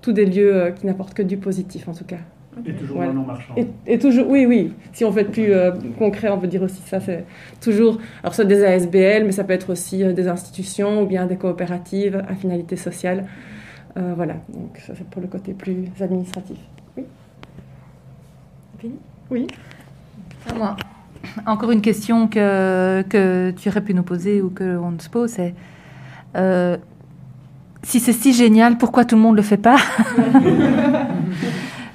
tous 0.00 0.12
des 0.12 0.24
lieux 0.24 0.72
qui 0.74 0.86
n'apportent 0.86 1.12
que 1.12 1.22
du 1.22 1.36
positif 1.36 1.88
en 1.88 1.92
tout 1.92 2.04
cas. 2.04 2.20
Et 2.66 2.72
toujours 2.74 2.96
Voilà. 2.96 3.12
non 3.12 3.24
marchand. 3.24 3.54
Et, 3.56 3.66
et 3.86 3.98
toujours, 3.98 4.28
oui, 4.28 4.44
oui. 4.46 4.72
Si 4.92 5.04
on 5.04 5.10
veut 5.10 5.22
être 5.22 5.32
plus 5.32 5.52
euh, 5.52 5.72
concret, 5.98 6.28
on 6.28 6.38
peut 6.38 6.46
dire 6.46 6.62
aussi 6.62 6.82
ça. 6.86 7.00
C'est 7.00 7.24
toujours, 7.60 7.98
alors 8.22 8.34
soit 8.34 8.44
des 8.44 8.62
ASBL, 8.64 9.24
mais 9.24 9.32
ça 9.32 9.44
peut 9.44 9.54
être 9.54 9.70
aussi 9.70 10.04
euh, 10.04 10.12
des 10.12 10.28
institutions 10.28 11.02
ou 11.02 11.06
bien 11.06 11.26
des 11.26 11.36
coopératives 11.36 12.22
à 12.28 12.34
finalité 12.34 12.76
sociale. 12.76 13.24
Euh, 13.96 14.12
voilà. 14.16 14.34
Donc 14.48 14.78
ça 14.86 14.92
c'est 14.96 15.06
pour 15.08 15.22
le 15.22 15.28
côté 15.28 15.54
plus 15.54 15.86
administratif. 16.00 16.58
Oui. 16.96 17.04
Fini? 18.78 18.94
Oui. 19.30 19.46
À 20.50 20.54
moi. 20.54 20.76
Encore 21.46 21.70
une 21.70 21.80
question 21.82 22.28
que, 22.28 23.02
que 23.08 23.50
tu 23.52 23.68
aurais 23.70 23.80
pu 23.80 23.94
nous 23.94 24.02
poser 24.02 24.42
ou 24.42 24.50
qu'on 24.50 24.98
se 24.98 25.08
pose, 25.08 25.30
c'est 25.30 25.54
euh, 26.36 26.76
si 27.82 27.98
c'est 28.00 28.12
si 28.12 28.32
génial, 28.32 28.76
pourquoi 28.78 29.04
tout 29.04 29.16
le 29.16 29.22
monde 29.22 29.32
ne 29.32 29.36
le 29.38 29.42
fait 29.42 29.56
pas? 29.56 29.76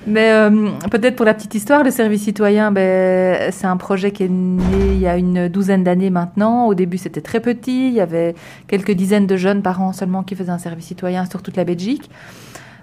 Mais 0.07 0.31
euh, 0.31 0.69
peut-être 0.89 1.17
pour 1.17 1.25
la 1.25 1.33
petite 1.33 1.53
histoire, 1.53 1.83
le 1.83 1.91
service 1.91 2.23
citoyen, 2.23 2.71
ben, 2.71 3.51
c'est 3.51 3.67
un 3.67 3.75
projet 3.75 4.11
qui 4.11 4.23
est 4.23 4.29
né 4.29 4.63
il 4.93 4.99
y 4.99 5.07
a 5.07 5.17
une 5.17 5.49
douzaine 5.49 5.83
d'années 5.83 6.09
maintenant. 6.09 6.65
Au 6.65 6.73
début, 6.73 6.97
c'était 6.97 7.21
très 7.21 7.41
petit. 7.41 7.89
Il 7.89 7.93
y 7.93 7.99
avait 7.99 8.33
quelques 8.67 8.91
dizaines 8.91 9.27
de 9.27 9.35
jeunes 9.35 9.61
par 9.61 9.81
an 9.81 9.91
seulement 9.91 10.23
qui 10.23 10.35
faisaient 10.35 10.51
un 10.51 10.57
service 10.57 10.85
citoyen 10.85 11.25
sur 11.25 11.43
toute 11.43 11.57
la 11.57 11.65
Belgique. 11.65 12.09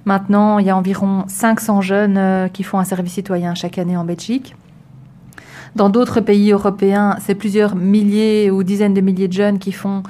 Maintenant, 0.05 0.59
il 0.59 0.67
y 0.67 0.71
a 0.71 0.77
environ 0.77 1.25
500 1.27 1.81
jeunes 1.81 2.19
euh, 2.19 2.49
qui 2.49 2.63
font 2.63 2.79
un 2.79 2.85
service 2.85 3.15
citoyen 3.15 3.55
chaque 3.55 3.79
année 3.79 3.97
en 3.97 4.05
Belgique. 4.05 4.55
Dans 5.77 5.89
d'autres 5.89 6.21
pays 6.21 6.53
européens, 6.53 7.17
c'est 7.21 7.35
plusieurs 7.35 7.75
milliers 7.75 8.51
ou 8.51 8.63
dizaines 8.63 8.95
de 8.95 9.01
milliers 9.01 9.29
de 9.29 9.33
jeunes 9.33 9.59
qui 9.59 9.73
font 9.73 10.03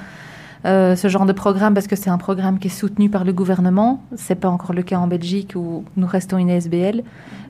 euh, 0.67 0.97
ce 0.97 1.09
genre 1.09 1.27
de 1.27 1.33
programme 1.33 1.75
parce 1.75 1.87
que 1.87 1.97
c'est 1.97 2.09
un 2.09 2.17
programme 2.17 2.59
qui 2.59 2.69
est 2.69 2.71
soutenu 2.71 3.11
par 3.11 3.25
le 3.25 3.33
gouvernement. 3.33 4.03
C'est 4.17 4.35
pas 4.35 4.49
encore 4.49 4.73
le 4.73 4.83
cas 4.83 4.99
en 4.99 5.07
Belgique 5.07 5.53
où 5.57 5.85
nous 5.97 6.07
restons 6.07 6.39
une 6.39 6.49
SBL. 6.49 7.03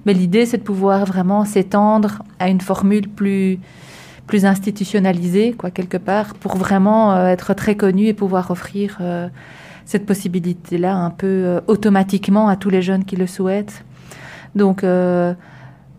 Mais 0.05 0.15
l'idée, 0.15 0.47
c'est 0.47 0.59
de 0.59 0.62
pouvoir 0.62 1.05
vraiment 1.05 1.45
s'étendre 1.45 2.23
à 2.39 2.49
une 2.49 2.61
formule 2.61 3.09
plus, 3.09 3.59
plus 4.27 4.45
institutionnalisée, 4.45 5.53
quoi, 5.53 5.71
quelque 5.71 5.97
part, 5.97 6.35
pour 6.35 6.57
vraiment 6.57 7.15
euh, 7.15 7.27
être 7.29 7.55
très 7.55 7.77
connu 7.77 8.07
et 8.07 8.15
pouvoir 8.15 8.51
offrir 8.51 8.99
euh, 9.01 9.29
cette 9.85 10.07
possibilité-là 10.07 10.97
un 10.97 11.11
peu 11.11 11.61
automatiquement 11.67 12.49
à 12.49 12.57
tous 12.57 12.71
les 12.71 12.83
jeunes 12.83 13.05
qui 13.05 13.17
le 13.17 13.27
souhaitent. 13.27 13.85
Donc, 14.55 14.83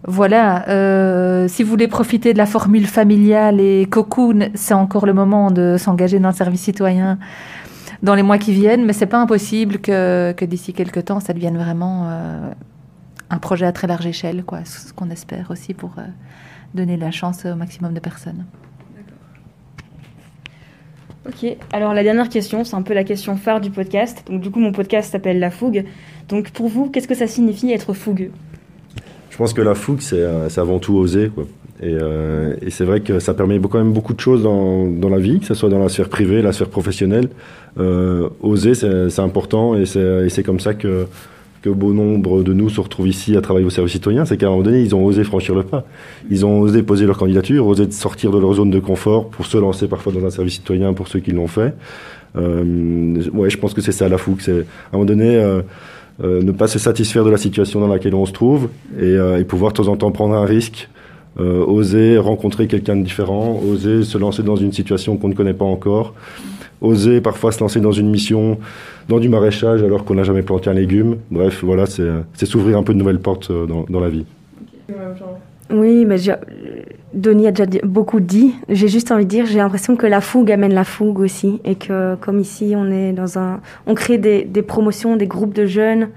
Voilà, 0.07 0.69
euh, 0.69 1.47
si 1.47 1.63
vous 1.63 1.69
voulez 1.69 1.87
profiter 1.87 2.33
de 2.33 2.37
la 2.37 2.45
formule 2.45 2.85
familiale 2.85 3.59
et 3.59 3.87
cocoon, 3.89 4.49
c'est 4.53 4.75
encore 4.75 5.07
le 5.07 5.13
moment 5.13 5.49
de 5.49 5.77
s'engager 5.79 6.19
dans 6.19 6.29
le 6.29 6.35
service 6.35 6.61
citoyen 6.61 7.17
dans 8.03 8.13
les 8.13 8.21
mois 8.21 8.37
qui 8.37 8.53
viennent, 8.53 8.85
mais 8.85 8.93
c'est 8.93 9.07
pas 9.07 9.17
impossible 9.17 9.79
que, 9.79 10.31
que 10.33 10.45
d'ici 10.45 10.73
quelques 10.73 11.05
temps, 11.05 11.19
ça 11.19 11.33
devienne 11.33 11.57
vraiment 11.57 12.07
euh, 12.09 12.51
un 13.31 13.37
projet 13.39 13.65
à 13.65 13.71
très 13.71 13.87
large 13.87 14.05
échelle, 14.05 14.43
quoi, 14.43 14.63
ce 14.63 14.93
qu'on 14.93 15.09
espère 15.09 15.49
aussi 15.49 15.73
pour 15.73 15.93
euh, 15.97 16.03
donner 16.75 16.97
la 16.97 17.09
chance 17.09 17.45
au 17.45 17.55
maximum 17.55 17.93
de 17.93 17.99
personnes. 17.99 18.45
Ok, 21.27 21.57
alors 21.73 21.95
la 21.95 22.03
dernière 22.03 22.29
question, 22.29 22.63
c'est 22.63 22.75
un 22.75 22.83
peu 22.83 22.93
la 22.93 23.03
question 23.03 23.35
phare 23.35 23.59
du 23.59 23.71
podcast. 23.71 24.23
Donc 24.27 24.41
du 24.41 24.51
coup, 24.51 24.59
mon 24.59 24.71
podcast 24.71 25.11
s'appelle 25.11 25.39
La 25.39 25.49
Fougue. 25.49 25.85
Donc 26.29 26.51
pour 26.51 26.67
vous, 26.67 26.91
qu'est-ce 26.91 27.07
que 27.07 27.15
ça 27.15 27.25
signifie 27.25 27.71
être 27.71 27.93
fougueux? 27.93 28.31
Je 29.35 29.37
pense 29.37 29.51
que 29.51 29.61
la 29.61 29.75
fougue, 29.75 29.99
c'est 29.99 30.21
euh, 30.21 30.47
avant 30.55 30.79
tout 30.79 30.95
oser. 30.95 31.27
Quoi. 31.27 31.43
Et, 31.83 31.97
euh, 32.01 32.55
et 32.61 32.69
c'est 32.69 32.85
vrai 32.85 33.01
que 33.01 33.19
ça 33.19 33.33
permet 33.33 33.59
quand 33.59 33.79
même 33.79 33.91
beaucoup 33.91 34.13
de 34.13 34.19
choses 34.21 34.41
dans, 34.41 34.85
dans 34.85 35.09
la 35.09 35.17
vie, 35.17 35.41
que 35.41 35.45
ce 35.45 35.53
soit 35.53 35.67
dans 35.67 35.79
la 35.79 35.89
sphère 35.89 36.07
privée, 36.07 36.41
la 36.41 36.53
sphère 36.53 36.69
professionnelle. 36.69 37.27
Euh, 37.77 38.29
oser, 38.41 38.75
c'est 38.75 39.19
important 39.19 39.75
et 39.75 39.85
c'est 39.85 40.43
comme 40.43 40.61
ça 40.61 40.73
que, 40.73 41.07
que 41.63 41.69
bon 41.69 41.89
nombre 41.89 42.43
de 42.43 42.53
nous 42.53 42.69
se 42.69 42.79
retrouvent 42.79 43.09
ici 43.09 43.35
à 43.35 43.41
travailler 43.41 43.65
au 43.65 43.69
service 43.69 43.91
citoyen. 43.91 44.23
C'est 44.23 44.37
qu'à 44.37 44.45
un 44.45 44.51
moment 44.51 44.63
donné, 44.63 44.79
ils 44.79 44.95
ont 44.95 45.03
osé 45.03 45.25
franchir 45.25 45.53
le 45.53 45.63
pas. 45.63 45.85
Ils 46.31 46.45
ont 46.45 46.61
osé 46.61 46.81
poser 46.81 47.05
leur 47.05 47.17
candidature, 47.17 47.67
osé 47.67 47.91
sortir 47.91 48.31
de 48.31 48.39
leur 48.39 48.53
zone 48.53 48.71
de 48.71 48.79
confort 48.79 49.27
pour 49.27 49.47
se 49.47 49.57
lancer 49.57 49.89
parfois 49.89 50.13
dans 50.13 50.25
un 50.25 50.29
service 50.29 50.53
citoyen 50.53 50.93
pour 50.93 51.09
ceux 51.09 51.19
qui 51.19 51.31
l'ont 51.31 51.47
fait. 51.47 51.73
Euh, 52.37 53.21
ouais, 53.33 53.49
je 53.49 53.57
pense 53.57 53.73
que 53.73 53.81
c'est 53.81 53.91
ça 53.91 54.07
la 54.07 54.17
fougue. 54.17 54.39
À 54.47 54.51
un 54.51 54.63
moment 54.93 55.03
donné. 55.03 55.61
Euh, 56.23 56.41
ne 56.41 56.51
pas 56.51 56.67
se 56.67 56.79
satisfaire 56.79 57.25
de 57.25 57.29
la 57.29 57.37
situation 57.37 57.81
dans 57.81 57.87
laquelle 57.87 58.15
on 58.15 58.25
se 58.25 58.31
trouve 58.31 58.69
et, 58.97 59.03
euh, 59.03 59.43
pouvoir 59.43 59.73
de 59.73 59.77
temps 59.77 59.89
en 59.89 59.97
temps 59.97 60.11
prendre 60.11 60.33
un 60.33 60.45
risque, 60.45 60.87
euh, 61.39 61.65
oser 61.65 62.17
rencontrer 62.17 62.67
quelqu'un 62.67 62.95
de 62.95 63.03
différent, 63.03 63.59
oser 63.69 64.03
se 64.03 64.17
lancer 64.17 64.41
dans 64.41 64.55
une 64.55 64.71
situation 64.71 65.17
qu'on 65.17 65.27
ne 65.27 65.33
connaît 65.33 65.53
pas 65.53 65.65
encore, 65.65 66.13
oser 66.79 67.19
parfois 67.19 67.51
se 67.51 67.59
lancer 67.59 67.81
dans 67.81 67.91
une 67.91 68.09
mission 68.09 68.59
dans 69.09 69.19
du 69.19 69.27
maraîchage 69.27 69.83
alors 69.83 70.05
qu'on 70.05 70.15
n'a 70.15 70.23
jamais 70.23 70.41
planté 70.41 70.69
un 70.69 70.73
légume. 70.73 71.17
Bref, 71.31 71.63
voilà, 71.65 71.85
c'est 71.85 72.45
s'ouvrir 72.45 72.77
un 72.77 72.83
peu 72.83 72.93
de 72.93 72.99
nouvelles 72.99 73.19
portes 73.19 73.51
dans 73.51 73.99
la 73.99 74.09
vie. 74.09 74.25
Oui, 75.71 76.05
mais 76.05 76.17
j'ai- 76.17 76.35
Denis 77.13 77.47
a 77.47 77.51
déjà 77.51 77.79
beaucoup 77.83 78.19
dit. 78.19 78.55
J'ai 78.69 78.87
juste 78.87 79.11
envie 79.11 79.23
de 79.25 79.29
dire, 79.29 79.45
j'ai 79.45 79.57
l'impression 79.57 79.95
que 79.95 80.05
la 80.05 80.21
fougue 80.21 80.51
amène 80.51 80.73
la 80.73 80.83
fougue 80.83 81.19
aussi. 81.19 81.61
Et 81.63 81.75
que 81.75 82.15
comme 82.15 82.39
ici, 82.39 82.73
on 82.77 82.91
est 82.91 83.13
dans 83.13 83.39
un... 83.39 83.61
On 83.87 83.95
crée 83.95 84.17
des, 84.17 84.61
promotions, 84.61 85.15
des 85.15 85.27
groupes 85.27 85.53
de 85.53 85.65
jeunes 85.65 86.09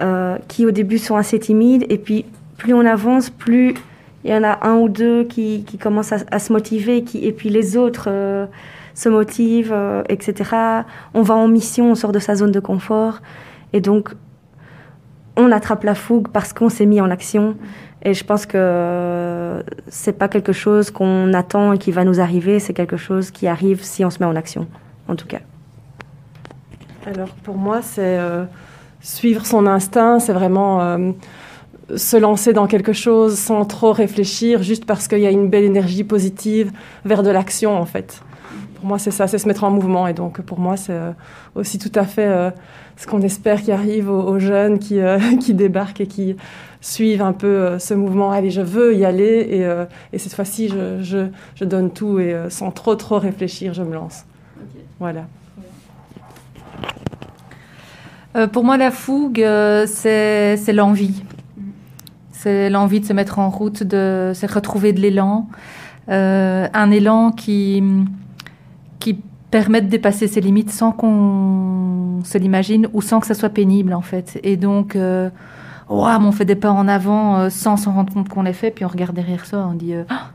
euh, 0.00 0.36
qui 0.48 0.66
au 0.66 0.70
début 0.70 0.98
sont 0.98 1.16
assez 1.16 1.38
timides. 1.38 1.86
Et 1.88 1.98
puis, 1.98 2.24
plus 2.58 2.74
on 2.74 2.84
avance, 2.84 3.30
plus 3.30 3.74
il 4.24 4.30
y 4.30 4.34
en 4.34 4.44
a 4.44 4.66
un 4.66 4.76
ou 4.76 4.88
deux 4.88 5.24
qui, 5.24 5.64
qui 5.64 5.78
commencent 5.78 6.12
à, 6.12 6.18
à 6.30 6.38
se 6.38 6.52
motiver. 6.52 7.04
Qui, 7.04 7.24
et 7.24 7.32
puis 7.32 7.48
les 7.48 7.76
autres 7.76 8.06
euh, 8.08 8.46
se 8.94 9.08
motivent, 9.08 9.72
euh, 9.72 10.02
etc. 10.08 10.50
On 11.14 11.22
va 11.22 11.34
en 11.34 11.48
mission, 11.48 11.92
on 11.92 11.94
sort 11.94 12.12
de 12.12 12.18
sa 12.18 12.34
zone 12.34 12.52
de 12.52 12.60
confort. 12.60 13.20
Et 13.72 13.80
donc, 13.80 14.10
on 15.36 15.50
attrape 15.50 15.84
la 15.84 15.94
fougue 15.94 16.28
parce 16.28 16.52
qu'on 16.52 16.68
s'est 16.68 16.86
mis 16.86 17.00
en 17.00 17.10
action. 17.10 17.56
Et 18.04 18.14
je 18.14 18.24
pense 18.24 18.46
que 18.46 19.62
c'est 19.88 20.18
pas 20.18 20.28
quelque 20.28 20.52
chose 20.52 20.90
qu'on 20.90 21.32
attend 21.34 21.72
et 21.72 21.78
qui 21.78 21.92
va 21.92 22.04
nous 22.04 22.20
arriver, 22.20 22.58
c'est 22.58 22.74
quelque 22.74 22.96
chose 22.96 23.30
qui 23.30 23.46
arrive 23.46 23.84
si 23.84 24.04
on 24.04 24.10
se 24.10 24.18
met 24.18 24.26
en 24.26 24.34
action, 24.34 24.66
en 25.08 25.14
tout 25.14 25.26
cas. 25.26 25.38
Alors 27.06 27.28
pour 27.44 27.56
moi, 27.56 27.80
c'est 27.80 28.18
euh, 28.18 28.44
suivre 29.00 29.46
son 29.46 29.66
instinct, 29.66 30.18
c'est 30.18 30.32
vraiment 30.32 30.80
euh, 30.80 31.12
se 31.94 32.16
lancer 32.16 32.52
dans 32.52 32.66
quelque 32.66 32.92
chose 32.92 33.38
sans 33.38 33.64
trop 33.64 33.92
réfléchir, 33.92 34.64
juste 34.64 34.84
parce 34.84 35.06
qu'il 35.06 35.20
y 35.20 35.26
a 35.26 35.30
une 35.30 35.48
belle 35.48 35.64
énergie 35.64 36.04
positive 36.04 36.72
vers 37.04 37.22
de 37.22 37.30
l'action 37.30 37.76
en 37.76 37.86
fait. 37.86 38.20
Pour 38.76 38.86
moi, 38.86 38.98
c'est 38.98 39.12
ça, 39.12 39.28
c'est 39.28 39.38
se 39.38 39.46
mettre 39.46 39.62
en 39.62 39.70
mouvement. 39.70 40.08
Et 40.08 40.12
donc 40.12 40.40
pour 40.40 40.58
moi, 40.58 40.76
c'est 40.76 40.92
euh, 40.92 41.12
aussi 41.54 41.78
tout 41.78 41.92
à 41.94 42.04
fait 42.04 42.52
ce 42.96 43.06
qu'on 43.06 43.22
espère 43.22 43.62
qui 43.62 43.72
arrive 43.72 44.10
aux, 44.10 44.22
aux 44.22 44.38
jeunes 44.38 44.78
qui, 44.78 45.00
euh, 45.00 45.18
qui 45.40 45.54
débarquent 45.54 46.00
et 46.00 46.06
qui 46.06 46.36
suivent 46.80 47.22
un 47.22 47.32
peu 47.32 47.46
euh, 47.46 47.78
ce 47.78 47.94
mouvement. 47.94 48.30
Allez, 48.32 48.50
je 48.50 48.60
veux 48.60 48.94
y 48.94 49.04
aller 49.04 49.46
et, 49.50 49.64
euh, 49.64 49.84
et 50.12 50.18
cette 50.18 50.34
fois-ci, 50.34 50.68
je, 50.68 51.02
je, 51.02 51.26
je 51.54 51.64
donne 51.64 51.90
tout 51.90 52.18
et 52.18 52.32
euh, 52.32 52.50
sans 52.50 52.70
trop 52.70 52.94
trop 52.96 53.18
réfléchir, 53.18 53.74
je 53.74 53.82
me 53.82 53.94
lance. 53.94 54.24
Voilà. 54.98 55.26
Euh, 58.34 58.46
pour 58.46 58.64
moi, 58.64 58.76
la 58.76 58.90
fougue, 58.90 59.42
euh, 59.42 59.86
c'est 59.86 60.56
c'est 60.56 60.72
l'envie. 60.72 61.22
C'est 62.30 62.70
l'envie 62.70 63.00
de 63.00 63.04
se 63.04 63.12
mettre 63.12 63.38
en 63.38 63.50
route, 63.50 63.82
de 63.82 64.32
se 64.34 64.46
retrouver 64.52 64.92
de 64.92 65.00
l'élan. 65.00 65.48
Euh, 66.08 66.66
un 66.72 66.90
élan 66.90 67.30
qui, 67.30 67.82
qui 68.98 69.20
permet 69.50 69.80
de 69.80 69.88
dépasser 69.88 70.26
ses 70.26 70.40
limites 70.40 70.70
sans 70.70 70.90
qu'on 70.90 71.91
se 72.26 72.38
l'imagine 72.38 72.88
ou 72.92 73.02
sans 73.02 73.20
que 73.20 73.26
ça 73.26 73.34
soit 73.34 73.48
pénible, 73.50 73.94
en 73.94 74.00
fait. 74.02 74.38
Et 74.42 74.56
donc, 74.56 74.96
euh, 74.96 75.30
mais 76.20 76.26
on 76.26 76.32
fait 76.32 76.44
des 76.44 76.54
pas 76.56 76.70
en 76.70 76.88
avant 76.88 77.38
euh, 77.38 77.50
sans 77.50 77.76
s'en 77.76 77.92
rendre 77.92 78.12
compte 78.12 78.28
qu'on 78.28 78.42
les 78.42 78.52
fait, 78.52 78.70
puis 78.70 78.84
on 78.84 78.88
regarde 78.88 79.14
derrière 79.14 79.44
soi, 79.46 79.66
on 79.70 79.74
dit 79.74 79.94
euh, 79.94 80.04
Ah, 80.08 80.30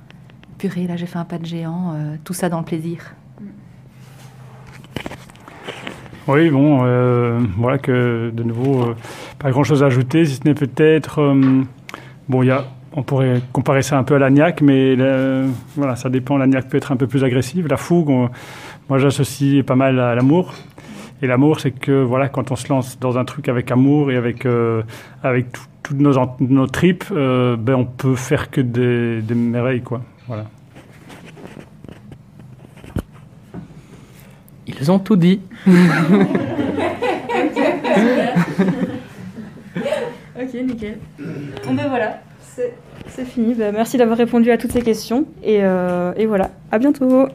purée, 0.57 0.87
là 0.87 0.95
j'ai 0.97 1.05
fait 1.05 1.17
un 1.19 1.25
pas 1.25 1.37
de 1.37 1.45
géant, 1.45 1.93
euh, 1.95 2.15
tout 2.23 2.33
ça 2.33 2.49
dans 2.49 2.59
le 2.59 2.65
plaisir. 2.65 2.99
Oui, 6.27 6.49
bon, 6.49 6.79
voilà 7.57 7.77
que 7.77 8.31
de 8.33 8.43
nouveau, 8.43 8.93
pas 9.39 9.49
grand-chose 9.49 9.81
à 9.81 9.85
ajouter, 9.85 10.25
si 10.25 10.35
ce 10.35 10.41
n'est 10.43 10.53
peut-être, 10.55 11.33
bon, 12.27 12.43
y 12.43 12.51
a, 12.51 12.65
on 12.93 13.01
pourrait 13.01 13.41
comparer 13.53 13.81
ça 13.81 13.97
un 13.97 14.03
peu 14.03 14.15
à 14.15 14.19
l'agnac, 14.19 14.61
mais 14.61 14.97
voilà, 15.77 15.95
ça 15.95 16.09
dépend. 16.09 16.37
L'agnac 16.37 16.67
peut 16.67 16.75
être 16.75 16.91
un 16.91 16.97
peu 16.97 17.07
plus 17.07 17.23
agressive. 17.23 17.67
La 17.67 17.77
fougue, 17.77 18.09
on- 18.09 18.29
moi, 18.89 18.97
j'associe 18.97 19.63
pas 19.65 19.75
mal 19.77 19.99
à 20.01 20.15
l'amour. 20.15 20.53
Et 21.21 21.27
l'amour, 21.27 21.59
c'est 21.59 21.71
que 21.71 22.03
voilà, 22.03 22.29
quand 22.29 22.51
on 22.51 22.55
se 22.55 22.69
lance 22.69 22.99
dans 22.99 23.17
un 23.17 23.25
truc 23.25 23.49
avec 23.49 23.71
amour 23.71 24.11
et 24.11 24.15
avec 24.15 24.45
euh, 24.45 24.83
avec 25.23 25.51
tout- 25.51 25.61
toutes 25.83 25.99
nos 25.99 26.13
nos 26.39 26.67
tripes, 26.67 27.05
euh, 27.11 27.55
ben 27.57 27.75
on 27.75 27.85
peut 27.85 28.15
faire 28.15 28.51
que 28.51 28.61
des, 28.61 29.21
des 29.21 29.35
merveilles, 29.35 29.81
quoi. 29.81 30.01
Voilà. 30.27 30.45
Ils 34.67 34.91
ont 34.91 34.99
tout 34.99 35.15
dit. 35.15 35.41
Ok, 40.39 40.53
nickel. 40.53 40.97
Bon 41.65 41.73
ben 41.73 41.87
voilà, 41.89 42.21
c'est 42.41 42.73
c'est 43.07 43.25
fini. 43.25 43.53
Ben, 43.55 43.73
merci 43.73 43.97
d'avoir 43.97 44.17
répondu 44.17 44.51
à 44.51 44.57
toutes 44.57 44.71
ces 44.71 44.81
questions. 44.81 45.25
Et, 45.43 45.59
euh, 45.63 46.13
et 46.15 46.25
voilà, 46.25 46.51
à 46.71 46.77
bientôt. 46.77 47.27